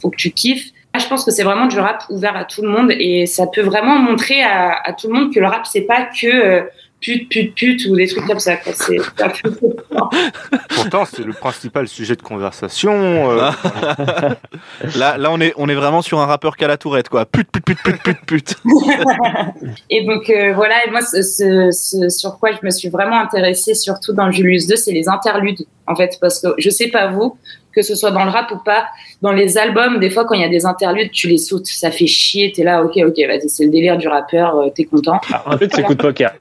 faut 0.01 0.09
que 0.11 0.17
tu 0.17 0.31
kiffes 0.31 0.71
je 0.99 1.07
pense 1.09 1.25
que 1.25 1.31
c'est 1.31 1.43
vraiment 1.45 1.67
du 1.67 1.79
rap 1.79 2.03
ouvert 2.11 2.37
à 2.37 2.45
tout 2.45 2.63
le 2.63 2.69
monde 2.69 2.91
et 2.91 3.27
ça 3.27 3.47
peut 3.47 3.63
vraiment 3.63 3.99
montrer 3.99 4.43
à, 4.43 4.73
à 4.85 4.93
tout 4.93 5.09
le 5.09 5.15
monde 5.15 5.33
que 5.35 5.41
le 5.41 5.47
rap 5.47 5.67
c'est 5.67 5.83
pas 5.83 6.03
que 6.03 6.27
euh, 6.27 6.63
pute 7.01 7.29
pute 7.29 7.55
pute 7.55 7.87
ou 7.87 7.95
des 7.97 8.07
trucs 8.09 8.27
comme 8.27 8.39
ça 8.39 8.57
quoi. 8.57 8.73
c'est 8.75 8.97
Pourtant, 10.75 11.05
c'est 11.05 11.25
le 11.25 11.33
principal 11.33 11.89
sujet 11.89 12.17
de 12.17 12.23
conversation. 12.23 13.31
euh, 13.31 13.51
Là 14.97 15.17
là 15.17 15.31
on 15.31 15.41
est 15.41 15.53
on 15.57 15.69
est 15.69 15.75
vraiment 15.75 16.03
sur 16.03 16.21
un 16.21 16.27
rappeur 16.27 16.57
qu'à 16.57 16.69
la 16.69 16.77
tourette 16.77 17.09
quoi. 17.09 17.25
Pute 17.27 17.49
pute 17.51 17.65
pute 17.65 17.79
pute 17.83 18.03
pute 18.03 18.21
pute. 18.27 18.57
Et 19.91 20.05
donc 20.07 20.29
euh, 20.31 20.53
voilà, 20.55 20.87
et 20.87 20.91
moi 20.91 21.01
ce, 21.01 21.23
ce- 21.23 21.71
ce 21.73 22.09
sur 22.09 22.39
quoi 22.39 22.51
je 22.53 22.65
me 22.65 22.71
suis 22.71 22.89
vraiment 22.89 23.19
intéressée, 23.21 23.75
surtout 23.75 24.13
dans 24.13 24.31
Julius 24.31 24.67
2, 24.67 24.77
c'est 24.77 24.93
les 24.93 25.09
interludes 25.09 25.65
en 25.87 25.95
fait, 25.95 26.19
parce 26.21 26.41
que 26.41 26.49
je 26.59 26.71
sais 26.71 26.89
pas 26.89 27.09
vous, 27.09 27.37
que 27.77 27.83
ce 27.83 27.95
soit 27.95 28.11
dans 28.11 28.25
le 28.25 28.31
rap 28.31 28.51
ou 28.51 28.57
pas, 28.57 28.87
dans 29.21 29.33
les 29.33 29.59
albums, 29.59 29.99
des 29.99 30.09
fois 30.09 30.25
quand 30.25 30.35
il 30.35 30.41
y 30.41 30.45
a 30.45 30.49
des 30.49 30.65
interludes, 30.65 31.11
tu 31.13 31.29
les 31.29 31.37
sautes, 31.37 31.67
ça 31.67 31.91
fait 31.91 32.07
chier, 32.07 32.51
t'es 32.51 32.65
là, 32.65 32.83
ok 32.83 32.97
ok, 32.97 33.15
vas-y, 33.29 33.51
c'est 33.51 33.65
le 33.65 33.71
délire 33.71 33.99
du 33.99 34.09
rappeur, 34.09 34.57
euh, 34.57 34.71
t'es 34.75 34.85
content. 34.85 35.21
Ah, 35.33 35.43
en 35.47 35.59
fait, 35.59 35.71
c'est 35.75 35.83
coup 35.83 35.95
de 35.95 36.03
poker. 36.03 36.33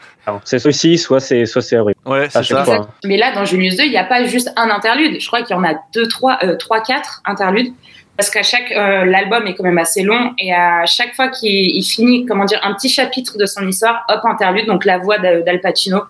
C'est 0.43 0.57
soit 0.57 0.71
ici, 0.71 0.97
soit 0.97 1.19
c'est 1.19 1.45
soit 1.45 1.61
c'est 1.61 1.77
horrible. 1.77 1.99
Ouais, 2.05 2.27
c'est 2.29 2.43
ça. 2.43 2.63
fois. 2.63 2.87
Mais 3.03 3.17
là, 3.17 3.33
dans 3.35 3.45
Julius 3.45 3.75
2, 3.75 3.83
il 3.83 3.91
n'y 3.91 3.97
a 3.97 4.03
pas 4.03 4.23
juste 4.23 4.51
un 4.55 4.69
interlude. 4.69 5.19
Je 5.19 5.27
crois 5.27 5.43
qu'il 5.43 5.55
y 5.55 5.59
en 5.59 5.63
a 5.63 5.75
deux, 5.93 6.07
trois, 6.07 6.39
euh, 6.43 6.55
trois, 6.55 6.81
quatre 6.81 7.21
interludes. 7.25 7.73
Parce 8.17 8.29
qu'à 8.29 8.43
chaque, 8.43 8.71
euh, 8.71 9.03
l'album 9.03 9.45
est 9.45 9.55
quand 9.55 9.65
même 9.65 9.77
assez 9.77 10.01
long 10.01 10.33
et 10.39 10.53
à 10.53 10.85
chaque 10.85 11.13
fois 11.15 11.27
qu'il 11.27 11.75
il 11.75 11.83
finit, 11.83 12.25
comment 12.25 12.45
dire, 12.45 12.61
un 12.63 12.73
petit 12.73 12.87
chapitre 12.87 13.37
de 13.37 13.45
son 13.45 13.67
histoire, 13.67 14.05
hop, 14.07 14.21
interlude, 14.23 14.67
donc 14.67 14.85
la 14.85 14.97
voix 14.97 15.19
d'Al 15.19 15.59
Pacino 15.61 16.01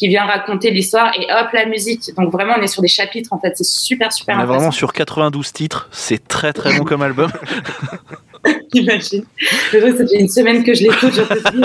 qui 0.00 0.08
vient 0.08 0.24
raconter 0.24 0.70
l'histoire 0.70 1.12
et 1.14 1.26
hop, 1.30 1.52
la 1.52 1.66
musique. 1.66 2.14
Donc 2.16 2.32
vraiment, 2.32 2.54
on 2.58 2.62
est 2.62 2.68
sur 2.68 2.80
des 2.80 2.88
chapitres, 2.88 3.34
en 3.34 3.38
fait. 3.38 3.54
C'est 3.54 3.66
super, 3.66 4.10
super 4.10 4.38
On 4.38 4.40
est 4.40 4.46
vraiment 4.46 4.70
sur 4.70 4.94
92 4.94 5.52
titres, 5.52 5.88
c'est 5.92 6.26
très 6.26 6.54
très 6.54 6.78
bon 6.78 6.84
comme 6.84 7.02
album. 7.02 7.30
Imagine. 8.72 9.24
C'est 9.70 9.78
vrai, 9.78 9.90
ça 9.90 10.06
fait 10.06 10.18
une 10.18 10.28
semaine 10.30 10.64
que 10.64 10.72
je 10.72 10.84
l'écoute, 10.84 11.12
je 11.12 11.20
peux 11.20 11.42
plus. 11.42 11.60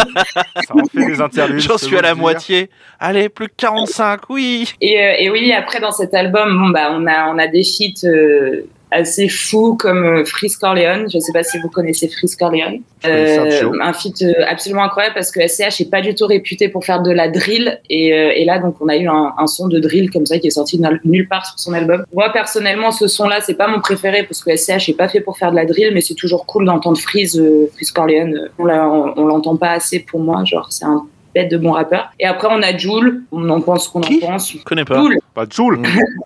ça 0.67 0.75
en 0.75 0.85
fait 0.85 1.05
des 1.05 1.21
interludes. 1.21 1.61
J'en 1.61 1.77
je 1.77 1.85
suis 1.85 1.97
à 1.97 2.01
la 2.01 2.09
le 2.09 2.15
moitié. 2.15 2.69
Allez, 2.99 3.29
plus 3.29 3.47
que 3.47 3.53
45, 3.55 4.29
oui. 4.29 4.73
Et, 4.81 5.01
euh, 5.01 5.13
et 5.17 5.29
oui, 5.29 5.53
après 5.53 5.79
dans 5.79 5.93
cet 5.93 6.13
album, 6.13 6.57
bon 6.59 6.69
bah 6.71 6.89
on 6.91 7.07
a 7.07 7.33
on 7.33 7.37
a 7.37 7.47
des 7.47 7.63
feats 7.63 8.05
euh, 8.05 8.67
assez 8.95 9.27
fou 9.29 9.75
comme 9.75 10.03
euh, 10.03 10.25
Freeze 10.25 10.55
Corleone. 10.57 11.09
Je 11.11 11.17
ne 11.17 11.21
sais 11.21 11.33
pas 11.33 11.43
si 11.43 11.59
vous 11.59 11.69
connaissez 11.69 12.07
Freeze 12.07 12.35
Corleone. 12.35 12.79
Sergio. 13.03 13.73
un 13.81 13.93
feat 13.93 14.21
euh, 14.23 14.33
absolument 14.47 14.83
incroyable 14.83 15.13
parce 15.13 15.31
que 15.31 15.45
SCH 15.47 15.81
est 15.81 15.91
pas 15.91 16.01
du 16.01 16.15
tout 16.15 16.25
réputé 16.25 16.69
pour 16.69 16.85
faire 16.85 17.03
de 17.03 17.11
la 17.11 17.27
drill 17.27 17.79
et, 17.89 18.13
euh, 18.13 18.31
et 18.35 18.45
là 18.45 18.57
donc 18.57 18.77
on 18.81 18.87
a 18.87 18.95
eu 18.95 19.07
un, 19.07 19.33
un 19.37 19.47
son 19.47 19.67
de 19.67 19.79
drill 19.79 20.09
comme 20.09 20.25
ça 20.25 20.39
qui 20.39 20.47
est 20.47 20.51
sorti 20.51 20.81
nulle 21.03 21.27
part 21.27 21.45
sur 21.45 21.59
son 21.59 21.73
album. 21.73 22.03
Moi 22.13 22.31
personnellement 22.31 22.91
ce 22.91 23.07
son 23.07 23.27
là 23.27 23.41
c'est 23.41 23.53
pas 23.53 23.67
mon 23.67 23.79
préféré 23.79 24.23
parce 24.23 24.43
que 24.43 24.55
SCH 24.55 24.89
est 24.89 24.97
pas 24.97 25.07
fait 25.07 25.21
pour 25.21 25.37
faire 25.37 25.51
de 25.51 25.55
la 25.55 25.65
drill 25.65 25.91
mais 25.93 26.01
c'est 26.01 26.15
toujours 26.15 26.45
cool 26.45 26.65
d'entendre 26.65 26.97
Freeze 26.97 27.39
euh, 27.39 27.69
Freeze 27.75 27.91
Corleone. 27.91 28.49
On 28.57 28.67
on, 28.67 29.13
on 29.17 29.25
l'entend 29.25 29.55
pas 29.55 29.71
assez 29.71 29.99
pour 29.99 30.19
moi 30.19 30.43
genre 30.45 30.67
c'est 30.71 30.85
un 30.85 31.05
bête 31.35 31.51
de 31.51 31.57
bon 31.57 31.73
rappeur. 31.73 32.11
Et 32.19 32.25
après 32.25 32.47
on 32.49 32.61
a 32.63 32.75
Joule, 32.75 33.23
on 33.31 33.47
en 33.49 33.61
pense 33.61 33.85
ce 33.85 33.89
qu'on 33.91 34.01
en 34.01 34.19
pense. 34.19 34.51
Je 34.51 34.63
connais 34.63 34.85
pas. 34.85 34.95
Joule. 34.95 35.19
Pas 35.33 35.45
de 35.45 35.51
Joule. 35.51 35.81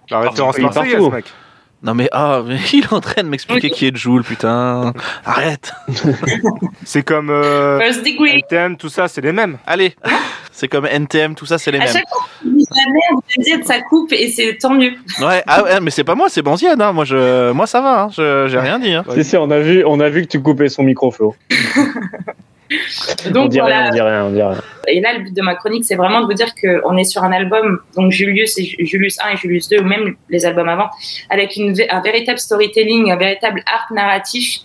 La 0.10 0.20
référence 0.22 0.58
marseillaise, 0.60 0.94
partout. 0.94 1.12
mec. 1.12 1.26
Non 1.82 1.94
mais 1.94 2.10
ah, 2.12 2.42
mais 2.46 2.58
il 2.74 2.84
est 2.84 2.94
en 2.94 3.00
train 3.00 3.24
de 3.24 3.30
m'expliquer 3.30 3.70
qui 3.70 3.88
est 3.88 3.96
Joule, 3.96 4.24
putain. 4.24 4.94
Arrête. 5.26 5.72
C'est 6.84 7.04
comme 7.04 7.30
euh, 7.30 7.80
First 7.80 8.06
degree. 8.06 8.40
NTM, 8.40 8.76
tout 8.78 8.90
ça, 8.90 9.08
c'est 9.08 9.22
les 9.22 9.32
mêmes. 9.32 9.58
Allez. 9.66 9.96
C'est 10.52 10.68
comme 10.68 10.86
NTM, 10.86 11.36
tout 11.36 11.46
ça, 11.46 11.58
c'est 11.58 11.72
les 11.72 11.78
À 11.78 11.86
mêmes. 11.86 11.94
chaque 11.94 12.10
fois 12.10 12.28
la 12.44 13.56
merde, 13.56 13.64
ça 13.64 13.80
coupe 13.82 14.12
et 14.12 14.28
c'est 14.30 14.58
tant 14.58 14.74
mieux. 14.74 14.92
Ouais, 15.22 15.42
ah 15.48 15.64
ouais, 15.64 15.80
mais 15.80 15.90
c'est 15.90 16.04
pas 16.04 16.16
moi, 16.16 16.28
c'est 16.28 16.42
Banzienne. 16.42 16.82
Hein. 16.82 16.92
Moi, 16.92 17.06
je, 17.06 17.52
moi, 17.54 17.66
ça 17.66 17.80
va. 17.80 18.02
Hein. 18.02 18.10
Je, 18.10 18.48
j'ai 18.50 18.60
rien 18.60 18.78
dit. 18.78 18.92
Hein. 18.92 19.06
Si, 19.14 19.24
si, 19.24 19.38
on 19.38 19.50
a 19.52 19.60
vu, 19.60 19.86
on 19.86 20.02
a 20.02 20.10
vu 20.10 20.24
que 20.24 20.28
tu 20.28 20.42
coupais 20.42 20.68
son 20.68 20.84
micro, 20.84 21.12
Flo. 21.12 21.34
on 23.28 23.32
Donc 23.32 23.50
dit 23.50 23.60
voilà. 23.60 23.90
rien, 23.90 23.90
on 23.90 23.94
dit 23.94 24.02
rien, 24.02 24.26
on 24.26 24.30
dit 24.32 24.42
rien. 24.42 24.62
Et 24.88 25.02
là, 25.02 25.14
le 25.18 25.24
but 25.24 25.36
de 25.36 25.42
ma 25.42 25.56
chronique, 25.56 25.86
c'est 25.86 25.96
vraiment 25.96 26.22
de 26.22 26.26
vous 26.26 26.34
dire 26.34 26.54
qu'on 26.56 26.98
est 26.98 27.04
sur 27.04 27.24
un 27.24 27.32
album, 27.32 27.80
donc 27.96 28.12
Julius 28.12 28.58
et 28.58 28.86
Julius 28.86 29.18
1 29.24 29.34
et 29.34 29.38
Julius 29.38 29.70
2, 29.70 29.80
ou 29.82 29.84
même 29.84 30.16
les 30.30 30.46
albums 30.46 30.70
avant, 30.70 30.90
avec 31.30 31.56
une, 31.56 31.76
un 31.90 32.02
véritable 32.02 32.40
storytelling, 32.40 33.12
un 33.12 33.18
véritable 33.18 33.64
arc 33.72 33.92
narratif. 33.92 34.60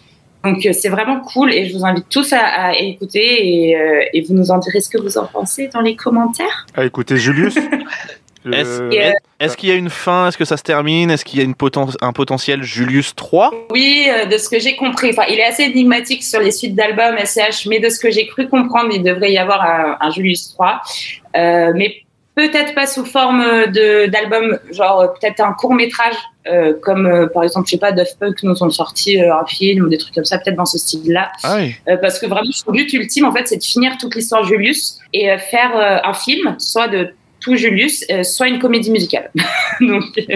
Donc 0.44 0.64
euh, 0.66 0.72
c'est 0.74 0.90
vraiment 0.90 1.20
cool 1.20 1.54
et 1.54 1.64
je 1.66 1.74
vous 1.74 1.86
invite 1.86 2.06
tous 2.10 2.34
à, 2.34 2.38
à 2.40 2.72
écouter 2.74 3.68
et, 3.70 3.76
euh, 3.76 4.02
et 4.12 4.20
vous 4.20 4.34
nous 4.34 4.50
en 4.50 4.58
direz 4.58 4.80
ce 4.82 4.90
que 4.90 4.98
vous 5.00 5.16
en 5.16 5.24
pensez 5.24 5.68
dans 5.68 5.80
les 5.80 5.96
commentaires. 5.96 6.66
Ah, 6.74 6.84
écoutez, 6.84 7.16
Julius. 7.16 7.54
Est-ce, 8.52 8.82
euh, 8.82 9.12
est-ce 9.40 9.56
qu'il 9.56 9.68
y 9.68 9.72
a 9.72 9.74
une 9.74 9.90
fin? 9.90 10.28
Est-ce 10.28 10.36
que 10.38 10.44
ça 10.44 10.56
se 10.56 10.62
termine? 10.62 11.10
Est-ce 11.10 11.24
qu'il 11.24 11.38
y 11.38 11.42
a 11.42 11.44
une 11.44 11.54
poten- 11.54 11.96
un 12.00 12.12
potentiel 12.12 12.62
Julius 12.62 13.14
3 13.14 13.50
Oui, 13.70 14.06
euh, 14.08 14.26
de 14.26 14.36
ce 14.38 14.48
que 14.48 14.58
j'ai 14.58 14.76
compris, 14.76 15.10
enfin, 15.10 15.24
il 15.30 15.38
est 15.38 15.44
assez 15.44 15.62
énigmatique 15.64 16.22
sur 16.22 16.40
les 16.40 16.50
suites 16.50 16.74
d'albums 16.74 17.16
SCH, 17.18 17.66
mais 17.66 17.80
de 17.80 17.88
ce 17.88 17.98
que 17.98 18.10
j'ai 18.10 18.26
cru 18.26 18.48
comprendre, 18.48 18.90
il 18.92 19.02
devrait 19.02 19.32
y 19.32 19.38
avoir 19.38 19.62
un, 19.62 19.96
un 20.00 20.10
Julius 20.10 20.50
3. 20.54 20.80
Euh, 21.36 21.72
mais 21.74 21.96
peut-être 22.34 22.74
pas 22.74 22.86
sous 22.86 23.04
forme 23.04 23.44
d'album, 24.08 24.58
genre 24.72 25.12
peut-être 25.20 25.40
un 25.40 25.52
court 25.52 25.74
métrage, 25.74 26.14
euh, 26.46 26.74
comme 26.82 27.06
euh, 27.06 27.26
par 27.28 27.44
exemple, 27.44 27.66
je 27.66 27.70
sais 27.72 27.78
pas, 27.78 27.92
Daft 27.92 28.18
Punk 28.18 28.42
nous 28.42 28.62
ont 28.62 28.70
sorti 28.70 29.20
euh, 29.22 29.34
un 29.34 29.46
film 29.46 29.84
ou 29.86 29.88
des 29.88 29.96
trucs 29.98 30.14
comme 30.14 30.24
ça, 30.24 30.38
peut-être 30.38 30.56
dans 30.56 30.66
ce 30.66 30.76
style-là. 30.78 31.30
Ah 31.42 31.56
oui. 31.58 31.74
Parce 32.02 32.18
que 32.18 32.26
vraiment, 32.26 32.50
son 32.50 32.72
but 32.72 32.92
ultime, 32.92 33.24
en 33.24 33.32
fait, 33.32 33.46
c'est 33.48 33.56
de 33.56 33.62
finir 33.64 33.92
toute 33.98 34.14
l'histoire 34.14 34.44
Julius 34.44 34.98
et 35.12 35.30
euh, 35.30 35.38
faire 35.38 35.76
euh, 35.76 35.98
un 36.08 36.12
film, 36.12 36.56
soit 36.58 36.88
de 36.88 37.14
tout 37.44 37.56
Julius, 37.56 38.04
euh, 38.10 38.22
soit 38.22 38.48
une 38.48 38.58
comédie 38.58 38.90
musicale. 38.90 39.30
Donc, 39.80 40.04
euh, 40.18 40.34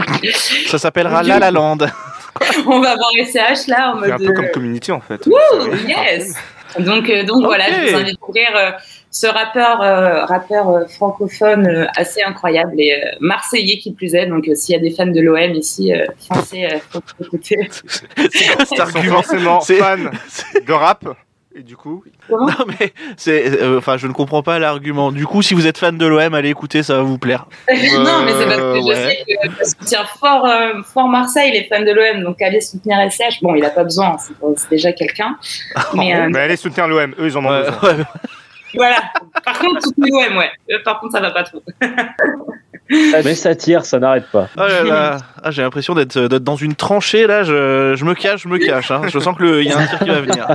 Ça 0.66 0.78
s'appellera 0.78 1.22
La 1.22 1.38
La 1.38 1.50
Land. 1.50 1.78
on 2.66 2.80
va 2.80 2.94
voir 2.94 3.10
SCH 3.26 3.66
là 3.68 3.94
en 3.94 4.00
C'est 4.02 4.08
mode. 4.08 4.22
un 4.22 4.26
peu 4.26 4.32
comme 4.34 4.44
euh, 4.44 4.52
Community, 4.52 4.92
en 4.92 5.00
fait. 5.00 5.26
Wouh, 5.26 5.74
yes. 5.88 6.34
Donc, 6.78 7.08
euh, 7.08 7.24
donc 7.24 7.44
voilà, 7.44 7.64
je 7.70 7.80
vous 7.80 7.94
invite 7.96 8.08
à 8.08 8.10
découvrir 8.10 8.48
euh, 8.54 8.70
ce 9.10 9.26
rappeur, 9.26 9.80
euh, 9.80 10.26
rappeur 10.26 10.68
euh, 10.68 10.86
francophone 10.86 11.66
euh, 11.66 11.86
assez 11.96 12.22
incroyable 12.22 12.74
et 12.78 12.92
euh, 12.92 13.16
marseillais 13.20 13.78
qui 13.78 13.92
plus 13.92 14.14
est. 14.14 14.26
Donc, 14.26 14.46
euh, 14.48 14.54
s'il 14.54 14.74
y 14.74 14.78
a 14.78 14.80
des 14.80 14.90
fans 14.90 15.06
de 15.06 15.20
l'OM 15.20 15.54
ici, 15.54 15.94
euh, 15.94 16.04
euh, 16.30 16.78
faut 16.90 17.00
écouter. 17.24 17.68
C'est 17.72 18.54
quoi 18.54 18.66
cet 18.66 18.80
argument 18.80 19.22
fans 19.22 19.96
de 20.66 20.72
rap. 20.72 21.04
Et 21.58 21.64
du 21.64 21.76
coup, 21.76 22.04
Non 22.30 22.46
mais 22.68 22.92
c'est, 23.16 23.60
euh, 23.60 23.78
enfin, 23.78 23.96
je 23.96 24.06
ne 24.06 24.12
comprends 24.12 24.44
pas 24.44 24.60
l'argument. 24.60 25.10
Du 25.10 25.26
coup, 25.26 25.42
si 25.42 25.54
vous 25.54 25.66
êtes 25.66 25.76
fan 25.76 25.98
de 25.98 26.06
l'OM, 26.06 26.32
allez 26.32 26.50
écouter, 26.50 26.84
ça 26.84 26.94
va 26.98 27.02
vous 27.02 27.18
plaire. 27.18 27.46
non, 27.68 28.22
mais 28.24 28.32
c'est 28.32 28.44
parce 28.44 28.58
que 28.58 28.80
je 28.80 28.86
ouais. 28.86 28.94
sais 28.94 29.24
que 29.26 29.50
je 29.58 29.64
soutiens 29.64 30.04
fort, 30.04 30.46
euh, 30.46 30.82
fort 30.84 31.08
Marseille, 31.08 31.50
les 31.50 31.64
fans 31.64 31.84
de 31.84 31.90
l'OM. 31.90 32.22
Donc, 32.22 32.40
allez 32.42 32.60
soutenir 32.60 32.98
SCH. 33.10 33.42
Bon, 33.42 33.56
il 33.56 33.64
a 33.64 33.70
pas 33.70 33.82
besoin, 33.82 34.16
c'est 34.18 34.34
c'est 34.56 34.70
déjà 34.70 34.92
quelqu'un. 34.92 35.36
Mais 35.94 36.14
euh, 36.14 36.28
mais 36.30 36.38
allez 36.38 36.56
soutenir 36.56 36.86
l'OM, 36.86 37.12
eux, 37.18 37.26
ils 37.26 37.36
en 37.36 37.44
ont 37.44 37.48
besoin. 37.48 37.96
ouais. 37.96 38.04
voilà. 38.74 39.02
Par 39.44 39.58
contre, 39.58 39.82
soutenez 39.82 40.10
l'OM, 40.10 40.36
ouais. 40.36 40.50
Euh, 40.70 40.78
Par 40.84 41.00
contre, 41.00 41.14
ça 41.14 41.20
va 41.20 41.32
pas 41.32 41.42
trop. 41.42 41.60
Mais 42.90 43.34
ça 43.34 43.54
tire, 43.54 43.84
ça 43.84 43.98
n'arrête 43.98 44.26
pas. 44.32 44.48
Oh 44.56 44.60
là 44.60 44.82
là. 44.84 45.16
Ah, 45.42 45.50
j'ai 45.50 45.62
l'impression 45.62 45.94
d'être, 45.94 46.18
d'être 46.18 46.44
dans 46.44 46.56
une 46.56 46.74
tranchée 46.74 47.26
là. 47.26 47.42
Je, 47.42 47.94
je 47.96 48.04
me 48.04 48.14
cache, 48.14 48.42
je 48.44 48.48
me 48.48 48.58
cache. 48.58 48.90
hein. 48.90 49.02
Je 49.08 49.18
sens 49.18 49.36
que 49.36 49.42
le- 49.42 49.62
il 49.62 49.68
y 49.68 49.72
a 49.72 49.78
un 49.78 49.86
tir 49.86 49.98
qui 49.98 50.08
va 50.08 50.20
venir. 50.20 50.46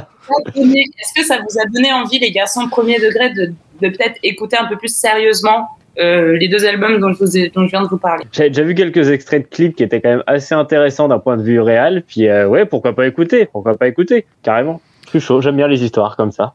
Est-ce 0.55 1.13
que 1.21 1.25
ça 1.25 1.37
vous 1.37 1.59
a 1.59 1.65
donné 1.73 1.91
envie, 1.93 2.19
les 2.19 2.31
garçons 2.31 2.67
premier 2.69 2.99
degré, 2.99 3.29
de, 3.33 3.45
de 3.81 3.89
peut-être 3.89 4.17
écouter 4.23 4.57
un 4.59 4.65
peu 4.65 4.77
plus 4.77 4.93
sérieusement 4.95 5.67
euh, 5.99 6.37
les 6.37 6.47
deux 6.47 6.65
albums 6.65 6.99
dont 6.99 7.13
je, 7.13 7.19
vous 7.19 7.37
ai- 7.37 7.49
dont 7.53 7.65
je 7.65 7.69
viens 7.69 7.83
de 7.83 7.87
vous 7.87 7.97
parler? 7.97 8.23
J'avais 8.31 8.49
déjà 8.49 8.63
vu 8.63 8.73
quelques 8.73 9.09
extraits 9.11 9.43
de 9.43 9.55
clips 9.55 9.75
qui 9.75 9.83
étaient 9.83 10.01
quand 10.01 10.09
même 10.09 10.23
assez 10.25 10.55
intéressants 10.55 11.07
d'un 11.07 11.19
point 11.19 11.37
de 11.37 11.43
vue 11.43 11.59
réel. 11.61 12.03
Puis 12.07 12.27
euh, 12.27 12.47
ouais, 12.47 12.65
pourquoi 12.65 12.93
pas 12.95 13.05
écouter? 13.05 13.45
Pourquoi 13.45 13.75
pas 13.77 13.87
écouter? 13.87 14.25
Carrément. 14.41 14.81
Je 15.05 15.19
suis 15.19 15.27
chaud, 15.27 15.41
j'aime 15.41 15.57
bien 15.57 15.67
les 15.67 15.83
histoires 15.83 16.15
comme 16.17 16.31
ça. 16.31 16.53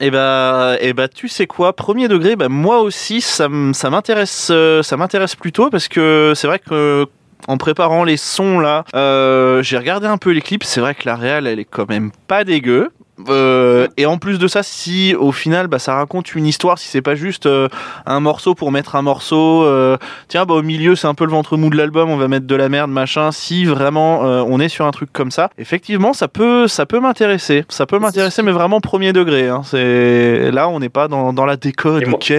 Et 0.00 0.10
bah, 0.10 0.76
et 0.80 0.92
bah, 0.92 1.08
tu 1.08 1.28
sais 1.28 1.46
quoi, 1.46 1.72
premier 1.72 2.08
degré, 2.08 2.36
bah, 2.36 2.48
moi 2.48 2.80
aussi, 2.80 3.20
ça 3.20 3.48
m'intéresse, 3.48 4.48
euh, 4.50 4.82
ça 4.82 4.96
m'intéresse 4.96 5.36
plutôt 5.36 5.70
parce 5.70 5.88
que 5.88 6.32
c'est 6.34 6.46
vrai 6.46 6.58
que 6.58 7.06
en 7.46 7.58
préparant 7.58 8.04
les 8.04 8.16
sons 8.16 8.58
là, 8.58 8.84
euh, 8.94 9.62
j'ai 9.62 9.78
regardé 9.78 10.06
un 10.06 10.16
peu 10.16 10.30
les 10.30 10.40
clips. 10.40 10.64
C'est 10.64 10.80
vrai 10.80 10.94
que 10.94 11.02
la 11.06 11.16
réal, 11.16 11.46
elle 11.46 11.58
est 11.58 11.64
quand 11.64 11.88
même 11.88 12.10
pas 12.26 12.44
dégueu. 12.44 12.90
Euh, 13.28 13.86
et 13.96 14.06
en 14.06 14.18
plus 14.18 14.38
de 14.38 14.48
ça, 14.48 14.62
si 14.62 15.14
au 15.14 15.32
final, 15.32 15.68
bah, 15.68 15.78
ça 15.78 15.94
raconte 15.94 16.34
une 16.34 16.46
histoire, 16.46 16.78
si 16.78 16.88
c'est 16.88 17.02
pas 17.02 17.14
juste 17.14 17.46
euh, 17.46 17.68
un 18.06 18.20
morceau 18.20 18.54
pour 18.54 18.72
mettre 18.72 18.96
un 18.96 19.02
morceau, 19.02 19.64
euh, 19.64 19.96
tiens, 20.28 20.44
bah, 20.46 20.54
au 20.54 20.62
milieu, 20.62 20.96
c'est 20.96 21.06
un 21.06 21.14
peu 21.14 21.24
le 21.24 21.30
ventre 21.30 21.56
mou 21.56 21.70
de 21.70 21.76
l'album, 21.76 22.10
on 22.10 22.16
va 22.16 22.28
mettre 22.28 22.46
de 22.46 22.56
la 22.56 22.68
merde, 22.68 22.90
machin. 22.90 23.30
Si 23.32 23.64
vraiment 23.64 24.24
euh, 24.24 24.42
on 24.46 24.58
est 24.60 24.68
sur 24.68 24.84
un 24.86 24.90
truc 24.90 25.12
comme 25.12 25.30
ça, 25.30 25.50
effectivement, 25.58 26.12
ça 26.12 26.28
peut, 26.28 26.66
ça 26.66 26.86
peut 26.86 27.00
m'intéresser. 27.00 27.64
Ça 27.68 27.86
peut 27.86 27.98
m'intéresser, 27.98 28.42
mais 28.42 28.52
vraiment 28.52 28.80
premier 28.80 29.12
degré. 29.12 29.48
Hein. 29.48 29.62
C'est 29.64 30.50
là, 30.50 30.68
on 30.68 30.80
n'est 30.80 30.88
pas 30.88 31.08
dans, 31.08 31.32
dans 31.32 31.46
la 31.46 31.56
décode. 31.56 32.08
Ok, 32.08 32.32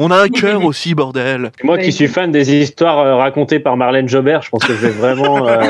on 0.00 0.10
a 0.12 0.22
un 0.22 0.28
cœur 0.28 0.64
aussi, 0.64 0.94
bordel. 0.94 1.50
Moi 1.64 1.78
qui 1.78 1.92
suis 1.92 2.06
fan 2.06 2.30
des 2.30 2.54
histoires 2.54 2.98
euh, 2.98 3.16
racontées 3.16 3.58
par 3.58 3.76
Marlène 3.76 4.08
Jobert, 4.08 4.42
je 4.42 4.50
pense 4.50 4.64
que 4.64 4.72
je 4.72 4.86
vais 4.86 4.90
vraiment. 4.90 5.46
euh, 5.48 5.60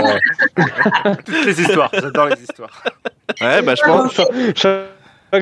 Toutes 1.24 1.46
les 1.46 1.60
histoires, 1.60 1.90
j'adore 1.92 2.26
les 2.26 2.42
histoires. 2.42 2.82
Ouais, 3.40 3.62
bah 3.62 3.74
je 3.74 3.82
pense, 3.82 4.20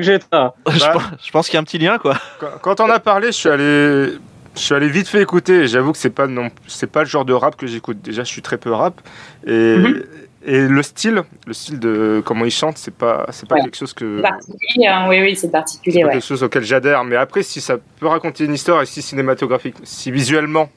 j'ai 0.00 0.18
ça. 0.20 0.54
je, 0.68 0.80
Bah. 0.80 0.90
pense- 0.92 1.02
je 1.24 1.30
pense 1.30 1.46
qu'il 1.46 1.54
y 1.54 1.56
a 1.56 1.60
un 1.60 1.64
petit 1.64 1.78
lien, 1.78 1.98
quoi. 1.98 2.16
Quand, 2.40 2.46
quand 2.62 2.80
on 2.80 2.90
a 2.90 2.98
parlé, 3.00 3.28
je 3.28 3.32
suis 3.32 3.48
allé, 3.48 4.12
je 4.54 4.60
suis 4.60 4.74
allé 4.74 4.88
vite 4.88 5.08
fait 5.08 5.22
écouter. 5.22 5.62
et 5.62 5.66
J'avoue 5.68 5.92
que 5.92 5.98
c'est 5.98 6.10
pas 6.10 6.26
non, 6.26 6.48
c'est 6.66 6.90
pas 6.90 7.00
le 7.00 7.06
genre 7.08 7.24
de 7.24 7.32
rap 7.32 7.56
que 7.56 7.66
j'écoute. 7.66 7.98
Déjà, 8.02 8.24
je 8.24 8.28
suis 8.28 8.42
très 8.42 8.58
peu 8.58 8.72
rap 8.72 9.00
et 9.46 9.76
Mhm. 9.76 10.02
et 10.48 10.60
le 10.68 10.82
style, 10.82 11.22
le 11.46 11.52
style 11.52 11.78
de 11.80 12.22
comment 12.24 12.44
ils 12.44 12.50
chantent, 12.50 12.78
c'est 12.78 12.94
pas 12.94 13.26
c'est 13.30 13.48
pas 13.48 13.56
Ouais. 13.56 13.62
quelque 13.62 13.76
chose 13.76 13.92
que 13.92 14.16
C'est 14.16 14.22
particulier, 14.22 14.86
hein. 14.88 15.06
oui, 15.08 15.20
oui, 15.20 15.34
c'est 15.36 15.42
c'est 15.42 15.50
particulier, 15.52 16.00
pas 16.02 16.06
ouais. 16.08 16.12
quelque 16.14 16.24
chose 16.26 16.42
auquel 16.42 16.62
j'adhère. 16.64 17.04
Mais 17.04 17.16
après, 17.16 17.42
si 17.42 17.60
ça 17.60 17.76
peut 18.00 18.06
raconter 18.06 18.44
une 18.44 18.54
histoire 18.54 18.82
et 18.82 18.86
si 18.86 19.02
cinématographique, 19.02 19.76
si 19.84 20.10
visuellement, 20.10 20.68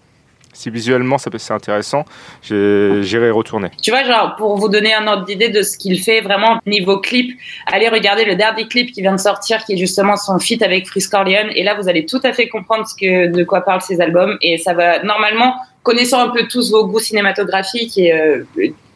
si 0.60 0.69
visuellement 0.69 1.17
c'est 1.17 1.52
intéressant, 1.52 2.04
j'irai 2.41 3.32
retourner. 3.32 3.69
Tu 3.82 3.91
vois, 3.91 4.04
genre, 4.04 4.36
pour 4.36 4.58
vous 4.58 4.67
donner 4.67 4.93
un 4.93 5.08
ordre 5.08 5.26
d'idée 5.26 5.48
de 5.48 5.62
ce 5.62 5.78
qu'il 5.78 6.02
fait 6.02 6.19
vraiment 6.19 6.60
niveau 6.65 7.00
clip, 7.00 7.39
allez 7.65 7.88
regarder 7.88 8.26
le 8.26 8.36
dernier 8.36 8.67
clip 8.67 8.91
qui 8.91 9.02
vient 9.02 9.15
de 9.15 9.22
sortir, 9.22 9.63
qui 9.63 9.74
est 9.74 9.78
justement 9.78 10.17
son 10.17 10.38
feat 10.38 10.62
avec 10.62 10.86
Freeze 10.86 11.08
Corleone. 11.08 11.50
Et 11.56 11.63
là, 11.63 11.76
vous 11.76 11.88
allez 11.88 12.06
tout 12.06 12.19
à 12.24 12.34
fait 12.34 12.50
comprendre 12.50 12.86
ce 12.86 12.93
que, 12.93 13.32
de 13.32 13.43
quoi 13.45 13.62
parlent 13.62 13.82
ces 13.82 14.02
albums. 14.02 14.38
Et 14.41 14.58
ça 14.58 14.74
va, 14.74 15.02
normalement, 15.04 15.56
connaissant 15.84 16.22
un 16.22 16.30
peu 16.30 16.48
tous 16.48 16.72
vos 16.72 16.86
goûts 16.88 17.00
cinématographiques 17.00 17.98
et 17.98 18.13
euh, 18.13 18.44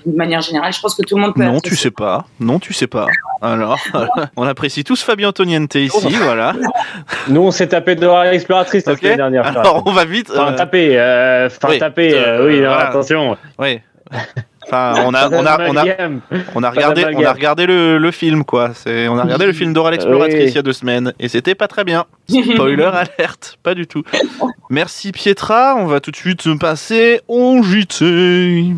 de 0.05 0.17
manière 0.17 0.41
générale, 0.41 0.73
je 0.73 0.81
pense 0.81 0.95
que 0.95 1.01
tout 1.01 1.15
le 1.15 1.21
monde 1.21 1.33
peut 1.33 1.43
Non, 1.43 1.59
tu 1.61 1.75
sais 1.77 1.89
pas. 1.91 2.25
Non, 2.39 2.59
tu 2.59 2.73
sais 2.73 2.87
pas. 2.87 3.07
Alors, 3.41 3.79
on 4.35 4.43
apprécie 4.43 4.83
tous 4.83 5.01
Fabien 5.01 5.29
Antoniente 5.29 5.75
ici, 5.75 6.15
voilà. 6.21 6.53
Nous, 7.29 7.39
on 7.41 7.51
s'est 7.51 7.67
tapé 7.67 7.95
Dora 7.95 8.29
l'exploratrice 8.29 8.85
la 8.85 8.93
Ok. 8.93 8.99
semaine 8.99 9.17
dernière. 9.17 9.45
Alors, 9.47 9.83
on 9.85 9.91
va 9.93 10.03
vite. 10.03 10.29
Enfin, 10.31 10.51
euh, 10.53 10.57
taper, 10.57 10.99
euh, 10.99 11.47
enfin, 11.47 11.67
oui. 11.71 11.79
taper, 11.79 12.13
euh, 12.13 12.39
Euh, 12.41 12.47
oui, 12.47 12.59
non, 12.61 12.71
attention. 12.71 13.37
ouais. 13.59 13.81
Enfin, 14.65 14.93
on 15.05 15.13
a, 15.13 15.29
on 15.29 15.33
a, 15.45 15.69
on 15.69 15.75
a, 15.75 15.81
Amalgame. 15.81 16.21
on 16.55 16.63
a 16.63 16.69
Pas 16.71 16.75
regardé, 16.75 17.01
on 17.03 17.05
a 17.05 17.11
d'amalgame. 17.11 17.33
regardé 17.35 17.65
le, 17.65 17.97
le 17.97 18.11
film, 18.11 18.43
quoi. 18.43 18.71
C'est, 18.73 19.07
on 19.07 19.17
a 19.17 19.23
regardé 19.23 19.45
le 19.45 19.53
film 19.53 19.73
Dora 19.73 19.91
l'exploratrice 19.91 20.35
Oui. 20.35 20.47
il 20.49 20.55
y 20.55 20.57
a 20.57 20.61
deux 20.61 20.73
semaines 20.73 21.13
et 21.19 21.27
c'était 21.27 21.55
pas 21.55 21.67
très 21.67 21.83
bien. 21.83 22.05
Spoiler 22.29 22.83
alerte, 23.17 23.57
pas 23.63 23.75
du 23.75 23.87
tout. 23.87 24.03
Merci 24.69 25.11
Pietra, 25.11 25.75
on 25.77 25.85
va 25.85 25.99
tout 25.99 26.11
de 26.11 26.15
suite 26.15 26.47
passer 26.59 27.21
au 27.27 27.61
JT. 27.63 28.71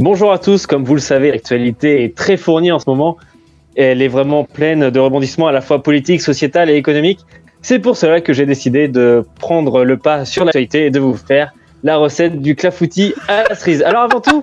Bonjour 0.00 0.32
à 0.32 0.38
tous, 0.38 0.66
comme 0.66 0.84
vous 0.84 0.94
le 0.94 1.00
savez, 1.00 1.30
l'actualité 1.30 2.04
est 2.04 2.14
très 2.16 2.36
fournie 2.36 2.72
en 2.72 2.78
ce 2.78 2.88
moment. 2.88 3.16
Elle 3.76 4.02
est 4.02 4.08
vraiment 4.08 4.44
pleine 4.44 4.90
de 4.90 5.00
rebondissements 5.00 5.48
à 5.48 5.52
la 5.52 5.60
fois 5.60 5.82
politiques, 5.82 6.20
sociétal 6.20 6.70
et 6.70 6.74
économiques. 6.74 7.20
C'est 7.62 7.78
pour 7.78 7.96
cela 7.96 8.20
que 8.20 8.32
j'ai 8.32 8.46
décidé 8.46 8.88
de 8.88 9.24
prendre 9.40 9.84
le 9.84 9.96
pas 9.96 10.24
sur 10.24 10.44
l'actualité 10.44 10.86
et 10.86 10.90
de 10.90 11.00
vous 11.00 11.16
faire 11.16 11.52
la 11.84 11.98
recette 11.98 12.40
du 12.40 12.56
clafoutis 12.56 13.14
à 13.28 13.44
la 13.48 13.54
cerise. 13.54 13.82
Alors 13.82 14.02
avant 14.02 14.20
tout, 14.20 14.40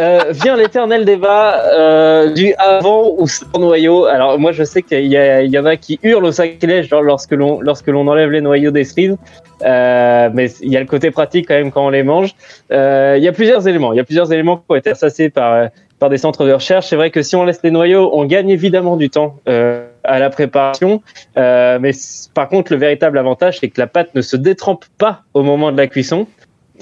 euh, 0.00 0.20
vient 0.30 0.56
l'éternel 0.56 1.04
débat 1.04 1.60
euh, 1.64 2.32
du 2.32 2.54
avant 2.54 3.12
ou 3.18 3.26
sans 3.26 3.58
noyau. 3.58 4.06
Alors 4.06 4.38
moi 4.38 4.52
je 4.52 4.62
sais 4.62 4.80
qu'il 4.82 5.06
y, 5.06 5.58
en 5.58 5.64
a 5.66 5.76
qui 5.76 5.98
hurlent 6.02 6.24
au 6.24 6.32
sacrilège 6.32 6.88
lorsque 6.90 7.32
l'on 7.32 7.60
lorsque 7.60 7.88
l'on 7.88 8.06
enlève 8.06 8.30
les 8.30 8.40
noyaux 8.40 8.70
des 8.70 8.84
cerises, 8.84 9.16
Euh, 9.62 10.28
mais 10.34 10.50
il 10.60 10.72
y 10.72 10.76
a 10.76 10.80
le 10.80 10.86
côté 10.86 11.10
pratique 11.10 11.46
quand 11.48 11.54
même 11.54 11.70
quand 11.70 11.86
on 11.86 11.90
les 11.90 12.02
mange. 12.02 12.34
Il 12.70 13.22
y 13.22 13.28
a 13.28 13.32
plusieurs 13.32 13.66
éléments. 13.66 13.92
Il 13.92 13.96
y 13.96 14.00
a 14.00 14.04
plusieurs 14.04 14.30
éléments 14.32 14.56
qui 14.56 14.64
ont 14.68 14.74
été 14.74 14.90
assassés 14.90 15.30
par 15.30 15.68
par 15.98 16.10
des 16.10 16.18
centres 16.18 16.44
de 16.46 16.52
recherche. 16.52 16.86
C'est 16.88 16.96
vrai 16.96 17.10
que 17.10 17.22
si 17.22 17.36
on 17.36 17.44
laisse 17.44 17.60
les 17.62 17.70
noyaux, 17.70 18.10
on 18.12 18.24
gagne 18.24 18.50
évidemment 18.50 18.96
du 18.96 19.10
temps 19.10 19.36
euh, 19.48 19.86
à 20.02 20.18
la 20.18 20.30
préparation. 20.30 21.02
Euh, 21.36 21.78
mais 21.80 21.92
par 22.34 22.48
contre, 22.48 22.72
le 22.72 22.78
véritable 22.78 23.16
avantage, 23.18 23.58
c'est 23.60 23.68
que 23.68 23.80
la 23.80 23.86
pâte 23.86 24.14
ne 24.14 24.20
se 24.20 24.36
détrempe 24.36 24.84
pas 24.98 25.22
au 25.34 25.42
moment 25.42 25.72
de 25.72 25.76
la 25.76 25.86
cuisson. 25.86 26.26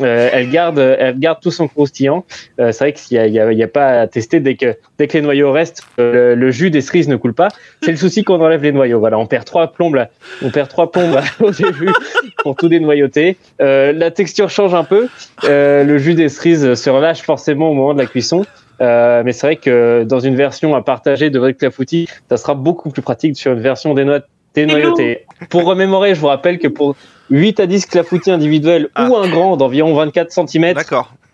Euh, 0.01 0.31
elle 0.33 0.49
garde, 0.49 0.79
elle 0.79 1.19
garde 1.19 1.41
tout 1.43 1.51
son 1.51 1.69
croustillant. 1.69 2.25
Euh, 2.59 2.73
c'est 2.73 2.85
vrai 2.85 2.93
qu'il 2.95 3.19
y 3.31 3.39
a, 3.39 3.47
a- 3.47 3.65
a 3.65 3.69
pas 3.69 4.01
à 4.01 4.07
tester 4.07 4.41
dès 4.41 4.55
que 4.55 4.75
dès 4.99 5.07
que 5.07 5.13
les 5.19 5.21
noyaux 5.21 5.53
restent, 5.53 5.83
euh, 6.01 6.35
le, 6.35 6.47
le 6.47 6.51
jus 6.51 6.71
des 6.71 6.81
cerises 6.81 7.09
ne 7.09 7.17
coule 7.17 7.35
pas. 7.35 7.49
C'est 7.83 7.91
le 7.91 7.99
souci 7.99 8.25
qu'on 8.25 8.41
enlève 8.41 8.63
les 8.63 8.73
noyaux. 8.73 9.01
Voilà, 9.01 9.19
on 9.19 9.27
perd 9.27 9.45
trois 9.45 9.71
plombes, 9.71 10.07
on 10.43 10.49
perd 10.49 10.69
trois 10.71 10.91
plombes 10.91 11.21
au 11.41 11.51
début 11.51 11.91
pour 12.39 12.57
tout 12.57 12.71
dénoyauter. 12.71 13.37
Euh, 13.61 13.93
la 13.93 14.11
texture 14.11 14.49
change 14.49 14.75
un 14.75 14.85
peu. 14.85 15.09
Le 15.47 15.99
jus 15.99 16.15
des 16.15 16.31
cerises 16.31 16.73
se 16.75 16.89
relâche 16.89 17.21
forcément 17.21 17.69
au 17.69 17.75
moment 17.75 17.93
de 17.93 17.99
la 17.99 18.07
cuisson. 18.07 18.47
Euh, 18.81 19.23
mais 19.25 19.33
c'est 19.33 19.47
vrai 19.47 19.57
que 19.57 20.05
dans 20.05 20.21
une 20.21 20.35
version 20.35 20.75
à 20.75 20.83
partager 20.83 21.31
de 21.31 21.39
votre 21.39 21.57
clafoutis, 21.59 22.09
ça 22.29 22.37
sera 22.37 22.55
beaucoup 22.55 22.91
plus 22.91 23.03
pratique 23.03 23.37
sur 23.37 23.53
une 23.53 23.61
version 23.61 23.95
déno- 23.95 24.23
dénoyautée. 24.55 25.25
Pour 25.51 25.65
remémorer, 25.65 26.15
je 26.15 26.21
vous 26.21 26.27
rappelle 26.29 26.59
que 26.59 26.69
pour 26.69 26.97
8 27.31 27.61
à 27.61 27.67
10 27.67 27.87
clafoutis 27.87 28.31
individuels 28.31 28.89
Ah. 28.95 29.09
ou 29.09 29.17
un 29.17 29.29
grand 29.29 29.57
d'environ 29.57 29.95
24 29.95 30.31
cm, 30.33 30.75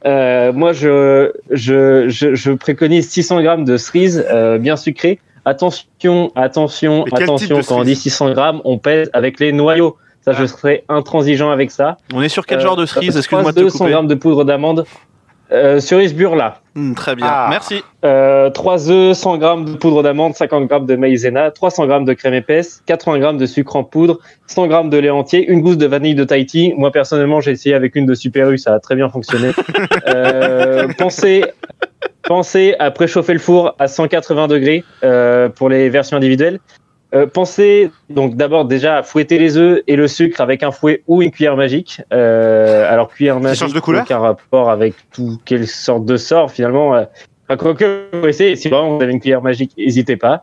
euh, 0.06 0.52
moi 0.52 0.72
je, 0.72 1.32
je, 1.50 2.08
je, 2.08 2.34
je 2.34 2.52
préconise 2.52 3.08
600 3.08 3.42
grammes 3.42 3.64
de 3.64 3.76
cerises 3.76 4.24
euh, 4.30 4.58
bien 4.58 4.76
sucrées. 4.76 5.18
Attention, 5.44 6.30
attention, 6.36 7.04
attention, 7.04 7.56
quand 7.66 7.74
on 7.78 7.82
dit 7.82 7.94
cerise 7.94 8.00
600 8.02 8.32
grammes, 8.32 8.60
on 8.64 8.78
pèse 8.78 9.08
avec 9.14 9.40
les 9.40 9.52
noyaux. 9.52 9.96
Ça, 10.20 10.32
je 10.32 10.42
Ah. 10.42 10.46
serai 10.46 10.84
intransigeant 10.90 11.50
avec 11.50 11.70
ça. 11.70 11.96
On 12.12 12.20
est 12.20 12.28
sur 12.28 12.44
quel 12.44 12.58
Euh, 12.58 12.62
genre 12.62 12.76
de 12.76 12.84
cerise? 12.84 13.16
Excuse-moi 13.16 13.52
de 13.52 13.56
te 13.56 13.60
200 13.62 13.78
couper. 13.78 13.90
grammes 13.92 14.06
de 14.08 14.14
poudre 14.14 14.44
d'amande. 14.44 14.84
Euh, 15.50 15.80
cerise 15.80 16.14
burla. 16.14 16.60
Hmm, 16.74 16.94
très 16.94 17.16
bien. 17.16 17.26
Ah. 17.28 17.46
Merci. 17.50 17.82
Euh, 18.04 18.50
3 18.50 18.90
œufs, 18.90 19.16
100 19.16 19.38
grammes 19.38 19.64
de 19.64 19.76
poudre 19.76 20.02
d'amande, 20.02 20.34
50 20.34 20.66
grammes 20.66 20.86
de 20.86 20.94
maïzena, 20.94 21.50
300 21.50 21.86
grammes 21.86 22.04
de 22.04 22.12
crème 22.12 22.34
épaisse, 22.34 22.82
80 22.86 23.18
grammes 23.18 23.38
de 23.38 23.46
sucre 23.46 23.76
en 23.76 23.84
poudre, 23.84 24.18
100 24.46 24.66
grammes 24.66 24.90
de 24.90 24.98
lait 24.98 25.10
entier, 25.10 25.48
une 25.48 25.60
gousse 25.60 25.78
de 25.78 25.86
vanille 25.86 26.14
de 26.14 26.24
Tahiti. 26.24 26.74
Moi, 26.76 26.92
personnellement, 26.92 27.40
j'ai 27.40 27.52
essayé 27.52 27.74
avec 27.74 27.96
une 27.96 28.04
de 28.04 28.14
Super 28.14 28.50
U, 28.50 28.58
ça 28.58 28.74
a 28.74 28.80
très 28.80 28.94
bien 28.94 29.08
fonctionné. 29.08 29.52
euh, 30.08 30.88
pensez, 30.98 31.44
pensez 32.24 32.74
à 32.78 32.90
préchauffer 32.90 33.32
le 33.32 33.38
four 33.38 33.74
à 33.78 33.88
180 33.88 34.48
degrés 34.48 34.84
euh, 35.02 35.48
pour 35.48 35.70
les 35.70 35.88
versions 35.88 36.18
individuelles. 36.18 36.60
Euh, 37.14 37.26
pensez 37.26 37.90
donc 38.10 38.36
d'abord 38.36 38.66
déjà 38.66 38.98
à 38.98 39.02
fouetter 39.02 39.38
les 39.38 39.56
œufs 39.56 39.82
et 39.86 39.96
le 39.96 40.08
sucre 40.08 40.42
avec 40.42 40.62
un 40.62 40.70
fouet 40.70 41.02
ou 41.06 41.22
une 41.22 41.30
cuillère 41.30 41.56
magique. 41.56 42.02
Euh, 42.12 42.92
alors 42.92 43.08
cuillère 43.08 43.40
magique, 43.40 43.72
de 43.72 43.80
couleur 43.80 44.02
aucun 44.02 44.18
rapport 44.18 44.70
avec 44.70 44.94
tout 45.10 45.38
quelle 45.46 45.66
sorte 45.66 46.04
de 46.04 46.18
sort 46.18 46.50
finalement. 46.50 46.94
Euh, 46.94 47.04
Enfin, 47.48 47.56
quoique, 47.56 48.08
vous 48.12 48.28
essayez, 48.28 48.56
si 48.56 48.68
vraiment 48.68 48.96
vous 48.96 49.02
avez 49.02 49.12
une 49.12 49.20
cuillère 49.20 49.40
magique, 49.40 49.72
n'hésitez 49.78 50.16
pas. 50.16 50.42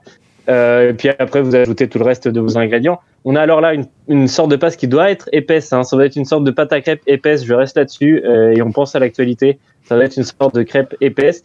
Euh, 0.50 0.90
et 0.90 0.94
puis 0.94 1.10
après, 1.20 1.42
vous 1.42 1.56
ajoutez 1.56 1.88
tout 1.88 2.00
le 2.00 2.06
reste 2.06 2.28
de 2.28 2.40
vos 2.40 2.58
ingrédients. 2.58 3.00
On 3.26 3.36
a 3.36 3.42
alors 3.42 3.62
là 3.62 3.76
une, 3.76 3.86
une 4.08 4.28
sorte 4.28 4.50
de 4.50 4.56
pâte 4.56 4.76
qui 4.76 4.88
doit 4.88 5.12
être 5.12 5.30
épaisse. 5.32 5.72
Hein. 5.72 5.84
Ça 5.84 5.98
va 5.98 6.06
être 6.06 6.16
une 6.16 6.26
sorte 6.26 6.44
de 6.44 6.52
pâte 6.52 6.74
à 6.74 6.82
crêpes 6.82 7.04
épaisse. 7.06 7.46
Je 7.46 7.54
reste 7.54 7.78
là-dessus. 7.78 8.24
Euh, 8.26 8.56
et 8.56 8.62
on 8.64 8.72
pense 8.72 8.96
à 8.96 9.00
l'actualité. 9.00 9.60
Ça 9.84 9.98
va 9.98 10.06
être 10.06 10.18
une 10.18 10.24
sorte 10.24 10.56
de 10.56 10.64
crêpe 10.64 10.96
épaisse. 11.00 11.44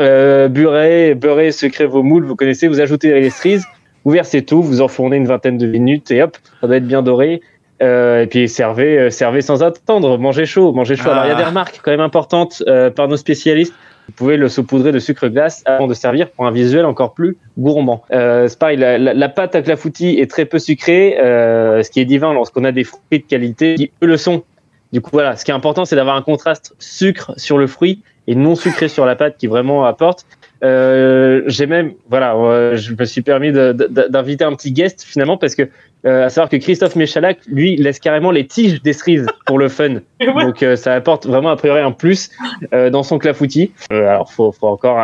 Euh, 0.00 0.48
beurrez, 0.48 1.14
beurrez, 1.14 1.50
vos 1.88 2.02
moules. 2.02 2.24
Vous 2.24 2.36
connaissez. 2.36 2.66
Vous 2.66 2.80
ajoutez 2.80 3.12
les 3.12 3.30
cerises. 3.30 3.64
Vous 4.06 4.12
versez 4.12 4.44
tout. 4.44 4.62
Vous 4.62 4.80
enfournez 4.80 5.16
une 5.16 5.26
vingtaine 5.26 5.58
de 5.58 5.66
minutes 5.66 6.12
et 6.12 6.22
hop, 6.22 6.36
ça 6.60 6.68
doit 6.68 6.76
être 6.76 6.86
bien 6.86 7.02
doré. 7.02 7.42
Euh, 7.82 8.22
et 8.22 8.26
puis 8.28 8.48
servez, 8.48 8.98
euh, 8.98 9.10
servez 9.10 9.42
sans 9.42 9.64
attendre. 9.64 10.16
Mangez 10.16 10.46
chaud, 10.46 10.72
mangez 10.72 10.94
chaud. 10.94 11.10
Alors 11.10 11.24
il 11.24 11.28
y 11.28 11.32
a 11.32 11.34
Ah. 11.34 11.38
des 11.38 11.44
remarques 11.44 11.80
quand 11.82 11.90
même 11.90 12.00
importantes 12.00 12.62
euh, 12.68 12.88
par 12.88 13.08
nos 13.08 13.16
spécialistes. 13.16 13.74
Vous 14.06 14.12
pouvez 14.12 14.36
le 14.36 14.48
saupoudrer 14.48 14.92
de 14.92 15.00
sucre 15.00 15.26
glace 15.26 15.64
avant 15.66 15.88
de 15.88 15.92
servir 15.92 16.30
pour 16.30 16.46
un 16.46 16.52
visuel 16.52 16.86
encore 16.86 17.12
plus 17.14 17.36
gourmand. 17.58 18.04
Euh, 18.12 18.46
c'est 18.46 18.56
pareil, 18.58 18.76
la, 18.76 18.96
la, 18.96 19.12
la 19.12 19.28
pâte 19.28 19.56
à 19.56 19.62
clafoutis 19.62 20.20
est 20.20 20.30
très 20.30 20.44
peu 20.44 20.60
sucrée, 20.60 21.18
euh, 21.18 21.82
ce 21.82 21.90
qui 21.90 21.98
est 21.98 22.04
divin 22.04 22.32
lorsqu'on 22.32 22.62
a 22.62 22.70
des 22.70 22.84
fruits 22.84 23.18
de 23.18 23.24
qualité 23.28 23.74
qui 23.74 23.90
eux 24.04 24.06
le 24.06 24.16
sont. 24.16 24.44
Du 24.92 25.00
coup, 25.00 25.10
voilà, 25.12 25.34
ce 25.36 25.44
qui 25.44 25.50
est 25.50 25.54
important, 25.54 25.84
c'est 25.84 25.96
d'avoir 25.96 26.14
un 26.14 26.22
contraste 26.22 26.76
sucre 26.78 27.32
sur 27.36 27.58
le 27.58 27.66
fruit 27.66 28.02
et 28.28 28.36
non 28.36 28.54
sucré 28.54 28.86
sur 28.86 29.04
la 29.04 29.16
pâte 29.16 29.36
qui 29.38 29.48
vraiment 29.48 29.84
apporte. 29.84 30.24
Euh, 30.66 31.42
j'ai 31.46 31.66
même, 31.66 31.92
voilà, 32.08 32.34
euh, 32.34 32.76
je 32.76 32.92
me 32.98 33.04
suis 33.04 33.22
permis 33.22 33.52
d'inviter 33.52 34.44
un 34.44 34.54
petit 34.54 34.72
guest 34.72 35.04
finalement 35.04 35.36
parce 35.36 35.54
que, 35.54 35.68
euh, 36.04 36.26
à 36.26 36.28
savoir 36.28 36.48
que 36.48 36.56
Christophe 36.56 36.96
Méchalac, 36.96 37.38
lui, 37.46 37.76
laisse 37.76 38.00
carrément 38.00 38.30
les 38.30 38.46
tiges 38.46 38.82
des 38.82 38.92
cerises 38.92 39.26
pour 39.46 39.58
le 39.58 39.68
fun. 39.68 40.00
Donc 40.20 40.64
ça 40.76 40.94
apporte 40.94 41.26
vraiment 41.26 41.50
a 41.50 41.56
priori 41.56 41.80
un 41.80 41.92
plus 41.92 42.30
dans 42.72 43.02
son 43.02 43.18
clafoutis. 43.18 43.72
Alors 43.90 44.32
faut, 44.32 44.52
faut 44.52 44.68
encore 44.68 44.98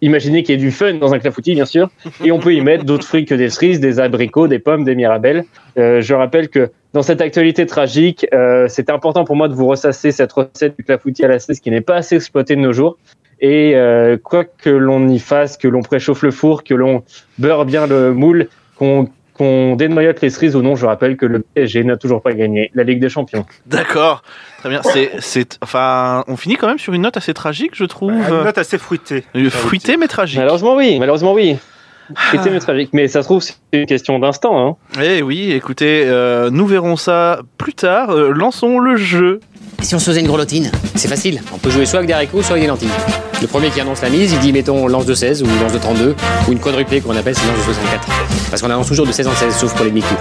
imaginer 0.00 0.42
qu'il 0.42 0.54
y 0.54 0.58
ait 0.58 0.64
du 0.64 0.70
fun 0.70 0.94
dans 0.94 1.14
un 1.14 1.18
clafoutis 1.18 1.54
bien 1.54 1.66
sûr, 1.66 1.90
et 2.24 2.32
on 2.32 2.38
peut 2.38 2.54
y 2.54 2.60
mettre 2.60 2.84
d'autres 2.84 3.06
fruits 3.06 3.24
que 3.24 3.34
des 3.34 3.50
cerises, 3.50 3.80
des 3.80 4.00
abricots, 4.00 4.48
des 4.48 4.58
pommes, 4.58 4.84
des 4.84 4.94
mirabelles. 4.94 5.44
Euh, 5.78 6.00
je 6.00 6.14
rappelle 6.14 6.48
que 6.48 6.70
dans 6.92 7.02
cette 7.02 7.20
actualité 7.20 7.66
tragique, 7.66 8.26
euh, 8.32 8.66
c'est 8.68 8.90
important 8.90 9.24
pour 9.24 9.36
moi 9.36 9.48
de 9.48 9.54
vous 9.54 9.66
ressasser 9.66 10.10
cette 10.10 10.32
recette 10.32 10.76
du 10.76 10.84
clafoutis 10.84 11.24
à 11.24 11.28
la 11.28 11.38
cerise 11.38 11.60
qui 11.60 11.70
n'est 11.70 11.80
pas 11.80 11.96
assez 11.96 12.16
exploitée 12.16 12.56
de 12.56 12.60
nos 12.60 12.72
jours. 12.72 12.96
Et 13.40 13.74
euh, 13.76 14.16
quoi 14.22 14.44
que 14.44 14.70
l'on 14.70 15.08
y 15.08 15.18
fasse, 15.18 15.56
que 15.56 15.68
l'on 15.68 15.82
préchauffe 15.82 16.22
le 16.22 16.30
four, 16.30 16.64
que 16.64 16.74
l'on 16.74 17.04
beurre 17.38 17.64
bien 17.64 17.86
le 17.86 18.12
moule, 18.12 18.48
qu'on 18.76 19.08
qu'on 19.34 19.76
dénoyote 19.76 20.20
les 20.20 20.30
cerises 20.30 20.56
ou 20.56 20.62
non, 20.62 20.74
je 20.74 20.84
rappelle 20.84 21.16
que 21.16 21.24
le 21.24 21.38
PSG 21.38 21.84
n'a 21.84 21.96
toujours 21.96 22.20
pas 22.20 22.32
gagné 22.32 22.72
la 22.74 22.82
Ligue 22.82 22.98
des 22.98 23.08
Champions. 23.08 23.46
D'accord. 23.66 24.22
Très 24.58 24.68
bien. 24.68 24.80
C'est, 24.82 25.12
c'est, 25.20 25.58
enfin, 25.62 26.24
on 26.26 26.36
finit 26.36 26.56
quand 26.56 26.66
même 26.66 26.80
sur 26.80 26.92
une 26.92 27.02
note 27.02 27.16
assez 27.16 27.32
tragique, 27.32 27.70
je 27.74 27.84
trouve. 27.84 28.10
Une 28.10 28.44
note 28.44 28.58
assez 28.58 28.78
fruitée. 28.78 29.22
Euh, 29.36 29.48
Fruitée 29.48 29.96
mais 29.96 30.08
tragique. 30.08 30.40
Malheureusement, 30.40 30.74
oui. 30.74 30.98
Malheureusement, 30.98 31.32
oui. 31.32 31.56
C'était 32.32 32.50
mais 32.50 32.58
tragique. 32.58 32.90
Mais 32.92 33.06
ça 33.06 33.22
se 33.22 33.28
trouve, 33.28 33.42
c'est 33.42 33.54
une 33.72 33.86
question 33.86 34.18
d'instant. 34.18 34.66
Hein. 34.66 35.00
Eh 35.02 35.22
oui, 35.22 35.52
écoutez, 35.52 36.04
euh, 36.06 36.50
nous 36.50 36.66
verrons 36.66 36.96
ça 36.96 37.40
plus 37.58 37.74
tard. 37.74 38.10
Euh, 38.10 38.32
lançons 38.32 38.78
le 38.78 38.96
jeu. 38.96 39.40
Et 39.80 39.84
si 39.84 39.94
on 39.94 40.00
se 40.00 40.06
faisait 40.06 40.20
une 40.20 40.26
grelottine 40.26 40.72
C'est 40.96 41.06
facile, 41.06 41.40
on 41.54 41.58
peut 41.58 41.70
jouer 41.70 41.86
soit 41.86 41.98
avec 41.98 42.08
des 42.08 42.12
haricots, 42.14 42.42
soit 42.42 42.52
avec 42.52 42.62
des 42.62 42.68
lentilles. 42.68 42.88
Le 43.40 43.46
premier 43.46 43.70
qui 43.70 43.80
annonce 43.80 44.02
la 44.02 44.10
mise, 44.10 44.32
il 44.32 44.40
dit 44.40 44.52
mettons 44.52 44.88
lance 44.88 45.06
de 45.06 45.14
16 45.14 45.44
ou 45.44 45.46
lance 45.62 45.72
de 45.72 45.78
32 45.78 46.16
ou 46.48 46.52
une 46.52 46.58
quadruplée 46.58 47.00
qu'on 47.00 47.14
appelle 47.14 47.36
c'est 47.36 47.46
lance 47.46 47.58
de 47.58 47.62
64. 47.62 48.08
Parce 48.50 48.60
qu'on 48.60 48.70
annonce 48.70 48.88
toujours 48.88 49.06
de 49.06 49.12
16 49.12 49.28
en 49.28 49.34
16 49.36 49.54
sauf 49.54 49.72
pour 49.74 49.84
les 49.84 49.90
demi-coups. 49.90 50.20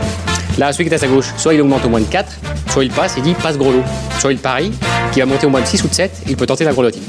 Là, 0.60 0.72
celui 0.74 0.86
qui 0.86 0.92
est 0.92 0.96
à 0.96 1.00
sa 1.00 1.08
gauche, 1.08 1.34
soit 1.38 1.56
il 1.56 1.62
augmente 1.62 1.84
au 1.86 1.90
moins 1.90 2.00
de 2.00 2.06
4, 2.06 2.32
soit 2.70 2.84
il 2.84 2.92
passe 2.92 3.18
et 3.18 3.22
dit 3.22 3.34
passe 3.34 3.58
gros 3.58 3.72
lot. 3.72 3.84
Soit 4.20 4.32
il 4.32 4.38
parie, 4.38 4.72
qui 5.12 5.20
va 5.20 5.26
monter 5.26 5.48
au 5.48 5.50
moins 5.50 5.62
de 5.62 5.66
6 5.66 5.84
ou 5.84 5.88
de 5.88 5.94
7, 5.94 6.12
il 6.28 6.36
peut 6.36 6.46
tenter 6.46 6.64
la 6.64 6.74
grelottine. 6.74 7.04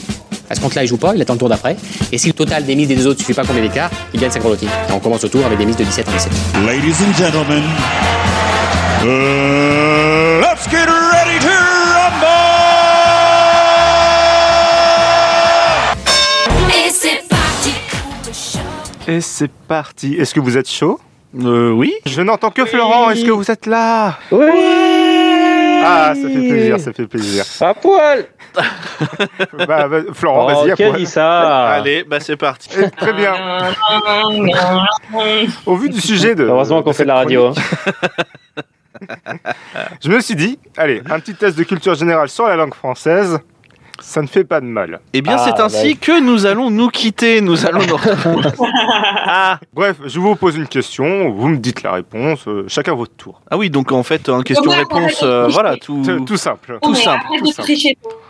À 0.48 0.54
ce 0.54 0.60
compte-là, 0.60 0.84
il 0.84 0.86
joue 0.86 0.96
pas, 0.96 1.14
il 1.14 1.20
attend 1.20 1.34
le 1.34 1.38
tour 1.38 1.50
d'après. 1.50 1.76
Et 2.12 2.16
si 2.16 2.28
le 2.28 2.32
total 2.32 2.64
des 2.64 2.74
mises 2.74 2.88
des 2.88 2.96
deux 2.96 3.06
autres 3.06 3.18
ne 3.20 3.24
suffit 3.24 3.34
pas 3.34 3.44
combien 3.46 3.62
d'écart, 3.62 3.90
il 4.14 4.20
gagne 4.20 4.30
sa 4.30 4.38
grelottine. 4.38 4.70
Et 4.88 4.92
on 4.92 5.00
commence 5.00 5.22
le 5.22 5.28
tour 5.28 5.44
avec 5.44 5.58
des 5.58 5.66
mises 5.66 5.76
de 5.76 5.84
17 5.84 6.08
en 6.08 6.12
17. 6.12 6.32
Ladies 6.66 6.94
and 7.02 7.14
gentlemen, 7.14 7.62
uh, 9.04 10.40
let's 10.40 10.66
get 10.70 11.07
Et 19.08 19.20
c'est 19.20 19.50
parti. 19.50 20.14
Est-ce 20.14 20.34
que 20.34 20.40
vous 20.40 20.56
êtes 20.58 20.68
chaud? 20.68 21.00
Euh, 21.40 21.70
oui. 21.72 21.92
Je 22.06 22.20
n'entends 22.22 22.50
que 22.50 22.64
Florent. 22.64 23.10
Est-ce 23.10 23.24
que 23.24 23.30
vous 23.30 23.50
êtes 23.50 23.66
là? 23.66 24.18
Oui 24.30 24.46
Ah, 25.84 26.12
ça 26.14 26.28
fait 26.28 26.48
plaisir, 26.48 26.78
ça 26.80 26.92
fait 26.92 27.06
plaisir. 27.06 27.44
À 27.60 27.74
poil 27.74 28.26
Bah, 29.66 29.88
bah, 29.88 30.00
Florent, 30.12 30.46
Oh, 30.50 30.54
vas-y, 30.62 30.72
à 30.72 30.74
qui 30.76 30.84
a 30.84 30.88
poil. 30.88 31.00
dit 31.00 31.06
ça 31.06 31.68
Allez, 31.68 32.04
bah 32.04 32.20
c'est 32.20 32.36
parti. 32.36 32.70
Eh, 32.78 32.90
Très 32.90 33.12
bien. 33.12 33.34
Au 35.66 35.76
vu 35.76 35.88
du 35.88 36.00
sujet 36.00 36.34
de. 36.34 36.44
Heureusement 36.44 36.82
qu'on 36.82 36.92
fait 36.92 37.04
de 37.04 37.08
la 37.08 37.14
radio. 37.16 37.46
hein. 37.46 37.52
Je 40.02 40.08
me 40.10 40.20
suis 40.20 40.34
dit, 40.34 40.58
allez, 40.76 41.02
un 41.08 41.20
petit 41.20 41.34
test 41.34 41.56
de 41.56 41.62
culture 41.62 41.94
générale 41.94 42.28
sur 42.28 42.46
la 42.48 42.56
langue 42.56 42.74
française. 42.74 43.38
Ça 44.00 44.22
ne 44.22 44.26
fait 44.26 44.44
pas 44.44 44.60
de 44.60 44.66
mal. 44.66 45.00
Eh 45.12 45.22
bien, 45.22 45.36
Ah, 45.38 45.44
c'est 45.44 45.60
ainsi 45.60 45.88
ouais. 45.88 45.94
que 45.94 46.20
nous 46.20 46.46
allons 46.46 46.70
nous 46.70 46.88
quitter. 46.88 47.40
Nous 47.40 47.66
allons 47.66 47.80
nous 47.86 47.96
ah, 49.26 49.58
Bref, 49.72 49.96
je 50.06 50.18
vous 50.20 50.36
pose 50.36 50.56
une 50.56 50.66
question, 50.68 51.30
vous 51.30 51.48
me 51.48 51.56
dites 51.56 51.82
la 51.82 51.92
réponse, 51.92 52.46
euh, 52.48 52.64
chacun 52.68 52.94
votre 52.94 53.14
tour. 53.14 53.40
ah 53.50 53.56
oui, 53.56 53.70
donc 53.70 53.92
en 53.92 54.02
fait, 54.02 54.28
un 54.28 54.42
question-réponse, 54.42 55.20
euh, 55.22 55.48
voilà, 55.48 55.76
tout. 55.76 56.04
Simple. 56.04 56.24
Tout 56.24 56.36
simple, 56.36 56.78
tout 56.82 56.94
simple. 56.94 57.24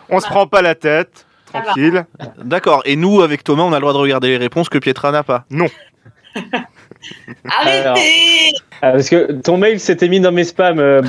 On 0.08 0.20
se 0.20 0.26
prend 0.26 0.46
pas 0.46 0.62
la 0.62 0.74
tête, 0.74 1.26
tranquille. 1.52 2.06
D'accord. 2.42 2.82
Et 2.84 2.96
nous, 2.96 3.20
avec 3.20 3.44
Thomas, 3.44 3.62
on 3.64 3.72
a 3.72 3.76
le 3.76 3.80
droit 3.80 3.92
de 3.92 3.98
regarder 3.98 4.28
les 4.28 4.36
réponses 4.38 4.68
que 4.68 4.78
Pietra 4.78 5.12
n'a 5.12 5.22
pas. 5.22 5.44
Non. 5.50 5.66
Arrêtez 7.48 8.52
Ah, 8.82 8.92
parce 8.92 9.08
que 9.08 9.32
ton 9.32 9.56
mail 9.56 9.80
s'était 9.80 10.08
mis 10.08 10.20
dans 10.20 10.32
mes 10.32 10.44
spams, 10.44 10.78
euh, 10.78 11.02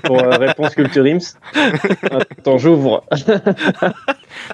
pour 0.00 0.22
euh, 0.22 0.30
réponse 0.36 0.74
Culture 0.74 1.04
Ims. 1.04 1.20
Attends, 2.10 2.58
j'ouvre. 2.58 3.04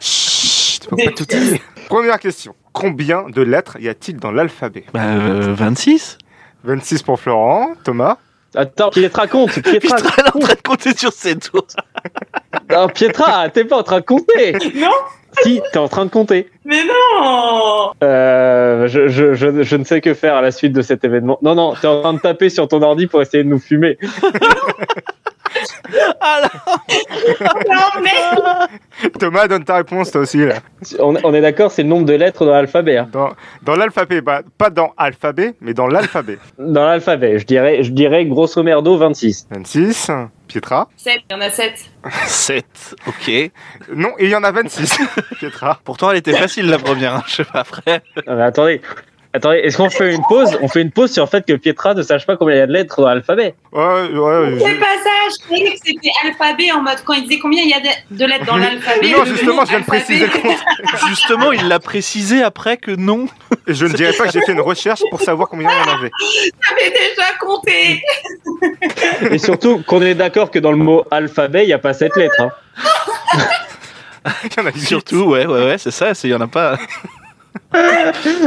Chut, 0.00 0.84
faut 0.88 0.96
pas 0.96 1.10
tout 1.16 1.24
dire. 1.24 1.58
Première 1.88 2.18
question. 2.18 2.54
Combien 2.72 3.24
de 3.28 3.42
lettres 3.42 3.78
y 3.80 3.88
a-t-il 3.88 4.18
dans 4.18 4.30
l'alphabet? 4.30 4.84
Bah, 4.92 5.00
euh, 5.04 5.54
26 5.54 6.18
26 6.64 7.02
pour 7.02 7.18
Florent. 7.18 7.72
Thomas 7.84 8.18
Attends, 8.54 8.90
Pietra 8.90 9.26
compte. 9.26 9.52
Pietra, 9.62 9.96
elle 10.18 10.24
est 10.26 10.36
en 10.36 10.40
train 10.40 10.54
de 10.54 10.60
compter 10.62 10.96
sur 10.96 11.12
ses 11.12 11.34
doigts. 11.34 11.66
Non, 12.70 12.88
Pietra, 12.88 13.48
t'es 13.48 13.64
pas 13.64 13.78
en 13.78 13.82
train 13.82 13.98
de 14.00 14.04
compter. 14.04 14.52
Non 14.76 14.90
Si, 15.42 15.60
t'es 15.72 15.78
en 15.78 15.88
train 15.88 16.04
de 16.04 16.10
compter. 16.10 16.48
Mais 16.64 16.82
non 16.84 17.92
Euh, 18.02 18.86
je, 18.86 19.08
je, 19.08 19.34
je, 19.34 19.62
je 19.62 19.76
ne 19.76 19.82
sais 19.84 20.00
que 20.00 20.14
faire 20.14 20.36
à 20.36 20.40
la 20.40 20.52
suite 20.52 20.72
de 20.72 20.82
cet 20.82 21.04
événement. 21.04 21.38
Non, 21.42 21.54
non, 21.56 21.74
t'es 21.74 21.88
en 21.88 22.00
train 22.00 22.14
de 22.14 22.20
taper 22.20 22.48
sur 22.48 22.68
ton 22.68 22.80
ordi 22.82 23.08
pour 23.08 23.22
essayer 23.22 23.42
de 23.42 23.48
nous 23.48 23.58
fumer. 23.58 23.98
Ah 26.20 26.40
Non, 27.68 28.02
mais 28.02 29.10
Thomas, 29.18 29.48
donne 29.48 29.64
ta 29.64 29.76
réponse 29.76 30.10
toi 30.10 30.20
aussi. 30.22 30.44
Là. 30.44 30.56
On, 30.98 31.14
on 31.24 31.34
est 31.34 31.40
d'accord, 31.40 31.70
c'est 31.72 31.82
le 31.82 31.88
nombre 31.88 32.06
de 32.06 32.12
lettres 32.14 32.44
dans 32.44 32.52
l'alphabet. 32.52 32.96
hein. 32.98 33.08
Dans, 33.12 33.30
dans 33.62 33.76
l'alphabet, 33.76 34.20
bah, 34.20 34.42
pas 34.58 34.70
dans 34.70 34.92
alphabet, 34.96 35.54
mais 35.60 35.74
dans 35.74 35.86
l'alphabet. 35.86 36.38
Dans 36.58 36.84
l'alphabet, 36.84 37.38
je 37.38 37.46
dirais, 37.46 37.82
je 37.82 37.90
dirais 37.92 38.24
grosso 38.26 38.62
merdo 38.62 38.96
26. 38.96 39.48
26. 39.50 40.10
Pietra 40.48 40.88
7, 40.96 41.20
il 41.30 41.32
y 41.32 41.36
en 41.36 41.40
a 41.42 41.50
7. 41.50 41.72
7, 42.26 42.64
ok. 43.06 43.50
Non, 43.94 44.10
il 44.18 44.28
y 44.30 44.34
en 44.34 44.42
a 44.42 44.50
26. 44.50 44.98
Pietra. 45.38 45.78
Pourtant, 45.84 46.10
elle 46.10 46.16
était 46.18 46.34
facile 46.36 46.68
la 46.68 46.78
première, 46.78 47.14
hein, 47.14 47.22
je 47.28 47.36
sais 47.36 47.44
pas 47.44 47.60
après. 47.60 48.02
Non, 48.26 48.34
mais 48.36 48.42
attendez, 48.42 48.80
attendez, 49.32 49.58
est-ce 49.58 49.76
qu'on 49.76 49.90
fait 49.90 50.14
une 50.14 50.22
pause? 50.28 50.58
On 50.62 50.68
fait 50.68 50.82
une 50.82 50.90
pause 50.90 51.12
sur 51.12 51.24
le 51.24 51.28
fait 51.28 51.46
que 51.46 51.52
Pietra 51.54 51.94
ne 51.94 52.02
sache 52.02 52.26
pas 52.26 52.36
combien 52.36 52.56
il 52.56 52.58
y 52.58 52.62
a 52.62 52.66
de 52.66 52.72
lettres 52.72 53.00
dans 53.00 53.08
l'alphabet. 53.08 53.54
Ouais, 53.72 53.82
ouais, 53.82 54.58
C'est 54.58 54.74
je- 54.74 54.80
pas 54.80 54.86
ça, 55.02 55.10
je 55.38 55.44
croyais 55.44 55.72
que 55.72 55.78
c'était 55.84 56.10
alphabet 56.24 56.72
en 56.72 56.82
mode 56.82 56.98
quand 57.04 57.12
il 57.14 57.22
disait 57.24 57.38
combien 57.38 57.62
il 57.62 57.70
y 57.70 57.74
a 57.74 57.80
de, 57.80 58.16
de 58.16 58.24
lettres 58.24 58.46
dans 58.46 58.56
l'alphabet. 58.56 59.10
Non, 59.10 59.24
justement, 59.24 59.64
je 59.64 59.70
viens 59.70 59.80
de 59.80 59.84
préciser. 59.84 60.26
Justement, 61.08 61.52
il 61.52 61.68
l'a 61.68 61.78
précisé 61.78 62.42
après 62.42 62.76
que 62.76 62.90
non. 62.92 63.26
Et 63.66 63.74
je 63.74 63.86
ne 63.86 63.92
dirais 63.92 64.12
pas 64.12 64.26
que 64.26 64.32
j'ai 64.32 64.40
fait 64.42 64.52
une 64.52 64.60
recherche 64.60 65.00
pour 65.10 65.20
savoir 65.20 65.48
combien 65.48 65.68
il 65.70 65.86
y 65.86 65.90
en 65.90 65.98
avait. 65.98 66.10
J'avais 66.68 66.90
déjà 66.90 67.28
compté. 67.40 68.02
Et 69.30 69.38
surtout 69.38 69.82
qu'on 69.86 70.02
est 70.02 70.14
d'accord 70.14 70.50
que 70.50 70.58
dans 70.58 70.70
le 70.72 70.78
mot 70.78 71.04
alphabet, 71.10 71.64
il 71.64 71.66
n'y 71.68 71.72
a 71.72 71.78
pas 71.78 71.92
sept 71.92 72.16
lettres. 72.16 72.40
hein. 72.40 72.50
Il 74.44 74.50
y 74.56 74.60
en 74.60 74.66
a 74.66 74.70
huit. 74.72 74.80
Surtout, 74.80 75.22
ouais, 75.30 75.46
ouais, 75.46 75.64
ouais, 75.66 75.78
c'est 75.78 75.90
ça, 75.90 76.12
il 76.24 76.30
y 76.30 76.34
en 76.34 76.40
a 76.42 76.46
pas. 76.46 76.76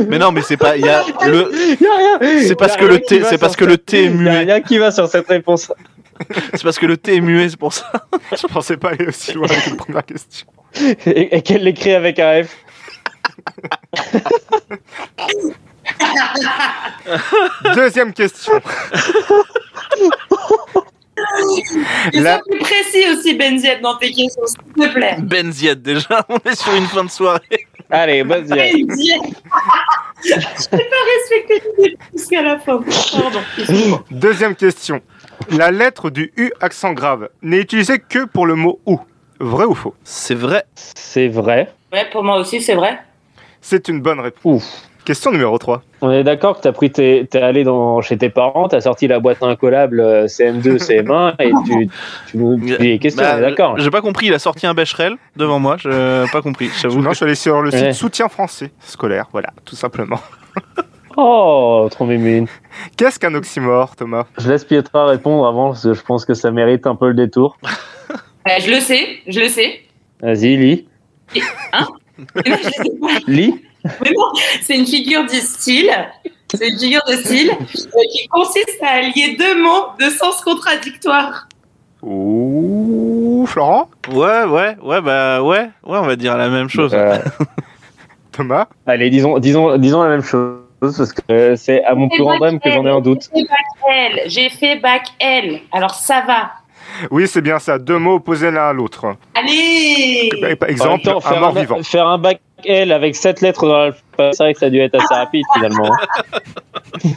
Mais 0.10 0.18
non, 0.20 0.32
mais 0.32 0.42
c'est 0.42 0.58
pas. 0.58 0.76
Il 0.78 0.86
y 0.86 0.90
a 0.90 1.04
le. 1.26 1.52
Y 1.82 1.86
a 1.86 1.98
rien. 1.98 2.42
C'est 2.48 2.56
parce 2.56 2.76
que 2.78 2.86
le 2.86 3.00
T, 3.00 3.24
c'est 3.24 3.38
parce 3.38 3.56
que 3.56 3.66
le 3.66 3.72
cette- 3.74 3.86
T 3.86 3.98
est 4.00 4.06
Y 4.06 4.08
a 4.08 4.12
muet. 4.12 4.38
rien 4.40 4.62
qui 4.62 4.78
va 4.78 4.92
sur 4.92 5.08
cette 5.08 5.28
réponse. 5.28 5.72
C'est 6.54 6.64
parce 6.64 6.78
que 6.80 6.86
le 6.86 6.96
T 6.98 7.16
est 7.18 7.22
muet, 7.22 7.50
c'est 7.50 7.58
pour 7.58 7.74
ça. 7.74 7.92
Je 8.32 8.48
pensais 8.48 8.78
pas 8.78 8.90
aller 8.90 9.08
aussi 9.08 9.34
loin 9.34 9.48
avec 9.50 9.66
une 9.68 9.78
première 9.78 10.06
question. 10.06 10.48
Et, 11.06 11.36
et 11.38 11.42
qu'elle 11.42 11.64
l'écrit 11.64 11.94
avec 11.94 12.20
un 12.20 12.44
F. 12.44 12.56
Deuxième 17.76 18.14
question. 18.14 18.54
Il 22.14 22.24
La- 22.24 22.40
plus 22.40 22.60
précis 22.60 23.06
aussi, 23.12 23.36
Benziette, 23.36 23.82
dans 23.82 23.98
tes 23.98 24.12
questions, 24.12 24.46
s'il 24.46 24.58
te 24.88 24.94
plaît. 24.94 25.16
Benziette, 25.20 25.82
déjà, 25.82 26.26
on 26.30 26.38
est 26.50 26.56
sur 26.56 26.74
une 26.74 26.86
fin 26.88 27.04
de 27.04 27.10
soirée. 27.10 27.68
Allez, 27.94 28.24
vas-y. 28.24 28.48
Je 30.26 30.36
n'ai 30.36 30.84
pas 30.84 31.04
respecté 31.16 31.62
l'idée 31.78 31.98
jusqu'à 32.12 32.42
la 32.42 32.58
fin. 32.58 32.84
Pardon. 33.12 33.40
Deuxième 34.10 34.56
question. 34.56 35.02
La 35.50 35.70
lettre 35.70 36.10
du 36.10 36.34
U 36.38 36.52
accent 36.60 36.94
grave 36.94 37.30
n'est 37.44 37.60
utilisée 37.60 38.00
que 38.00 38.26
pour 38.26 38.48
le 38.48 38.56
mot 38.56 38.80
ou. 38.88 39.00
Vrai 39.40 39.66
ou 39.66 39.76
faux? 39.76 39.94
C'est 40.04 40.34
vrai. 40.34 40.64
C'est 40.76 41.28
vrai. 41.28 41.72
Ouais, 41.92 42.10
pour 42.12 42.24
moi 42.24 42.38
aussi, 42.38 42.62
c'est 42.62 42.76
vrai. 42.76 43.00
C'est 43.62 43.88
une 43.90 44.02
bonne 44.02 44.20
réponse. 44.20 44.44
Ouf. 44.44 44.64
Question 45.06 45.32
numéro 45.32 45.58
3. 45.58 45.84
On 46.02 46.12
est 46.12 46.24
d'accord 46.24 46.56
que 46.58 46.62
t'as 46.62 46.72
pris 46.72 46.90
tes, 46.90 47.28
t'es 47.30 47.42
allé 47.42 47.66
dans, 47.66 48.02
chez 48.02 48.18
tes 48.18 48.30
parents, 48.30 48.70
t'as 48.70 48.80
sorti 48.80 49.08
la 49.08 49.20
boîte 49.20 49.44
incollable 49.44 50.00
euh, 50.00 50.28
CM2, 50.28 50.78
CM1 50.78 51.36
et 51.42 51.52
tu, 51.66 51.90
tu 52.28 52.38
nous 52.38 52.58
tu 52.58 52.78
dis 52.78 52.78
les 52.78 53.00
questions, 53.00 53.22
Bah, 53.22 53.34
on 53.36 53.38
est 53.40 53.42
d'accord. 53.42 53.78
J'ai 53.80 53.90
pas 53.92 54.00
compris, 54.02 54.28
il 54.28 54.34
a 54.34 54.40
sorti 54.40 54.66
un 54.66 54.74
Becherel 54.74 55.16
devant 55.36 55.60
moi, 55.60 55.76
j'ai 55.78 55.90
pas 56.32 56.42
compris, 56.42 56.70
j'avoue. 56.82 57.02
Non, 57.02 57.10
je 57.12 57.16
suis 57.16 57.26
allé 57.26 57.36
sur 57.36 57.62
le 57.62 57.72
site 57.72 57.82
Ouais. 57.82 57.94
soutien 57.94 58.30
français 58.30 58.72
scolaire. 58.80 59.28
Voilà, 59.34 59.50
tout 59.66 59.76
simplement. 59.76 60.20
Oh, 61.16 61.88
trop 61.92 62.08
mimine. 62.08 62.48
Qu'est-ce 62.98 63.20
qu'un 63.20 63.36
oxymore, 63.36 63.96
Thomas? 63.96 64.26
Je 64.40 64.50
laisse 64.50 64.66
Pietra 64.66 65.06
répondre 65.06 65.46
avant 65.46 65.68
parce 65.68 65.84
que 65.84 65.94
je 65.94 66.02
pense 66.02 66.26
que 66.26 66.34
ça 66.34 66.50
mérite 66.50 66.88
un 66.88 66.96
peu 66.96 67.10
le 67.10 67.14
détour. 67.14 67.60
Ouais, 68.48 68.60
je 68.60 68.72
le 68.72 68.80
sais, 68.80 69.20
je 69.28 69.40
le 69.42 69.48
sais. 69.48 69.82
Vas-y, 70.24 70.58
lis. 70.58 70.88
Je 71.36 71.42
pas. 71.72 71.88
Lis. 73.28 73.54
Mais 73.84 74.12
non, 74.16 74.32
c'est 74.62 74.78
une 74.78 74.86
figure 74.86 75.26
du 75.26 75.38
style. 75.38 75.92
C'est 76.54 76.70
une 76.70 76.80
figure 76.80 77.02
de 77.08 77.16
style 77.16 77.52
euh, 77.52 78.00
qui 78.12 78.28
consiste 78.28 78.78
à 78.82 78.98
allier 78.98 79.36
deux 79.38 79.62
mots 79.62 79.88
de 80.00 80.10
sens 80.10 80.42
contradictoire. 80.42 81.48
Ouh, 82.02 83.46
Florent? 83.48 83.90
Ouais, 84.12 84.44
ouais, 84.44 84.76
ouais, 84.82 85.02
bah 85.02 85.42
ouais, 85.42 85.70
ouais, 85.84 85.98
on 85.98 86.02
va 86.06 86.16
dire 86.16 86.38
la 86.38 86.50
même 86.50 86.70
chose. 86.70 86.94
Euh, 86.94 87.18
Thomas? 88.32 88.68
allez, 88.86 89.10
disons, 89.10 89.40
disons, 89.40 89.78
disons 89.78 90.04
la 90.04 90.10
même 90.10 90.24
chose 90.24 90.60
parce 90.80 91.14
que 91.14 91.56
c'est 91.56 91.84
à 91.84 91.96
mon 91.96 92.10
plus 92.10 92.20
grand 92.20 92.38
drame 92.38 92.60
que 92.60 92.70
j'en 92.70 92.86
ai 92.86 92.90
un 92.90 93.02
doute. 93.02 93.30
J'ai 93.34 93.40
fait 93.42 93.48
bac 93.48 93.90
L. 93.90 94.22
J'ai 94.28 94.50
fait 94.50 94.76
bac 94.78 95.08
L. 95.20 95.62
Alors 95.72 95.96
ça 95.96 96.24
va. 96.28 96.52
Oui, 97.10 97.28
c'est 97.28 97.42
bien 97.42 97.60
ça. 97.60 97.80
Deux 97.80 97.98
mots 97.98 98.16
opposés 98.16 98.52
l'un 98.52 98.70
à 98.70 98.74
l'autre. 98.74 99.16
Allez 99.36 100.30
Par 100.60 100.70
exemple, 100.70 101.04
temps, 101.04 101.18
un 101.18 101.22
faire 101.22 101.40
mort 101.40 101.54
vivant. 101.54 101.84
Faire 101.84 102.08
un 102.08 102.18
bac 102.18 102.42
L 102.66 102.92
avec 102.92 103.16
7 103.16 103.42
lettres 103.42 103.68
dans 103.68 103.78
l'alphabet, 103.78 104.32
c'est 104.34 104.44
vrai 104.44 104.54
que 104.54 104.60
ça 104.60 104.66
a 104.68 104.70
dû 104.70 104.80
être 104.80 104.96
assez 104.96 105.14
rapide 105.14 105.46
finalement. 105.54 105.90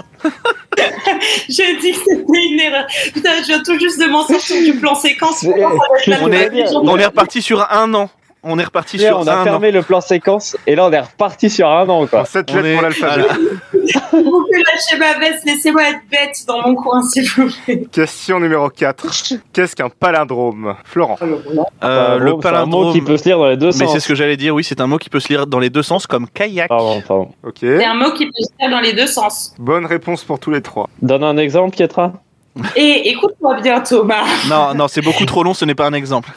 J'ai 1.48 1.76
dit 1.76 1.92
que 1.92 1.98
c'était 1.98 2.22
une 2.32 2.60
erreur. 2.60 2.86
Putain, 3.14 3.30
je 3.42 3.46
viens 3.46 3.62
tout 3.62 3.78
juste 3.78 4.00
de 4.00 4.06
m'en 4.06 4.26
sortir 4.26 4.62
du 4.62 4.78
plan 4.78 4.94
séquence. 4.94 5.44
On 5.44 6.32
est, 6.32 6.50
on 6.74 6.98
est 6.98 7.06
reparti 7.06 7.40
sur 7.42 7.66
un 7.72 7.92
an. 7.94 8.10
On 8.48 8.58
est 8.60 8.64
reparti 8.64 8.98
sur 8.98 9.18
on 9.18 9.26
a 9.26 9.32
un 9.34 9.40
an. 9.40 9.44
fermé 9.44 9.72
le 9.72 9.82
plan 9.82 10.00
séquence 10.00 10.56
et 10.68 10.76
là 10.76 10.86
on 10.86 10.92
est 10.92 11.00
reparti 11.00 11.50
sur 11.50 11.68
un 11.68 11.88
an 11.88 12.06
quoi. 12.06 12.20
En 12.20 12.24
sept 12.24 12.48
On 12.52 12.60
lettres 12.60 12.66
est- 12.68 12.74
pour 12.74 12.82
l'alphabet. 12.82 13.24
Vous 14.12 14.22
pouvez 14.22 14.62
lâcher 14.72 14.98
ma 14.98 15.18
veste, 15.18 15.44
laissez-moi 15.46 15.82
être 15.90 16.00
bête 16.10 16.44
dans 16.46 16.62
mon 16.66 16.74
coin, 16.74 17.02
s'il 17.02 17.28
vous 17.30 17.48
plaît. 17.64 17.84
Question 17.92 18.40
numéro 18.40 18.68
4. 18.70 19.06
Qu'est-ce 19.52 19.74
qu'un 19.76 19.88
palindrome? 19.88 20.76
Florent 20.84 21.16
Euh, 21.22 21.36
Palindrome, 21.80 22.22
le 22.22 22.26
c'est 22.26 22.26
un 22.26 22.30
mot 22.30 22.38
palindrome. 22.40 22.92
qui 22.92 23.00
peut 23.02 23.16
se 23.16 23.24
lire 23.24 23.38
dans 23.38 23.48
les 23.48 23.56
deux 23.56 23.66
Mais 23.66 23.72
sens. 23.72 23.92
c'est 23.92 24.00
ce 24.00 24.08
que 24.08 24.14
j'allais 24.14 24.36
dire, 24.36 24.54
oui, 24.54 24.64
c'est 24.64 24.80
un 24.80 24.86
mot 24.86 24.98
qui 24.98 25.10
peut 25.10 25.20
se 25.20 25.28
lire 25.28 25.46
dans 25.46 25.58
les 25.58 25.70
deux 25.70 25.82
sens 25.82 26.06
comme 26.06 26.28
kayak. 26.28 26.68
Pardon, 26.68 27.02
pardon. 27.06 27.28
Ok. 27.44 27.56
C'est 27.60 27.84
un 27.84 27.94
mot 27.94 28.10
qui 28.12 28.26
peut 28.26 28.32
se 28.40 28.48
faire 28.58 28.70
dans 28.70 28.80
les 28.80 28.92
deux 28.92 29.06
sens. 29.06 29.54
Bonne 29.58 29.86
réponse 29.86 30.24
pour 30.24 30.38
tous 30.38 30.50
les 30.50 30.62
trois. 30.62 30.88
Donne 31.02 31.24
un 31.24 31.36
exemple, 31.36 31.74
Pietra? 31.76 32.12
Et 32.76 33.08
écoute-moi 33.10 33.60
bien, 33.60 33.80
Thomas. 33.80 34.24
Non, 34.48 34.74
non, 34.74 34.88
c'est 34.88 35.02
beaucoup 35.02 35.24
trop 35.26 35.42
long, 35.42 35.52
ce 35.54 35.64
n'est 35.64 35.74
pas 35.74 35.86
un 35.86 35.92
exemple. 35.92 36.30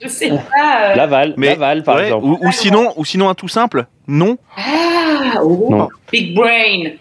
Je 0.00 0.08
sais 0.08 0.30
pas. 0.30 0.90
euh, 0.90 0.94
Laval, 0.94 1.34
Mais- 1.36 1.50
Laval 1.50 1.82
par 1.82 1.96
Ouais, 1.96 2.04
exemple. 2.06 2.26
ou, 2.26 2.38
ou 2.40 2.52
sinon, 2.52 2.92
ou 2.96 3.04
sinon 3.04 3.28
un 3.28 3.34
tout 3.34 3.48
simple, 3.48 3.86
non. 4.06 4.38
Ah, 4.56 5.40
oh, 5.42 5.68
Non. 5.70 5.88
Big 6.10 6.34
brain. 6.34 6.92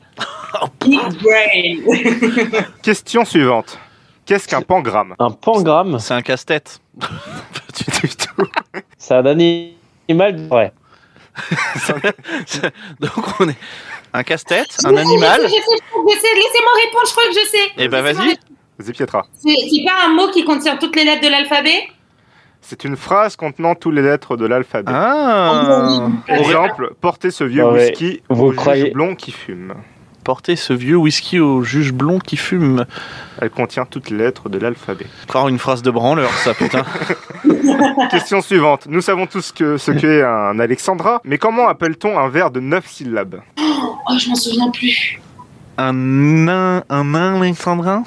Big 0.81 0.99
brain. 1.21 2.61
Question 2.81 3.25
suivante. 3.25 3.77
Qu'est-ce 4.25 4.47
qu'un 4.47 4.61
pangramme? 4.61 5.15
Un 5.19 5.31
pangramme, 5.31 5.99
C'est 5.99 6.13
un 6.13 6.21
casse-tête. 6.21 6.79
Pas 6.99 7.07
du 7.77 8.09
tout. 8.09 8.47
c'est 8.97 9.13
un 9.15 9.25
animal. 9.25 10.47
Ouais. 10.51 10.71
Donc 12.99 13.11
on 13.39 13.49
est 13.49 13.55
un 14.13 14.23
casse-tête, 14.23 14.67
Je 14.81 14.87
un 14.87 14.91
sais, 14.95 14.99
animal. 15.01 15.41
Je 15.43 15.47
sais, 15.47 15.55
je 15.55 15.61
sais, 15.61 15.77
je 16.07 16.19
sais. 16.19 16.35
Laissez-moi 16.35 16.71
répondre, 16.85 17.05
je 17.07 17.11
crois 17.11 17.23
que 17.25 17.33
je 17.33 17.47
sais. 17.47 17.71
Eh 17.77 17.87
ben 17.87 18.01
vas-y. 18.01 18.37
Vas-y, 18.79 18.91
Pietra. 18.93 19.25
C'est 19.35 19.83
pas 19.85 20.05
un 20.05 20.09
mot 20.13 20.29
qui 20.31 20.43
contient 20.43 20.77
toutes 20.77 20.95
les 20.95 21.03
lettres 21.03 21.21
de 21.23 21.29
l'alphabet? 21.29 21.87
C'est 22.61 22.83
une 22.83 22.95
phrase 22.95 23.35
contenant 23.35 23.73
toutes 23.75 23.95
les 23.95 24.01
lettres 24.03 24.37
de 24.37 24.45
l'alphabet. 24.45 24.91
Ah. 24.93 26.07
Exemple, 26.27 26.93
portez 27.01 27.31
ce 27.31 27.43
vieux 27.43 27.65
Ouais, 27.65 27.89
whisky 27.89 28.21
vous 28.29 28.51
croyez- 28.53 28.91
blond 28.91 29.15
qui 29.15 29.31
fume. 29.31 29.73
Porter 30.23 30.55
ce 30.55 30.73
vieux 30.73 30.97
whisky 30.97 31.39
au 31.39 31.63
juge 31.63 31.93
blond 31.93 32.19
qui 32.19 32.37
fume. 32.37 32.85
Elle 33.41 33.49
contient 33.49 33.85
toutes 33.85 34.09
les 34.09 34.17
lettres 34.17 34.49
de 34.49 34.59
l'alphabet. 34.59 35.07
Encore 35.27 35.47
une 35.47 35.57
phrase 35.59 35.81
de 35.81 35.89
branleur, 35.91 36.31
ça 36.31 36.53
putain. 36.53 36.83
Question 38.11 38.41
suivante. 38.41 38.85
Nous 38.87 39.01
savons 39.01 39.25
tous 39.25 39.51
que 39.51 39.77
ce 39.77 39.91
qu'est 39.91 40.23
un 40.23 40.59
Alexandra, 40.59 41.21
mais 41.23 41.37
comment 41.37 41.67
appelle-t-on 41.67 42.17
un 42.19 42.29
vers 42.29 42.51
de 42.51 42.59
9 42.59 42.87
syllabes? 42.87 43.41
Oh, 43.59 44.13
je 44.19 44.29
m'en 44.29 44.35
souviens 44.35 44.69
plus. 44.71 45.19
Un 45.77 45.93
nain, 45.93 46.83
un 46.89 47.03
nain 47.05 47.41
alexandrin 47.41 48.03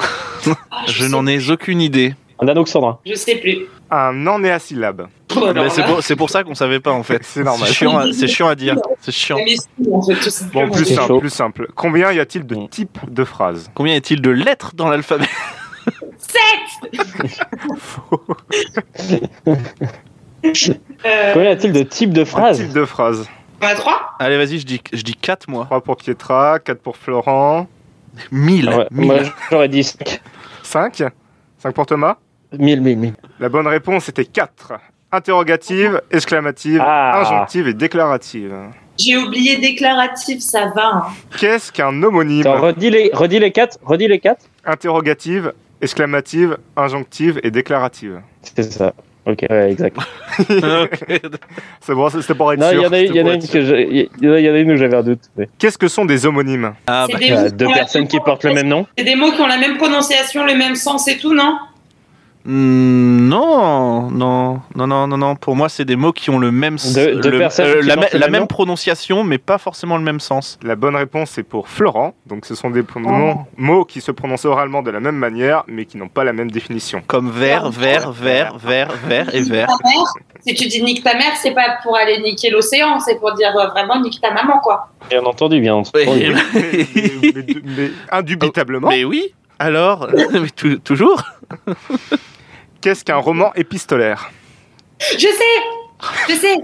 Ah, 0.46 0.83
Je 0.87 1.07
n'en 1.07 1.27
ai 1.27 1.50
aucune 1.50 1.81
idée. 1.81 2.14
Un 2.44 2.48
anoxandrin. 2.48 2.98
Je 3.07 3.14
sais 3.14 3.37
plus. 3.37 3.66
Un 3.90 4.26
anéasyllabe. 4.26 5.09
Oh, 5.37 5.52
Bah, 5.54 5.68
c'est 5.70 5.85
pour, 5.85 6.02
c'est 6.02 6.16
pour 6.16 6.31
ça 6.31 6.44
qu'on 6.44 6.54
savait 6.54 6.81
pas 6.81 6.92
en 6.92 7.02
fait. 7.02 7.21
C'est 7.25 7.42
normal. 7.42 7.66
C'est 7.68 7.75
chiant, 7.75 7.98
à- 7.98 8.12
c'est 8.12 8.29
chiant 8.29 8.48
à 8.48 8.54
dire. 8.54 8.77
C'est 9.00 9.12
chiant. 9.12 9.37
mais 9.44 9.56
si, 9.56 9.66
en 9.92 10.02
fait, 10.02 10.14
tout 10.16 10.31
simplement. 10.31 10.66
Bon, 10.66 10.73
plus 10.73 10.85
C'est 10.85 10.94
simple, 10.94 11.08
chaud. 11.08 11.21
plus 11.21 11.31
simple. 11.31 11.68
Combien 11.75 12.12
y 12.12 12.21
a-t-il 12.21 12.46
de 12.46 12.54
Mm. 12.54 12.68
types 12.68 12.98
de 13.10 13.25
phrases 13.25 13.71
Combien 13.75 13.94
y 13.94 13.96
a-t-il 13.96 14.21
de 14.21 14.31
lettres 14.31 14.73
dans 14.75 14.88
l'alphabet 14.88 15.27
Euh, 20.44 21.33
Combien 21.33 21.50
y 21.50 21.52
a-t-il 21.52 21.73
de 21.73 21.83
types 21.83 22.12
de 22.12 22.25
phrases 22.25 22.58
types 22.58 22.73
de 22.73 22.85
phrases. 22.85 23.27
on 23.62 23.66
a 23.66 23.75
trois 23.75 24.10
Allez, 24.18 24.37
vas-y, 24.37 24.58
je 24.58 24.66
dis, 24.66 24.81
je 24.92 25.02
dis 25.02 25.14
4 25.14 25.48
moi. 25.48 25.64
3 25.64 25.81
pour 25.81 25.96
Pietra, 25.96 26.58
4 26.58 26.81
pour 26.81 26.96
Florent, 26.98 27.66
1000. 28.31 28.68
Ah 28.71 28.79
ouais, 28.79 28.87
Moi, 28.90 29.16
j'aurais 29.50 29.68
dit 29.68 29.85
5. 29.85 30.21
5 30.62 31.02
5 31.58 31.75
pour 31.75 31.87
Thomas 31.87 32.16
1000, 32.59 32.81
1000, 32.81 32.98
1000. 32.98 33.13
La 33.40 33.48
bonne 33.48 33.67
réponse 33.67 34.09
était 34.09 34.25
4. 34.25 34.73
Interrogative, 35.13 36.00
exclamative, 36.11 36.81
Ah. 36.85 37.21
injonctive 37.21 37.69
et 37.69 37.75
déclarative. 37.75 38.52
J'ai 38.98 39.17
oublié 39.17 39.57
déclaratif, 39.59 40.40
ça 40.40 40.67
va. 40.75 40.87
hein. 40.94 41.02
Qu'est-ce 41.38 41.73
qu'un 41.73 42.02
homonyme? 42.02 42.46
Attends, 42.46 42.61
redis 42.61 42.90
les, 42.90 43.11
redis 43.13 43.38
les 43.38 43.50
4. 43.52 43.79
Redis 43.85 44.09
les 44.09 44.19
4. 44.21 44.44
Interrogative, 44.65 45.52
exclamative, 45.81 46.57
injonctive 46.77 47.40
et 47.42 47.50
déclarative. 47.50 48.21
C'est 48.42 48.73
ça. 48.73 48.92
Ok, 49.27 49.46
ouais, 49.48 49.73
exact. 49.73 49.96
C'est 51.81 51.94
bon, 51.94 52.09
c'était 52.11 52.35
pour 52.35 52.52
être 52.52 52.61
Non, 52.61 52.67
il 52.71 52.75
sûr. 52.75 52.83
y 52.83 52.87
en 52.87 52.92
a, 52.92 52.98
il 53.00 53.17
y 53.17 53.21
en 54.50 54.55
a 54.55 54.59
une 54.59 54.73
où 54.73 54.77
j'avais 54.77 54.96
un 54.96 55.02
doute. 55.02 55.21
mais- 55.37 55.48
Qu'est-ce 55.59 55.79
que 55.79 55.88
sont 55.88 56.05
des 56.05 56.27
homonymes? 56.27 56.75
Ah, 56.87 57.07
bah, 57.11 57.19
des 57.19 57.50
deux 57.52 57.67
personnes 57.67 58.07
qui 58.09 58.21
portent 58.21 58.44
le 58.44 58.52
même 58.55 58.69
nom. 58.69 58.87
C'est 58.98 59.05
des 59.05 59.17
mots 59.17 59.33
qui 59.33 59.40
ont 59.40 59.46
la 59.46 59.59
même 59.59 59.77
prononciation, 59.77 60.44
le 60.44 60.55
même 60.57 60.77
sens 60.77 61.09
et 61.09 61.19
tout, 61.19 61.35
non? 61.35 61.57
Non, 62.46 64.10
non, 64.10 64.60
non, 64.76 64.86
non, 64.86 65.06
non, 65.06 65.16
non. 65.16 65.36
Pour 65.36 65.56
moi, 65.56 65.68
c'est 65.68 65.84
des 65.84 65.96
mots 65.96 66.12
qui 66.12 66.28
ont 66.30 66.38
le 66.38 66.50
même 66.52 66.76
Deux- 66.94 67.16
deux 67.20 67.30
le- 67.30 67.48
qui 67.48 67.86
la, 67.86 67.96
la 68.12 68.28
même 68.28 68.46
prononciation, 68.46 69.24
mais 69.24 69.38
pas 69.38 69.58
forcément 69.58 69.96
le 69.96 70.02
même 70.02 70.20
sens. 70.20 70.58
La 70.62 70.76
bonne 70.76 70.94
réponse 70.96 71.38
est 71.38 71.42
pour 71.42 71.68
Florent. 71.68 72.14
Donc 72.26 72.44
ce 72.46 72.54
sont 72.54 72.70
des 72.70 72.82
Oh. 72.96 73.34
mots, 73.56 73.84
qui 73.84 74.00
se 74.00 74.10
prononcent 74.12 74.44
oralement 74.44 74.82
de 74.82 74.90
la 74.90 75.00
même 75.00 75.16
manière, 75.16 75.64
mais 75.68 75.84
qui 75.86 75.96
n'ont 75.96 76.08
pas 76.08 76.22
la 76.24 76.32
même 76.32 76.50
définition. 76.50 77.02
Comme 77.06 77.30
vert, 77.30 77.70
vert, 77.70 78.12
vert, 78.12 78.56
vert, 78.58 78.92
vert 79.06 79.34
et 79.34 79.40
vert. 79.42 79.68
Ta 79.68 79.88
mère, 79.88 80.04
si 80.46 80.54
tu 80.54 80.68
dis 80.68 80.82
nique 80.82 81.02
ta 81.02 81.14
mère, 81.14 81.32
c'est 81.40 81.52
pas 81.54 81.78
pour 81.82 81.96
aller 81.96 82.20
niquer 82.20 82.50
l'océan, 82.50 83.00
c'est 83.00 83.18
pour 83.18 83.32
dire 83.34 83.56
euh, 83.58 83.68
vraiment 83.68 84.00
nique 84.00 84.20
ta 84.20 84.32
maman, 84.32 84.58
quoi. 84.62 84.88
Bien 85.10 85.24
entendu, 85.24 85.60
bien 85.60 85.74
entendu. 85.76 86.04
Oui. 86.08 86.32
mais, 86.52 86.62
mais- 87.34 87.46
mais 87.64 87.90
indubitablement, 88.10 88.88
Mais 88.88 89.04
oui. 89.04 89.34
Alors, 89.58 90.08
mais 90.32 90.50
toujours. 90.84 91.22
qu'est-ce 92.85 93.02
qu'un 93.02 93.16
roman 93.16 93.50
épistolaire 93.54 94.30
Je 95.00 95.16
sais 95.18 96.28
Je 96.28 96.35
sais 96.35 96.54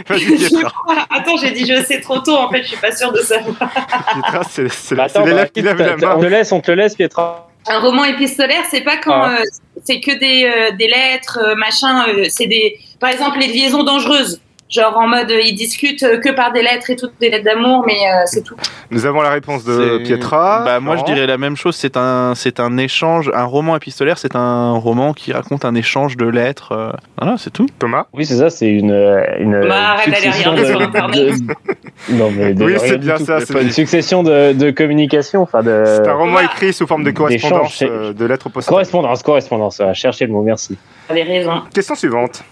Je. 0.08 0.66
Attends, 1.10 1.36
j'ai 1.36 1.52
dit 1.52 1.64
je 1.66 1.80
sais 1.84 2.00
trop 2.00 2.18
tôt, 2.20 2.36
en 2.36 2.50
fait, 2.50 2.62
je 2.62 2.68
suis 2.68 2.76
pas 2.76 2.90
sûre 2.90 3.12
de 3.12 3.18
savoir. 3.20 3.54
Pietra, 4.14 4.42
c'est 4.50 4.68
c'est- 4.68 4.94
Bah, 4.96 5.06
l'élève 5.24 5.36
bah, 5.36 5.46
qui 5.48 5.62
lève 5.62 5.76
la 5.78 5.96
main. 5.96 6.14
on 6.16 6.20
te 6.20 6.26
laisse, 6.26 6.52
on 6.52 6.60
te 6.60 6.70
laisse, 6.72 6.94
Pietra. 6.96 7.48
Un 7.68 7.78
roman 7.80 8.04
épistolaire, 8.04 8.64
c'est 8.70 8.80
pas 8.80 8.96
quand 8.96 9.12
Ah. 9.22 9.36
euh, 9.40 9.44
c'est 9.84 10.00
que 10.00 10.18
des, 10.18 10.44
euh, 10.44 10.76
des 10.76 10.88
lettres, 10.88 11.38
euh, 11.40 11.54
machin, 11.54 12.08
euh, 12.08 12.24
c'est 12.30 12.46
des. 12.46 12.78
Par 12.98 13.10
exemple, 13.10 13.38
les 13.38 13.48
liaisons 13.48 13.82
dangereuses. 13.84 14.40
Genre 14.70 14.96
en 14.96 15.08
mode, 15.08 15.30
ils 15.30 15.54
discutent 15.56 16.04
euh, 16.04 16.18
que 16.18 16.30
par 16.30 16.52
des 16.52 16.62
lettres 16.62 16.90
et 16.90 16.96
toutes 16.96 17.14
des 17.20 17.28
lettres 17.28 17.44
d'amour, 17.44 17.82
mais 17.86 17.94
euh, 18.06 18.22
c'est 18.26 18.42
tout. 18.42 18.54
Nous 18.92 19.04
avons 19.04 19.20
la 19.20 19.30
réponse 19.30 19.64
de 19.64 19.98
Pietra. 19.98 20.62
Bah, 20.64 20.78
moi, 20.78 20.96
je 20.96 21.02
dirais 21.04 21.26
la 21.26 21.38
même 21.38 21.56
chose. 21.56 21.74
C'est 21.74 21.96
un, 21.96 22.34
c'est 22.36 22.60
un 22.60 22.76
échange. 22.78 23.32
Un 23.34 23.44
roman 23.44 23.76
épistolaire, 23.76 24.16
c'est 24.18 24.36
un 24.36 24.72
roman 24.74 25.12
qui 25.12 25.32
raconte 25.32 25.64
un 25.64 25.74
échange 25.74 26.16
de 26.16 26.26
lettres. 26.26 26.70
euh, 26.72 26.92
Voilà, 27.20 27.36
c'est 27.36 27.50
tout. 27.50 27.66
Thomas? 27.80 28.06
Oui, 28.12 28.24
c'est 28.24 28.36
ça, 28.36 28.48
c'est 28.48 28.68
une. 28.68 28.92
une 29.40 29.60
Bah, 29.68 29.90
arrête 29.94 30.06
d'aller 30.10 30.22
succession 30.26 30.50
regarder 30.52 30.70
sur 30.70 30.80
Internet. 30.82 31.34
de- 31.46 32.14
Non, 32.14 32.30
mais 32.30 32.54
de 32.54 32.64
Oui, 32.64 32.74
c'est 32.78 32.98
bien 32.98 33.16
tout. 33.16 33.24
ça, 33.24 33.40
C'est 33.40 33.60
une 33.60 33.72
succession 33.72 34.22
de, 34.22 34.52
de 34.52 34.70
communication, 34.70 35.42
enfin 35.42 35.62
de. 35.64 35.82
C'est 35.86 36.06
un 36.08 36.14
roman 36.14 36.36
Thomas. 36.36 36.44
écrit 36.44 36.72
sous 36.72 36.86
forme 36.86 37.02
de 37.02 37.10
D'échange, 37.10 37.28
correspondance 37.50 37.82
euh, 37.82 38.12
de 38.12 38.24
lettres 38.24 38.48
postales. 38.50 38.72
Correspondance, 38.72 39.22
correspondance. 39.24 39.82
Cherchez 39.94 40.26
le 40.26 40.32
mot, 40.32 40.42
merci. 40.42 40.78
T'avais 41.08 41.24
raison. 41.24 41.62
Question 41.74 41.96
suivante. 41.96 42.44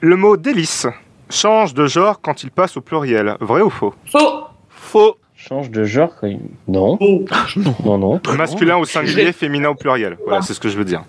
Le 0.00 0.16
mot 0.16 0.36
délice 0.36 0.86
change 1.30 1.74
de 1.74 1.86
genre 1.86 2.20
quand 2.20 2.42
il 2.42 2.50
passe 2.50 2.76
au 2.76 2.80
pluriel. 2.80 3.36
Vrai 3.40 3.62
ou 3.62 3.70
faux? 3.70 3.94
Faux 4.10 4.44
Faux. 4.68 5.16
Change 5.34 5.70
de 5.70 5.84
genre 5.84 6.10
quand 6.20 6.26
il- 6.28 6.40
Non. 6.68 6.98
Non, 7.84 7.98
non. 7.98 8.20
Masculin 8.36 8.76
au 8.78 8.84
singulier, 8.84 9.32
féminin 9.32 9.70
au 9.70 9.74
pluriel. 9.74 10.16
Voilà, 10.24 10.42
c'est 10.42 10.54
ce 10.54 10.60
que 10.60 10.68
je 10.68 10.76
veux 10.78 10.84
dire. 10.84 11.02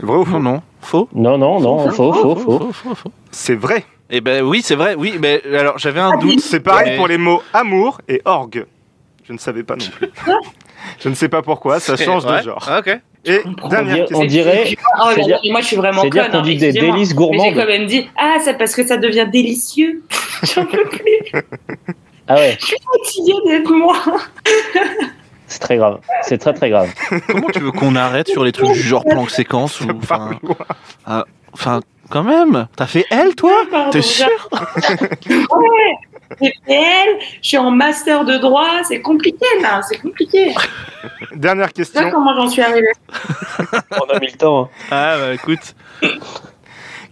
Vrai 0.00 0.16
ou 0.18 0.24
faux? 0.24 0.38
Non, 0.38 0.52
non. 0.52 0.62
Faux. 0.80 1.08
Non, 1.12 1.36
non, 1.38 1.60
non, 1.60 1.90
faux, 1.90 2.12
faux, 2.12 2.36
faux. 2.36 2.58
faux, 2.60 2.72
faux, 2.72 2.94
faux. 2.94 3.12
C'est 3.32 3.56
vrai. 3.56 3.84
Eh 4.10 4.20
ben 4.20 4.42
oui, 4.44 4.62
c'est 4.62 4.76
vrai. 4.76 4.94
Oui, 4.96 5.14
mais 5.20 5.42
alors 5.54 5.76
j'avais 5.78 6.00
un 6.00 6.16
doute. 6.18 6.40
C'est 6.40 6.60
pareil 6.60 6.90
mais- 6.92 6.96
pour 6.96 7.08
les 7.08 7.18
mots 7.18 7.42
amour 7.52 8.00
et 8.08 8.22
orgue. 8.24 8.64
Je 9.24 9.32
ne 9.32 9.38
savais 9.38 9.64
pas 9.64 9.76
non 9.76 9.84
plus. 9.98 10.08
Je 11.00 11.08
ne 11.08 11.14
sais 11.14 11.28
pas 11.28 11.42
pourquoi, 11.42 11.80
ça 11.80 11.96
change 11.96 12.24
Ouais. 12.24 12.38
de 12.38 12.44
genre. 12.44 12.66
Ah, 12.70 12.80
ok. 12.80 12.98
Et 13.24 13.40
On 13.62 13.68
dernière 13.68 14.06
on 14.14 14.24
dirait. 14.24 14.76
Oh 15.02 15.12
dire- 15.20 15.40
moi 15.50 15.60
je 15.60 15.66
suis 15.66 15.76
vraiment 15.76 16.02
conne. 16.02 16.10
dire 16.10 16.30
qu'on 16.30 16.38
hein, 16.38 16.42
dit 16.42 16.56
des 16.56 16.72
délices 16.72 17.10
j'ai 17.10 17.14
quand 17.54 17.66
même 17.66 17.86
dit, 17.86 18.08
ah, 18.16 18.36
c'est 18.42 18.56
parce 18.56 18.74
que 18.74 18.86
ça 18.86 18.96
devient 18.96 19.26
délicieux. 19.30 20.02
J'en 20.54 20.64
peux 20.64 20.84
plus. 20.84 21.42
Ah 22.28 22.36
ouais, 22.36 22.56
Je 22.60 22.66
suis 22.66 22.76
fatiguée 23.04 23.38
d'être 23.46 23.72
moi. 23.72 23.96
c'est 25.48 25.58
très 25.58 25.76
grave. 25.76 25.98
C'est 26.22 26.38
très 26.38 26.52
très 26.54 26.70
grave. 26.70 26.90
Comment 27.26 27.48
tu 27.48 27.58
veux 27.60 27.72
qu'on 27.72 27.96
arrête 27.96 28.28
sur 28.28 28.44
les 28.44 28.52
trucs 28.52 28.72
du 28.72 28.80
genre 28.80 29.04
plan 29.04 29.26
séquence 29.26 29.80
ou 29.80 29.86
enfin, 30.00 30.38
ah, 31.06 31.24
enfin, 31.52 31.80
quand 32.10 32.22
même. 32.22 32.68
T'as 32.76 32.86
fait 32.86 33.04
elle, 33.10 33.34
toi? 33.34 33.52
T'es 33.90 34.00
sûr? 34.02 34.28
J'ai 35.26 35.44
elle, 36.40 37.18
je 37.42 37.48
suis 37.48 37.58
en 37.58 37.70
master 37.70 38.24
de 38.24 38.36
droit, 38.38 38.82
c'est 38.86 39.00
compliqué 39.00 39.44
là, 39.62 39.80
c'est 39.88 39.98
compliqué. 39.98 40.54
Dernière 41.34 41.72
question. 41.72 42.10
comment 42.10 42.34
j'en 42.34 42.48
suis 42.48 42.62
arrivée 42.62 42.92
On 43.92 44.14
a 44.14 44.18
mis 44.20 44.26
le 44.26 44.36
temps. 44.38 44.64
hein. 44.64 44.68
Ah 44.90 45.16
bah 45.18 45.34
écoute, 45.34 45.74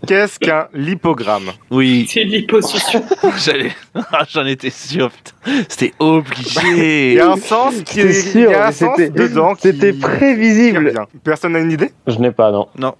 Qu'est-ce 0.06 0.38
qu'un 0.38 0.68
lipogramme? 0.74 1.50
Oui, 1.70 2.06
C'est 2.08 2.24
j'allais, 3.38 3.72
Ah, 3.94 4.24
j'en 4.28 4.44
étais 4.46 4.70
sûr. 4.70 5.10
Putain. 5.10 5.64
C'était 5.68 5.94
Il 5.98 6.06
obligé. 6.06 7.14
y 7.14 7.20
a 7.20 7.30
un 7.30 7.36
sens 7.36 7.74
qui 7.84 8.02
C'est 8.02 8.08
il 8.08 8.14
sûr, 8.14 8.50
y 8.50 8.54
a 8.54 8.66
un 8.68 8.72
sens 8.72 8.94
c'était- 8.96 9.10
dedans 9.10 9.54
qui, 9.54 9.62
C'était 9.62 9.92
qui 9.94 9.98
prévisible. 10.00 10.92
Personne 11.24 11.52
n'a 11.52 11.60
une 11.60 11.72
idée? 11.72 11.90
Je 12.06 12.18
n'ai 12.18 12.30
pas, 12.30 12.52
non. 12.52 12.68
Non, 12.78 12.94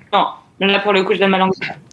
là 0.61 0.81
pour 0.81 0.93
le 0.95 1.05
coup, 1.05 1.13
je 1.15 1.19
donne 1.19 1.31
ma 1.31 1.39
langue. 1.39 1.53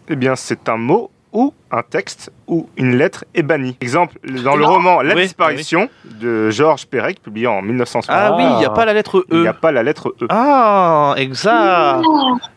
Eh 0.09 0.15
bien, 0.15 0.35
c'est 0.35 0.67
un 0.69 0.77
mot 0.77 1.11
ou 1.33 1.53
un 1.71 1.81
texte 1.81 2.31
ou 2.47 2.69
une 2.77 2.95
lettre 2.95 3.25
est 3.33 3.41
bannie. 3.41 3.75
Exemple, 3.81 4.15
dans 4.43 4.55
le 4.55 4.61
Non. 4.63 4.73
roman 4.73 5.01
La 5.01 5.15
Oui, 5.15 5.23
disparition 5.23 5.89
de 6.05 6.51
Georges 6.51 6.85
Perec, 6.85 7.21
publié 7.21 7.47
en 7.47 7.61
1960, 7.63 8.15
Ah 8.15 8.35
oui, 8.37 8.43
il 8.51 8.57
n'y 8.59 8.65
a 8.65 8.69
pas 8.69 8.85
la 8.85 8.93
lettre 8.93 9.25
il 9.31 9.39
n'y 9.39 9.45
E. 9.47 9.49
a 9.49 9.53
pas 9.53 9.71
la 9.71 9.81
lettre 9.83 10.13
E. 10.21 10.27
Ah, 10.29 11.15
exact. 11.17 12.01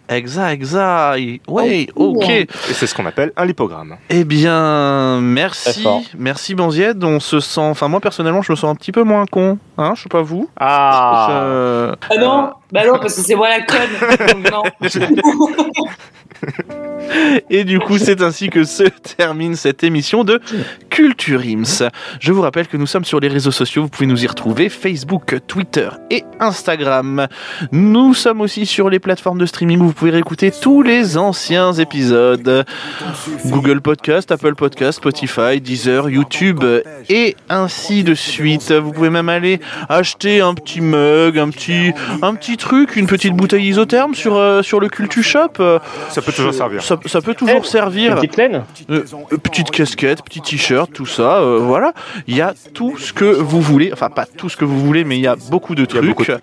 Exact, 0.08 0.52
exact. 0.52 1.18
Oui, 1.48 1.88
ok. 1.96 2.28
Et 2.28 2.46
c'est 2.72 2.86
ce 2.86 2.94
qu'on 2.94 3.06
appelle 3.06 3.32
un 3.36 3.44
lipogramme. 3.46 3.96
Eh 4.10 4.24
bien, 4.24 5.20
merci. 5.20 5.86
Merci 6.18 6.54
Banzied. 6.54 7.02
On 7.02 7.18
se 7.18 7.40
sent, 7.40 7.60
enfin 7.60 7.88
moi 7.88 8.00
personnellement, 8.00 8.42
je 8.42 8.52
me 8.52 8.56
sens 8.56 8.70
un 8.70 8.74
petit 8.76 8.92
peu 8.92 9.02
moins 9.02 9.24
con. 9.26 9.58
Hein, 9.78 9.94
je 9.96 10.02
sais 10.02 10.08
pas 10.08 10.22
vous. 10.22 10.48
Ah 10.60 11.28
Euh, 11.30 11.94
Ah 12.10 12.18
non 12.18 12.50
Bah 12.70 12.86
non, 12.86 12.98
parce 12.98 13.14
que 13.16 13.22
c'est 13.22 13.34
moi 13.34 13.48
la 13.48 13.62
conne. 13.62 14.26
Donc 14.42 14.50
non. 14.52 14.62
Et 17.50 17.64
du 17.64 17.78
coup, 17.78 17.98
c'est 17.98 18.22
ainsi 18.22 18.48
que 18.48 18.64
se 18.64 18.84
termine 19.16 19.54
cette 19.54 19.84
émission 19.84 20.24
de 20.24 20.40
Culture 20.90 21.40
Ims. 21.40 21.88
Je 22.20 22.32
vous 22.32 22.40
rappelle 22.40 22.66
que 22.66 22.76
nous 22.76 22.86
sommes 22.86 23.04
sur 23.04 23.20
les 23.20 23.28
réseaux 23.28 23.50
sociaux. 23.50 23.82
Vous 23.82 23.88
pouvez 23.88 24.06
nous 24.06 24.24
y 24.24 24.26
retrouver 24.26 24.68
Facebook, 24.68 25.36
Twitter 25.46 25.88
et 26.10 26.24
Instagram. 26.40 27.28
Nous 27.72 28.14
sommes 28.14 28.40
aussi 28.40 28.66
sur 28.66 28.90
les 28.90 28.98
plateformes 28.98 29.38
de 29.38 29.46
streaming 29.46 29.80
où 29.80 29.86
vous 29.86 29.92
pouvez 29.92 30.10
réécouter 30.10 30.50
tous 30.50 30.82
les 30.82 31.16
anciens 31.16 31.72
épisodes. 31.74 32.64
Google 33.46 33.80
Podcast, 33.80 34.32
Apple 34.32 34.54
Podcast, 34.54 34.98
Spotify, 34.98 35.60
Deezer, 35.60 36.08
YouTube 36.10 36.64
et 37.08 37.36
ainsi 37.48 38.04
de 38.04 38.14
suite. 38.14 38.72
Vous 38.72 38.92
pouvez 38.92 39.10
même 39.10 39.28
aller 39.28 39.60
acheter 39.88 40.40
un 40.40 40.54
petit 40.54 40.80
mug, 40.80 41.38
un 41.38 41.50
petit, 41.50 41.92
un 42.22 42.34
petit 42.34 42.56
truc, 42.56 42.96
une 42.96 43.06
petite 43.06 43.34
bouteille 43.34 43.68
isotherme 43.68 44.14
sur, 44.14 44.36
euh, 44.36 44.62
sur 44.62 44.80
le 44.80 44.88
Cultu 44.88 45.22
Shop. 45.22 45.52
Peut 46.26 46.32
toujours 46.32 46.54
servir. 46.54 46.82
Ça, 46.82 46.98
ça 47.06 47.20
peut 47.20 47.34
toujours 47.34 47.64
servir. 47.64 48.16
Petite 48.16 48.36
laine 48.36 48.64
Euh, 48.90 49.04
euh, 49.32 49.36
petite 49.38 49.70
casquette, 49.70 50.22
petit 50.22 50.40
t-shirt, 50.40 50.92
tout 50.92 51.06
ça, 51.06 51.38
euh, 51.38 51.58
voilà. 51.58 51.92
Il 52.26 52.36
y 52.36 52.40
a 52.40 52.54
tout 52.74 52.98
ce 52.98 53.12
que 53.12 53.24
vous 53.24 53.60
voulez, 53.60 53.90
enfin 53.92 54.10
pas 54.10 54.26
tout 54.26 54.48
ce 54.48 54.56
que 54.56 54.64
vous 54.64 54.80
voulez, 54.80 55.04
mais 55.04 55.16
il 55.16 55.22
y 55.22 55.26
a 55.26 55.36
beaucoup 55.50 55.74
de 55.74 55.84
trucs. 55.84 56.04
beaucoup 56.04 56.24
de 56.24 56.38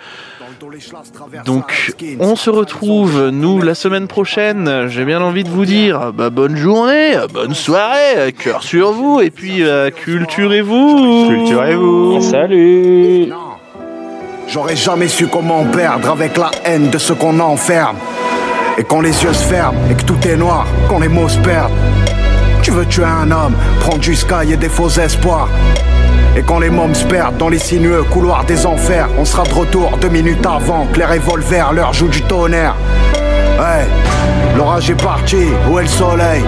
Donc 1.45 1.93
on 2.19 2.35
se 2.35 2.49
retrouve, 2.49 3.29
nous, 3.29 3.61
la 3.61 3.75
semaine 3.75 4.07
prochaine. 4.07 4.87
J'ai 4.87 5.05
bien 5.05 5.21
envie 5.21 5.43
de 5.43 5.49
vous 5.49 5.65
dire, 5.65 6.13
bah, 6.13 6.29
bonne 6.29 6.55
journée, 6.55 7.15
bonne 7.33 7.53
soirée, 7.53 8.33
cœur 8.33 8.63
sur 8.63 8.91
vous, 8.93 9.19
et 9.21 9.29
puis 9.29 9.63
euh, 9.63 9.89
culturez-vous. 9.89 11.27
Culturez-vous. 11.29 12.21
Salut 12.21 13.29
J'aurais 14.47 14.75
jamais 14.75 15.07
su 15.07 15.27
comment 15.27 15.65
perdre 15.65 16.11
avec 16.11 16.37
la 16.37 16.51
haine 16.63 16.89
de 16.89 16.97
ce 16.97 17.13
qu'on 17.13 17.39
enferme. 17.39 17.97
Et 18.77 18.83
quand 18.83 19.01
les 19.01 19.23
yeux 19.23 19.33
se 19.33 19.43
ferment 19.43 19.77
et 19.89 19.93
que 19.93 20.03
tout 20.03 20.17
est 20.27 20.35
noir, 20.35 20.65
quand 20.89 20.99
les 20.99 21.07
mots 21.07 21.29
se 21.29 21.37
perdent. 21.39 21.71
Tu 22.61 22.71
veux 22.71 22.85
tuer 22.85 23.05
un 23.05 23.29
homme, 23.29 23.53
prendre 23.81 23.99
du 23.99 24.15
sky 24.15 24.51
et 24.51 24.57
des 24.57 24.69
faux 24.69 24.89
espoirs. 24.89 25.49
Et 26.35 26.41
quand 26.41 26.59
les 26.59 26.71
mômes 26.71 26.95
se 26.95 27.05
perdent 27.05 27.37
dans 27.37 27.49
les 27.49 27.59
sinueux 27.59 28.03
couloirs 28.03 28.45
des 28.45 28.65
enfers, 28.65 29.07
on 29.19 29.25
sera 29.25 29.43
de 29.43 29.53
retour 29.53 29.97
deux 30.01 30.09
minutes 30.09 30.45
avant 30.45 30.87
que 30.87 30.97
les 30.97 31.05
revolvers 31.05 31.73
leur 31.73 31.93
jouent 31.93 32.07
du 32.07 32.21
tonnerre. 32.23 32.75
Hey, 33.59 33.85
l'orage 34.57 34.89
est 34.89 35.01
parti, 35.01 35.45
où 35.69 35.77
est 35.77 35.83
le 35.83 35.87
soleil? 35.87 36.43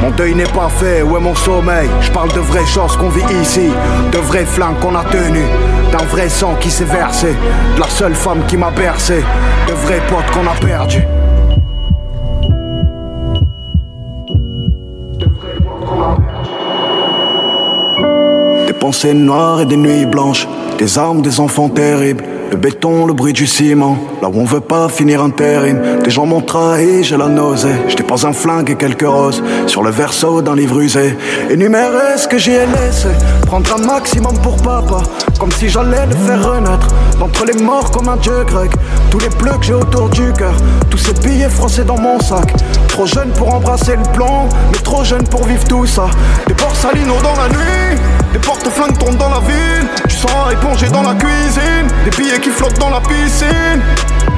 Mon 0.00 0.10
deuil 0.10 0.34
n'est 0.34 0.44
pas 0.44 0.68
fait, 0.68 1.02
où 1.02 1.16
est 1.16 1.20
mon 1.20 1.34
sommeil. 1.34 1.88
Je 2.00 2.10
parle 2.10 2.32
de 2.32 2.40
vraies 2.40 2.66
choses 2.66 2.96
qu'on 2.96 3.10
vit 3.10 3.24
ici, 3.42 3.68
de 4.12 4.18
vrais 4.18 4.44
flingues 4.44 4.78
qu'on 4.80 4.94
a 4.94 5.04
tenus, 5.04 5.46
d'un 5.92 6.04
vrai 6.04 6.28
sang 6.28 6.54
qui 6.60 6.70
s'est 6.70 6.84
versé, 6.84 7.34
de 7.74 7.80
la 7.80 7.88
seule 7.88 8.14
femme 8.14 8.42
qui 8.46 8.56
m'a 8.56 8.70
bercé, 8.70 9.22
de 9.68 9.72
vrais 9.72 10.00
potes 10.08 10.30
qu'on 10.32 10.46
a 10.46 10.54
perdus. 10.66 11.04
Des 18.66 18.72
pensées 18.72 19.14
noires 19.14 19.60
et 19.60 19.66
des 19.66 19.76
nuits 19.76 20.06
blanches, 20.06 20.48
des 20.78 20.98
armes, 20.98 21.20
des 21.20 21.40
enfants 21.40 21.68
terribles. 21.68 22.24
Le 22.50 22.56
béton, 22.56 23.06
le 23.06 23.12
bruit 23.12 23.32
du 23.32 23.46
ciment, 23.46 23.96
là 24.20 24.28
où 24.28 24.40
on 24.40 24.44
veut 24.44 24.60
pas 24.60 24.88
finir 24.88 25.22
intérim. 25.22 25.80
Des 26.02 26.10
gens 26.10 26.26
m'ont 26.26 26.40
trahi, 26.40 27.04
j'ai 27.04 27.16
la 27.16 27.28
nausée. 27.28 27.68
J'étais 27.86 28.02
pas 28.02 28.26
un 28.26 28.32
flingue 28.32 28.70
et 28.70 28.74
quelques 28.74 29.06
roses 29.06 29.40
sur 29.68 29.84
le 29.84 29.90
verso 29.90 30.42
d'un 30.42 30.56
livre 30.56 30.80
usé. 30.80 31.16
Énumérer 31.48 32.16
ce 32.16 32.26
que 32.26 32.38
j'y 32.38 32.50
ai 32.50 32.66
laissé, 32.66 33.08
prendre 33.46 33.72
un 33.76 33.86
maximum 33.86 34.36
pour 34.38 34.56
papa, 34.56 35.02
comme 35.38 35.52
si 35.52 35.68
j'allais 35.68 36.06
le 36.06 36.16
faire 36.26 36.44
renaître. 36.44 36.88
D'entre 37.20 37.44
les 37.44 37.62
morts 37.62 37.92
comme 37.92 38.08
un 38.08 38.16
dieu 38.16 38.42
grec, 38.44 38.72
tous 39.10 39.20
les 39.20 39.28
bleus 39.28 39.56
que 39.60 39.66
j'ai 39.66 39.74
autour 39.74 40.08
du 40.08 40.32
cœur, 40.32 40.54
tous 40.90 40.98
ces 40.98 41.12
billets 41.12 41.48
froissés 41.48 41.84
dans 41.84 42.00
mon 42.00 42.18
sac. 42.18 42.52
Trop 42.88 43.06
jeune 43.06 43.30
pour 43.30 43.54
embrasser 43.54 43.94
le 43.94 44.12
plan, 44.12 44.48
mais 44.72 44.78
trop 44.78 45.04
jeune 45.04 45.22
pour 45.28 45.44
vivre 45.44 45.64
tout 45.68 45.86
ça. 45.86 46.06
Des 46.48 46.54
porcellinos 46.54 47.22
dans 47.22 47.40
la 47.40 47.48
nuit, 47.48 48.00
des 48.32 48.38
porte-flingues 48.38 48.96
tournent 48.98 49.16
dans 49.16 49.28
la 49.28 49.40
ville. 49.40 49.88
Du 50.08 50.14
sang 50.14 50.50
épongé 50.50 50.88
dans 50.88 51.02
la 51.02 51.14
cuisine, 51.14 51.88
des 52.04 52.10
billets 52.10 52.40
qui 52.40 52.50
flottent 52.50 52.78
dans 52.78 52.90
la 52.90 53.00
piscine. 53.00 53.80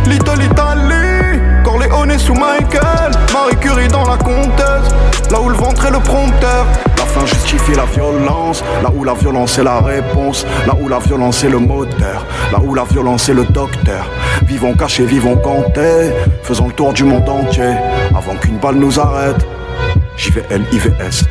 Little 0.07 0.43
Italy, 0.43 1.41
Corleone 1.65 2.19
sous 2.19 2.35
Michael, 2.35 3.13
Marie 3.33 3.57
Curie 3.61 3.89
dans 3.89 4.05
la 4.05 4.17
comtesse. 4.17 4.93
Là 5.31 5.41
où 5.41 5.49
le 5.49 5.55
ventre 5.55 5.87
est 5.87 5.91
le 5.91 6.01
prompteur, 6.01 6.67
la 6.99 7.05
fin 7.05 7.25
justifie 7.25 7.73
la 7.75 7.85
violence. 7.85 8.63
Là 8.83 8.91
où 8.95 9.05
la 9.05 9.15
violence 9.15 9.59
est 9.59 9.65
la 9.65 9.81
réponse, 9.81 10.45
là 10.67 10.75
où 10.79 10.89
la 10.89 10.99
violence 10.99 11.45
est 11.45 11.49
le 11.49 11.59
moteur, 11.59 12.27
là 12.51 12.59
où 12.63 12.75
la 12.75 12.85
violence 12.85 13.29
est 13.29 13.35
le 13.35 13.45
docteur. 13.45 14.11
Vivons 14.47 14.75
cachés, 14.75 15.05
vivons 15.05 15.37
comptés, 15.37 16.13
faisons 16.43 16.67
le 16.67 16.73
tour 16.73 16.93
du 16.93 17.05
monde 17.05 17.29
entier 17.29 17.75
avant 18.11 18.35
qu'une 18.37 18.59
balle 18.59 18.77
nous 18.77 18.99
arrête. 18.99 19.47
JVL, 20.17 20.65
IVS, 20.73 21.25